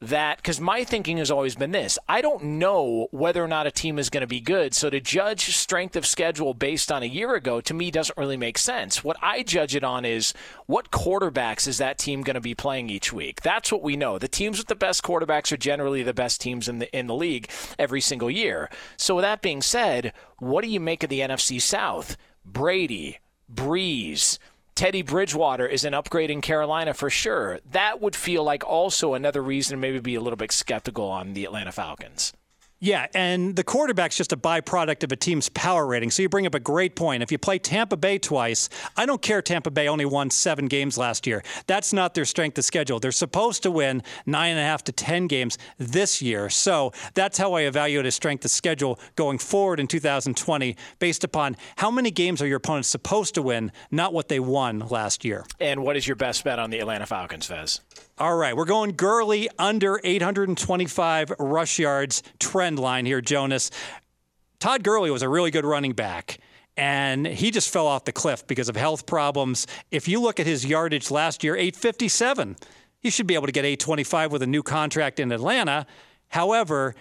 That 0.00 0.36
because 0.36 0.60
my 0.60 0.84
thinking 0.84 1.18
has 1.18 1.30
always 1.30 1.56
been 1.56 1.72
this 1.72 1.98
I 2.08 2.20
don't 2.20 2.44
know 2.44 3.08
whether 3.10 3.42
or 3.42 3.48
not 3.48 3.66
a 3.66 3.70
team 3.70 3.98
is 3.98 4.10
going 4.10 4.20
to 4.20 4.28
be 4.28 4.40
good. 4.40 4.74
So 4.74 4.90
to 4.90 5.00
judge 5.00 5.56
strength 5.56 5.96
of 5.96 6.06
schedule 6.06 6.54
based 6.54 6.92
on 6.92 7.02
a 7.02 7.06
year 7.06 7.34
ago 7.34 7.60
to 7.62 7.74
me 7.74 7.90
doesn't 7.90 8.16
really 8.16 8.36
make 8.36 8.58
sense. 8.58 9.02
What 9.02 9.16
I 9.20 9.42
judge 9.42 9.74
it 9.74 9.84
on 9.84 10.04
is 10.04 10.34
what 10.66 10.90
quarterbacks 10.90 11.66
is 11.66 11.78
that 11.78 11.98
team 11.98 12.22
going 12.22 12.34
to 12.34 12.40
be 12.40 12.54
playing 12.54 12.90
each 12.90 13.12
week. 13.12 13.42
That's 13.42 13.72
what 13.72 13.82
we 13.82 13.96
know. 13.96 14.18
The 14.18 14.28
teams 14.28 14.58
with 14.58 14.68
the 14.68 14.76
best 14.76 15.02
quarterbacks 15.02 15.50
are 15.52 15.56
generally 15.56 16.02
the 16.02 16.14
best 16.14 16.40
teams 16.40 16.68
in 16.68 16.78
the 16.78 16.96
in 16.96 17.06
the 17.06 17.14
league 17.14 17.50
every 17.78 18.00
single 18.00 18.30
year. 18.30 18.70
So 18.96 19.16
with 19.16 19.24
that 19.24 19.42
being 19.42 19.62
said, 19.62 20.12
what 20.38 20.62
do 20.62 20.70
you 20.70 20.80
make 20.80 21.02
of 21.02 21.10
the 21.10 21.20
NFC 21.20 21.60
South? 21.60 22.16
Brady, 22.44 23.18
Brees, 23.52 24.38
Teddy 24.78 25.02
Bridgewater 25.02 25.66
is 25.66 25.82
an 25.84 25.92
upgrade 25.92 26.30
in 26.30 26.40
Carolina 26.40 26.94
for 26.94 27.10
sure. 27.10 27.58
That 27.72 28.00
would 28.00 28.14
feel 28.14 28.44
like 28.44 28.64
also 28.64 29.14
another 29.14 29.42
reason 29.42 29.76
to 29.76 29.80
maybe 29.80 29.98
be 29.98 30.14
a 30.14 30.20
little 30.20 30.36
bit 30.36 30.52
skeptical 30.52 31.06
on 31.06 31.32
the 31.32 31.44
Atlanta 31.44 31.72
Falcons. 31.72 32.32
Yeah, 32.80 33.08
and 33.12 33.56
the 33.56 33.64
quarterback's 33.64 34.16
just 34.16 34.32
a 34.32 34.36
byproduct 34.36 35.02
of 35.02 35.10
a 35.10 35.16
team's 35.16 35.48
power 35.48 35.84
rating. 35.84 36.12
So 36.12 36.22
you 36.22 36.28
bring 36.28 36.46
up 36.46 36.54
a 36.54 36.60
great 36.60 36.94
point. 36.94 37.24
If 37.24 37.32
you 37.32 37.38
play 37.38 37.58
Tampa 37.58 37.96
Bay 37.96 38.18
twice, 38.18 38.68
I 38.96 39.04
don't 39.04 39.20
care 39.20 39.42
Tampa 39.42 39.72
Bay 39.72 39.88
only 39.88 40.04
won 40.04 40.30
seven 40.30 40.66
games 40.66 40.96
last 40.96 41.26
year. 41.26 41.42
That's 41.66 41.92
not 41.92 42.14
their 42.14 42.24
strength 42.24 42.56
of 42.56 42.64
schedule. 42.64 43.00
They're 43.00 43.10
supposed 43.10 43.64
to 43.64 43.72
win 43.72 44.04
nine 44.26 44.52
and 44.52 44.60
a 44.60 44.62
half 44.62 44.84
to 44.84 44.92
10 44.92 45.26
games 45.26 45.58
this 45.78 46.22
year. 46.22 46.48
So 46.50 46.92
that's 47.14 47.36
how 47.36 47.54
I 47.54 47.62
evaluate 47.62 48.06
a 48.06 48.12
strength 48.12 48.44
of 48.44 48.52
schedule 48.52 49.00
going 49.16 49.38
forward 49.38 49.80
in 49.80 49.88
2020 49.88 50.76
based 51.00 51.24
upon 51.24 51.56
how 51.76 51.90
many 51.90 52.12
games 52.12 52.40
are 52.40 52.46
your 52.46 52.58
opponents 52.58 52.88
supposed 52.88 53.34
to 53.34 53.42
win, 53.42 53.72
not 53.90 54.12
what 54.12 54.28
they 54.28 54.38
won 54.38 54.78
last 54.78 55.24
year. 55.24 55.44
And 55.58 55.82
what 55.82 55.96
is 55.96 56.06
your 56.06 56.16
best 56.16 56.44
bet 56.44 56.60
on 56.60 56.70
the 56.70 56.78
Atlanta 56.78 57.06
Falcons, 57.06 57.46
Fez? 57.46 57.80
All 58.20 58.34
right, 58.34 58.56
we're 58.56 58.64
going 58.64 58.96
Gurley 58.96 59.48
under 59.60 60.00
825 60.02 61.34
rush 61.38 61.78
yards 61.78 62.24
trend 62.40 62.80
line 62.80 63.06
here, 63.06 63.20
Jonas. 63.20 63.70
Todd 64.58 64.82
Gurley 64.82 65.12
was 65.12 65.22
a 65.22 65.28
really 65.28 65.52
good 65.52 65.64
running 65.64 65.92
back 65.92 66.40
and 66.76 67.24
he 67.24 67.52
just 67.52 67.72
fell 67.72 67.86
off 67.86 68.06
the 68.06 68.12
cliff 68.12 68.44
because 68.48 68.68
of 68.68 68.74
health 68.74 69.06
problems. 69.06 69.68
If 69.92 70.08
you 70.08 70.20
look 70.20 70.40
at 70.40 70.46
his 70.46 70.66
yardage 70.66 71.12
last 71.12 71.44
year, 71.44 71.54
857. 71.54 72.56
He 72.98 73.10
should 73.10 73.28
be 73.28 73.34
able 73.34 73.46
to 73.46 73.52
get 73.52 73.64
825 73.64 74.32
with 74.32 74.42
a 74.42 74.48
new 74.48 74.64
contract 74.64 75.20
in 75.20 75.30
Atlanta. 75.30 75.86
However, 76.26 76.96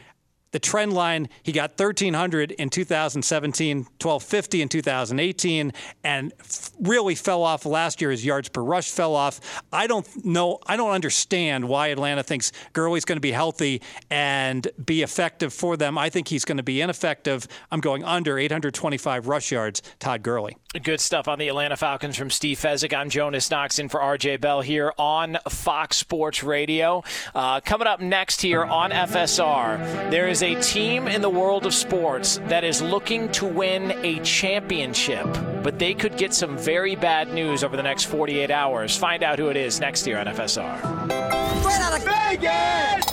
the 0.51 0.59
trend 0.59 0.93
line, 0.93 1.29
he 1.43 1.51
got 1.51 1.71
1,300 1.71 2.51
in 2.51 2.69
2017, 2.69 3.77
1,250 3.77 4.61
in 4.61 4.69
2018, 4.69 5.73
and 6.03 6.33
really 6.81 7.15
fell 7.15 7.43
off 7.43 7.65
last 7.65 8.01
year. 8.01 8.11
His 8.11 8.25
yards 8.25 8.49
per 8.49 8.61
rush 8.61 8.91
fell 8.91 9.15
off. 9.15 9.39
I 9.71 9.87
don't 9.87 10.07
know, 10.25 10.59
I 10.65 10.77
don't 10.77 10.91
understand 10.91 11.67
why 11.67 11.87
Atlanta 11.87 12.23
thinks 12.23 12.51
Gurley's 12.73 13.05
going 13.05 13.17
to 13.17 13.21
be 13.21 13.31
healthy 13.31 13.81
and 14.09 14.67
be 14.83 15.01
effective 15.01 15.53
for 15.53 15.77
them. 15.77 15.97
I 15.97 16.09
think 16.09 16.27
he's 16.27 16.45
going 16.45 16.57
to 16.57 16.63
be 16.63 16.81
ineffective. 16.81 17.47
I'm 17.71 17.81
going 17.81 18.03
under 18.03 18.37
825 18.39 19.27
rush 19.27 19.51
yards, 19.51 19.81
Todd 19.99 20.23
Gurley. 20.23 20.57
Good 20.83 20.99
stuff 20.99 21.27
on 21.27 21.39
the 21.39 21.47
Atlanta 21.47 21.75
Falcons 21.75 22.17
from 22.17 22.29
Steve 22.29 22.59
Fezzik. 22.59 22.95
I'm 22.95 23.09
Jonas 23.09 23.49
Knox 23.49 23.79
in 23.79 23.89
for 23.89 23.99
RJ 23.99 24.41
Bell 24.41 24.61
here 24.61 24.93
on 24.97 25.37
Fox 25.49 25.97
Sports 25.97 26.43
Radio. 26.43 27.03
Uh, 27.33 27.61
coming 27.61 27.87
up 27.87 27.99
next 27.99 28.41
here 28.41 28.63
on 28.63 28.91
FSR, 28.91 30.11
there 30.11 30.27
is 30.27 30.43
a 30.43 30.46
team 30.55 31.07
in 31.07 31.21
the 31.21 31.29
world 31.29 31.65
of 31.65 31.73
sports 31.73 32.39
that 32.45 32.63
is 32.63 32.81
looking 32.81 33.31
to 33.33 33.45
win 33.45 33.91
a 34.03 34.19
championship, 34.19 35.27
but 35.63 35.77
they 35.79 35.93
could 35.93 36.17
get 36.17 36.33
some 36.33 36.57
very 36.57 36.95
bad 36.95 37.33
news 37.33 37.63
over 37.63 37.77
the 37.77 37.83
next 37.83 38.05
48 38.05 38.49
hours. 38.51 38.97
Find 38.97 39.23
out 39.23 39.39
who 39.39 39.49
it 39.49 39.57
is 39.57 39.79
next 39.79 40.05
year 40.07 40.19
on 40.19 40.25
FSR. 40.27 40.81
Right 41.63 41.81
out 41.81 41.97
of 41.97 42.03
Vegas! 42.03 43.05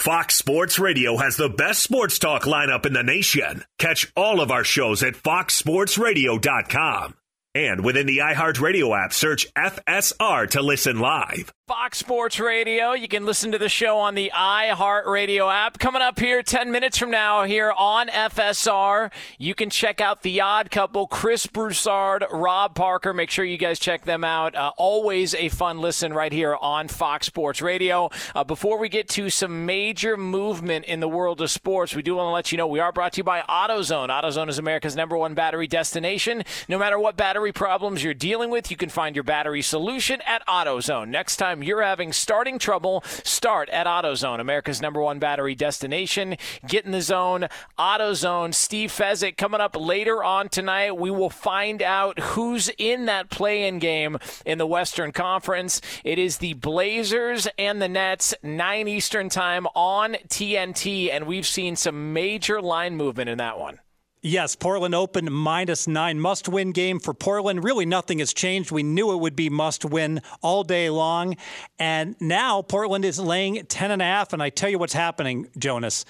Fox 0.00 0.36
Sports 0.36 0.78
Radio 0.78 1.16
has 1.16 1.36
the 1.36 1.48
best 1.48 1.82
sports 1.82 2.20
talk 2.20 2.44
lineup 2.44 2.86
in 2.86 2.92
the 2.92 3.02
nation. 3.02 3.64
Catch 3.78 4.12
all 4.14 4.40
of 4.40 4.52
our 4.52 4.62
shows 4.62 5.02
at 5.02 5.14
foxsportsradio.com. 5.14 7.14
And 7.56 7.84
within 7.84 8.06
the 8.06 8.18
iHeartRadio 8.18 9.04
app, 9.04 9.12
search 9.12 9.52
FSR 9.54 10.48
to 10.50 10.62
listen 10.62 11.00
live. 11.00 11.52
Fox 11.66 11.98
Sports 11.98 12.38
Radio. 12.38 12.92
You 12.92 13.08
can 13.08 13.26
listen 13.26 13.50
to 13.50 13.58
the 13.58 13.68
show 13.68 13.98
on 13.98 14.14
the 14.14 14.30
iHeartRadio 14.32 15.52
app. 15.52 15.80
Coming 15.80 16.00
up 16.00 16.20
here 16.20 16.40
10 16.40 16.70
minutes 16.70 16.96
from 16.96 17.10
now 17.10 17.42
here 17.42 17.72
on 17.76 18.06
FSR, 18.06 19.10
you 19.36 19.52
can 19.52 19.68
check 19.68 20.00
out 20.00 20.22
The 20.22 20.40
Odd 20.40 20.70
Couple, 20.70 21.08
Chris 21.08 21.48
Broussard, 21.48 22.24
Rob 22.30 22.76
Parker. 22.76 23.12
Make 23.12 23.30
sure 23.30 23.44
you 23.44 23.58
guys 23.58 23.80
check 23.80 24.04
them 24.04 24.22
out. 24.22 24.54
Uh, 24.54 24.70
always 24.76 25.34
a 25.34 25.48
fun 25.48 25.80
listen 25.80 26.12
right 26.12 26.30
here 26.30 26.54
on 26.54 26.86
Fox 26.86 27.26
Sports 27.26 27.60
Radio. 27.60 28.10
Uh, 28.32 28.44
before 28.44 28.78
we 28.78 28.88
get 28.88 29.08
to 29.08 29.28
some 29.28 29.66
major 29.66 30.16
movement 30.16 30.84
in 30.84 31.00
the 31.00 31.08
world 31.08 31.40
of 31.40 31.50
sports, 31.50 31.96
we 31.96 32.02
do 32.02 32.14
want 32.14 32.28
to 32.28 32.30
let 32.30 32.52
you 32.52 32.58
know 32.58 32.68
we 32.68 32.78
are 32.78 32.92
brought 32.92 33.14
to 33.14 33.16
you 33.18 33.24
by 33.24 33.40
AutoZone. 33.40 34.08
AutoZone 34.08 34.48
is 34.48 34.60
America's 34.60 34.94
number 34.94 35.16
one 35.16 35.34
battery 35.34 35.66
destination. 35.66 36.44
No 36.68 36.78
matter 36.78 36.96
what 36.96 37.16
battery 37.16 37.50
problems 37.50 38.04
you're 38.04 38.14
dealing 38.14 38.50
with, 38.50 38.70
you 38.70 38.76
can 38.76 38.88
find 38.88 39.16
your 39.16 39.24
battery 39.24 39.62
solution 39.62 40.20
at 40.26 40.46
AutoZone. 40.46 41.08
Next 41.08 41.38
time, 41.38 41.55
you're 41.62 41.82
having 41.82 42.12
starting 42.12 42.58
trouble, 42.58 43.02
start 43.24 43.68
at 43.70 43.86
AutoZone, 43.86 44.40
America's 44.40 44.80
number 44.80 45.00
one 45.00 45.18
battery 45.18 45.54
destination. 45.54 46.36
Get 46.66 46.84
in 46.84 46.92
the 46.92 47.02
zone. 47.02 47.48
AutoZone, 47.78 48.54
Steve 48.54 48.90
Fezzik 48.90 49.36
coming 49.36 49.60
up 49.60 49.76
later 49.78 50.22
on 50.22 50.48
tonight. 50.48 50.96
We 50.96 51.10
will 51.10 51.30
find 51.30 51.82
out 51.82 52.18
who's 52.18 52.70
in 52.78 53.06
that 53.06 53.30
play-in 53.30 53.78
game 53.78 54.18
in 54.44 54.58
the 54.58 54.66
Western 54.66 55.12
Conference. 55.12 55.80
It 56.04 56.18
is 56.18 56.38
the 56.38 56.54
Blazers 56.54 57.48
and 57.58 57.80
the 57.80 57.88
Nets, 57.88 58.34
9 58.42 58.88
Eastern 58.88 59.28
time 59.28 59.66
on 59.74 60.16
TNT, 60.28 61.10
and 61.10 61.26
we've 61.26 61.46
seen 61.46 61.76
some 61.76 62.12
major 62.12 62.60
line 62.60 62.96
movement 62.96 63.28
in 63.28 63.38
that 63.38 63.58
one. 63.58 63.80
Yes, 64.28 64.56
Portland 64.56 64.92
open 64.92 65.32
minus 65.32 65.86
nine. 65.86 66.18
Must 66.18 66.48
win 66.48 66.72
game 66.72 66.98
for 66.98 67.14
Portland. 67.14 67.62
Really, 67.62 67.86
nothing 67.86 68.18
has 68.18 68.34
changed. 68.34 68.72
We 68.72 68.82
knew 68.82 69.12
it 69.12 69.20
would 69.20 69.36
be 69.36 69.48
must 69.48 69.84
win 69.84 70.20
all 70.42 70.64
day 70.64 70.90
long. 70.90 71.36
And 71.78 72.16
now 72.18 72.60
Portland 72.60 73.04
is 73.04 73.20
laying 73.20 73.64
10 73.64 73.92
and 73.92 74.02
a 74.02 74.04
half. 74.04 74.32
And 74.32 74.42
I 74.42 74.50
tell 74.50 74.68
you 74.68 74.80
what's 74.80 74.94
happening, 74.94 75.46
Jonas. 75.56 76.04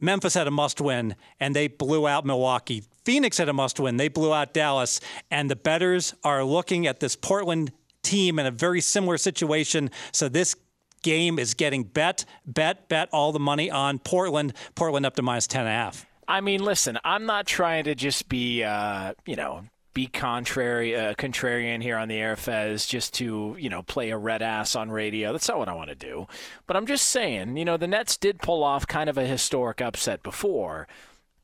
Memphis 0.00 0.34
had 0.34 0.48
a 0.48 0.50
must 0.50 0.80
win, 0.80 1.14
and 1.38 1.54
they 1.54 1.68
blew 1.68 2.08
out 2.08 2.26
Milwaukee. 2.26 2.82
Phoenix 3.04 3.38
had 3.38 3.48
a 3.48 3.52
must 3.52 3.78
win. 3.78 3.96
They 3.96 4.08
blew 4.08 4.34
out 4.34 4.52
Dallas. 4.52 5.00
And 5.30 5.48
the 5.48 5.54
bettors 5.54 6.14
are 6.24 6.42
looking 6.42 6.88
at 6.88 6.98
this 6.98 7.14
Portland 7.14 7.70
team 8.02 8.40
in 8.40 8.46
a 8.46 8.50
very 8.50 8.80
similar 8.80 9.18
situation. 9.18 9.88
So 10.10 10.28
this 10.28 10.56
game 11.02 11.38
is 11.38 11.54
getting 11.54 11.84
bet, 11.84 12.24
bet, 12.44 12.88
bet 12.88 13.08
all 13.12 13.30
the 13.30 13.38
money 13.38 13.70
on 13.70 14.00
Portland. 14.00 14.52
Portland 14.74 15.06
up 15.06 15.14
to 15.14 15.22
minus 15.22 15.46
10 15.46 15.60
and 15.60 15.68
a 15.68 15.72
half. 15.72 16.06
I 16.32 16.40
mean, 16.40 16.64
listen, 16.64 16.98
I'm 17.04 17.26
not 17.26 17.46
trying 17.46 17.84
to 17.84 17.94
just 17.94 18.26
be, 18.26 18.64
uh, 18.64 19.12
you 19.26 19.36
know, 19.36 19.66
be 19.92 20.06
contrary, 20.06 20.96
uh, 20.96 21.12
contrarian 21.12 21.82
here 21.82 21.98
on 21.98 22.08
the 22.08 22.16
air, 22.16 22.36
Fez, 22.36 22.86
just 22.86 23.12
to 23.16 23.54
you 23.58 23.68
know 23.68 23.82
play 23.82 24.08
a 24.08 24.16
red 24.16 24.40
ass 24.40 24.74
on 24.74 24.90
radio. 24.90 25.32
That's 25.32 25.46
not 25.46 25.58
what 25.58 25.68
I 25.68 25.74
want 25.74 25.90
to 25.90 25.94
do. 25.94 26.26
But 26.66 26.78
I'm 26.78 26.86
just 26.86 27.08
saying, 27.08 27.58
you 27.58 27.66
know, 27.66 27.76
the 27.76 27.86
Nets 27.86 28.16
did 28.16 28.40
pull 28.40 28.64
off 28.64 28.86
kind 28.86 29.10
of 29.10 29.18
a 29.18 29.26
historic 29.26 29.82
upset 29.82 30.22
before. 30.22 30.88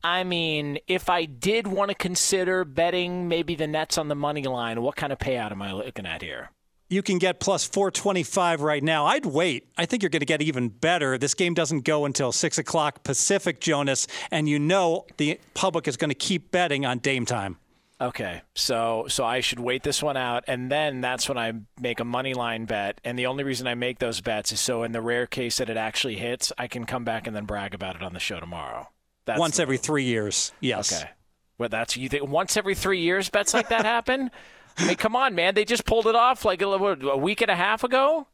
I 0.02 0.24
mean, 0.24 0.78
if 0.86 1.10
I 1.10 1.26
did 1.26 1.66
want 1.66 1.90
to 1.90 1.94
consider 1.94 2.64
betting 2.64 3.28
maybe 3.28 3.56
the 3.56 3.66
Nets 3.66 3.98
on 3.98 4.08
the 4.08 4.14
money 4.14 4.44
line, 4.44 4.80
what 4.80 4.96
kind 4.96 5.12
of 5.12 5.18
payout 5.18 5.50
am 5.50 5.60
I 5.60 5.72
looking 5.72 6.06
at 6.06 6.22
here? 6.22 6.48
You 6.88 7.02
can 7.02 7.18
get 7.18 7.40
plus 7.40 7.64
425 7.66 8.62
right 8.62 8.82
now. 8.82 9.06
I'd 9.06 9.26
wait. 9.26 9.68
I 9.76 9.86
think 9.86 10.02
you're 10.02 10.10
going 10.10 10.20
to 10.20 10.26
get 10.26 10.42
even 10.42 10.68
better. 10.68 11.18
This 11.18 11.34
game 11.34 11.54
doesn't 11.54 11.84
go 11.84 12.04
until 12.04 12.32
6 12.32 12.58
o'clock 12.58 13.02
Pacific, 13.04 13.60
Jonas, 13.60 14.06
and 14.30 14.48
you 14.48 14.58
know 14.58 15.06
the 15.16 15.40
public 15.54 15.86
is 15.86 15.96
going 15.96 16.10
to 16.10 16.14
keep 16.14 16.50
betting 16.50 16.86
on 16.86 16.98
Dame 16.98 17.26
time. 17.26 17.58
Okay, 18.00 18.42
so 18.54 19.06
so 19.08 19.24
I 19.24 19.40
should 19.40 19.58
wait 19.58 19.82
this 19.82 20.00
one 20.04 20.16
out, 20.16 20.44
and 20.46 20.70
then 20.70 21.00
that's 21.00 21.28
when 21.28 21.36
I 21.36 21.52
make 21.80 21.98
a 21.98 22.04
money 22.04 22.32
line 22.32 22.64
bet. 22.64 23.00
And 23.02 23.18
the 23.18 23.26
only 23.26 23.42
reason 23.42 23.66
I 23.66 23.74
make 23.74 23.98
those 23.98 24.20
bets 24.20 24.52
is 24.52 24.60
so 24.60 24.84
in 24.84 24.92
the 24.92 25.00
rare 25.02 25.26
case 25.26 25.56
that 25.56 25.68
it 25.68 25.76
actually 25.76 26.14
hits, 26.14 26.52
I 26.56 26.68
can 26.68 26.86
come 26.86 27.02
back 27.02 27.26
and 27.26 27.34
then 27.34 27.44
brag 27.44 27.74
about 27.74 27.96
it 27.96 28.02
on 28.04 28.14
the 28.14 28.20
show 28.20 28.38
tomorrow. 28.38 28.88
That's 29.24 29.40
once 29.40 29.58
every 29.58 29.78
three 29.78 30.04
years, 30.04 30.52
yes. 30.60 30.92
Okay, 30.92 31.10
well 31.58 31.68
that's 31.68 31.96
you 31.96 32.08
think 32.08 32.28
once 32.28 32.56
every 32.56 32.76
three 32.76 33.00
years 33.00 33.30
bets 33.30 33.52
like 33.52 33.68
that 33.70 33.84
happen. 33.84 34.30
I 34.78 34.86
mean, 34.86 34.96
come 34.96 35.16
on, 35.16 35.34
man. 35.34 35.54
They 35.54 35.64
just 35.64 35.84
pulled 35.84 36.06
it 36.06 36.14
off 36.14 36.44
like 36.44 36.62
a, 36.62 36.66
a 36.66 37.16
week 37.16 37.40
and 37.40 37.50
a 37.50 37.56
half 37.56 37.82
ago. 37.84 38.28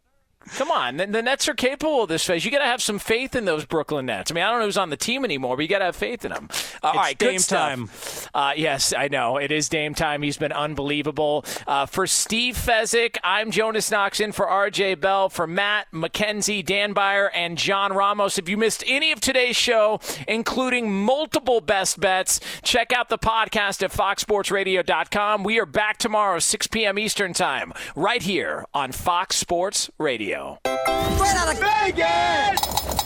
Come 0.56 0.70
on, 0.70 0.98
the, 0.98 1.06
the, 1.06 1.22
Nets 1.22 1.48
are 1.48 1.54
capable 1.54 2.02
of 2.02 2.08
this 2.08 2.24
phase. 2.24 2.44
You 2.44 2.50
got 2.50 2.58
to 2.58 2.66
have 2.66 2.82
some 2.82 2.98
faith 2.98 3.34
in 3.34 3.44
those 3.44 3.64
Brooklyn 3.64 4.06
Nets. 4.06 4.30
I 4.30 4.34
mean, 4.34 4.44
I 4.44 4.50
don't 4.50 4.60
know 4.60 4.66
who's 4.66 4.76
on 4.76 4.90
the 4.90 4.96
team 4.96 5.24
anymore, 5.24 5.56
but 5.56 5.62
you 5.62 5.68
got 5.68 5.78
to 5.78 5.86
have 5.86 5.96
faith 5.96 6.24
in 6.24 6.32
them. 6.32 6.48
Uh, 6.82 6.88
all 6.88 6.94
right, 6.94 7.16
Dame 7.16 7.40
time. 7.40 7.90
Uh, 8.34 8.52
yes, 8.56 8.92
I 8.96 9.08
know 9.08 9.38
it 9.38 9.50
is 9.50 9.68
Dame 9.68 9.94
time. 9.94 10.22
He's 10.22 10.36
been 10.36 10.52
unbelievable. 10.52 11.44
Uh, 11.66 11.86
for 11.86 12.06
Steve 12.06 12.56
Fezzik, 12.56 13.16
I'm 13.24 13.50
Jonas 13.50 13.90
Knox 13.90 14.20
in 14.20 14.32
for 14.32 14.46
R.J. 14.46 14.96
Bell. 14.96 15.28
For 15.28 15.46
Matt 15.46 15.90
McKenzie, 15.92 16.64
Dan 16.64 16.94
Byer, 16.94 17.30
and 17.34 17.56
John 17.56 17.92
Ramos. 17.92 18.38
If 18.38 18.48
you 18.48 18.56
missed 18.56 18.84
any 18.86 19.12
of 19.12 19.20
today's 19.20 19.56
show, 19.56 20.00
including 20.28 20.92
multiple 20.92 21.60
best 21.60 21.98
bets, 21.98 22.40
check 22.62 22.92
out 22.92 23.08
the 23.08 23.18
podcast 23.18 23.82
at 23.82 23.92
foxsportsradio.com. 23.92 25.42
We 25.42 25.58
are 25.58 25.66
back 25.66 25.98
tomorrow, 25.98 26.38
6 26.38 26.66
p.m. 26.68 26.98
Eastern 26.98 27.32
time, 27.32 27.72
right 27.96 28.22
here 28.22 28.66
on 28.74 28.92
Fox 28.92 29.36
Sports 29.36 29.90
Radio. 30.34 30.58
Straight 30.64 31.36
out 31.36 31.52
of 31.52 31.60
Vegas! 31.60 33.03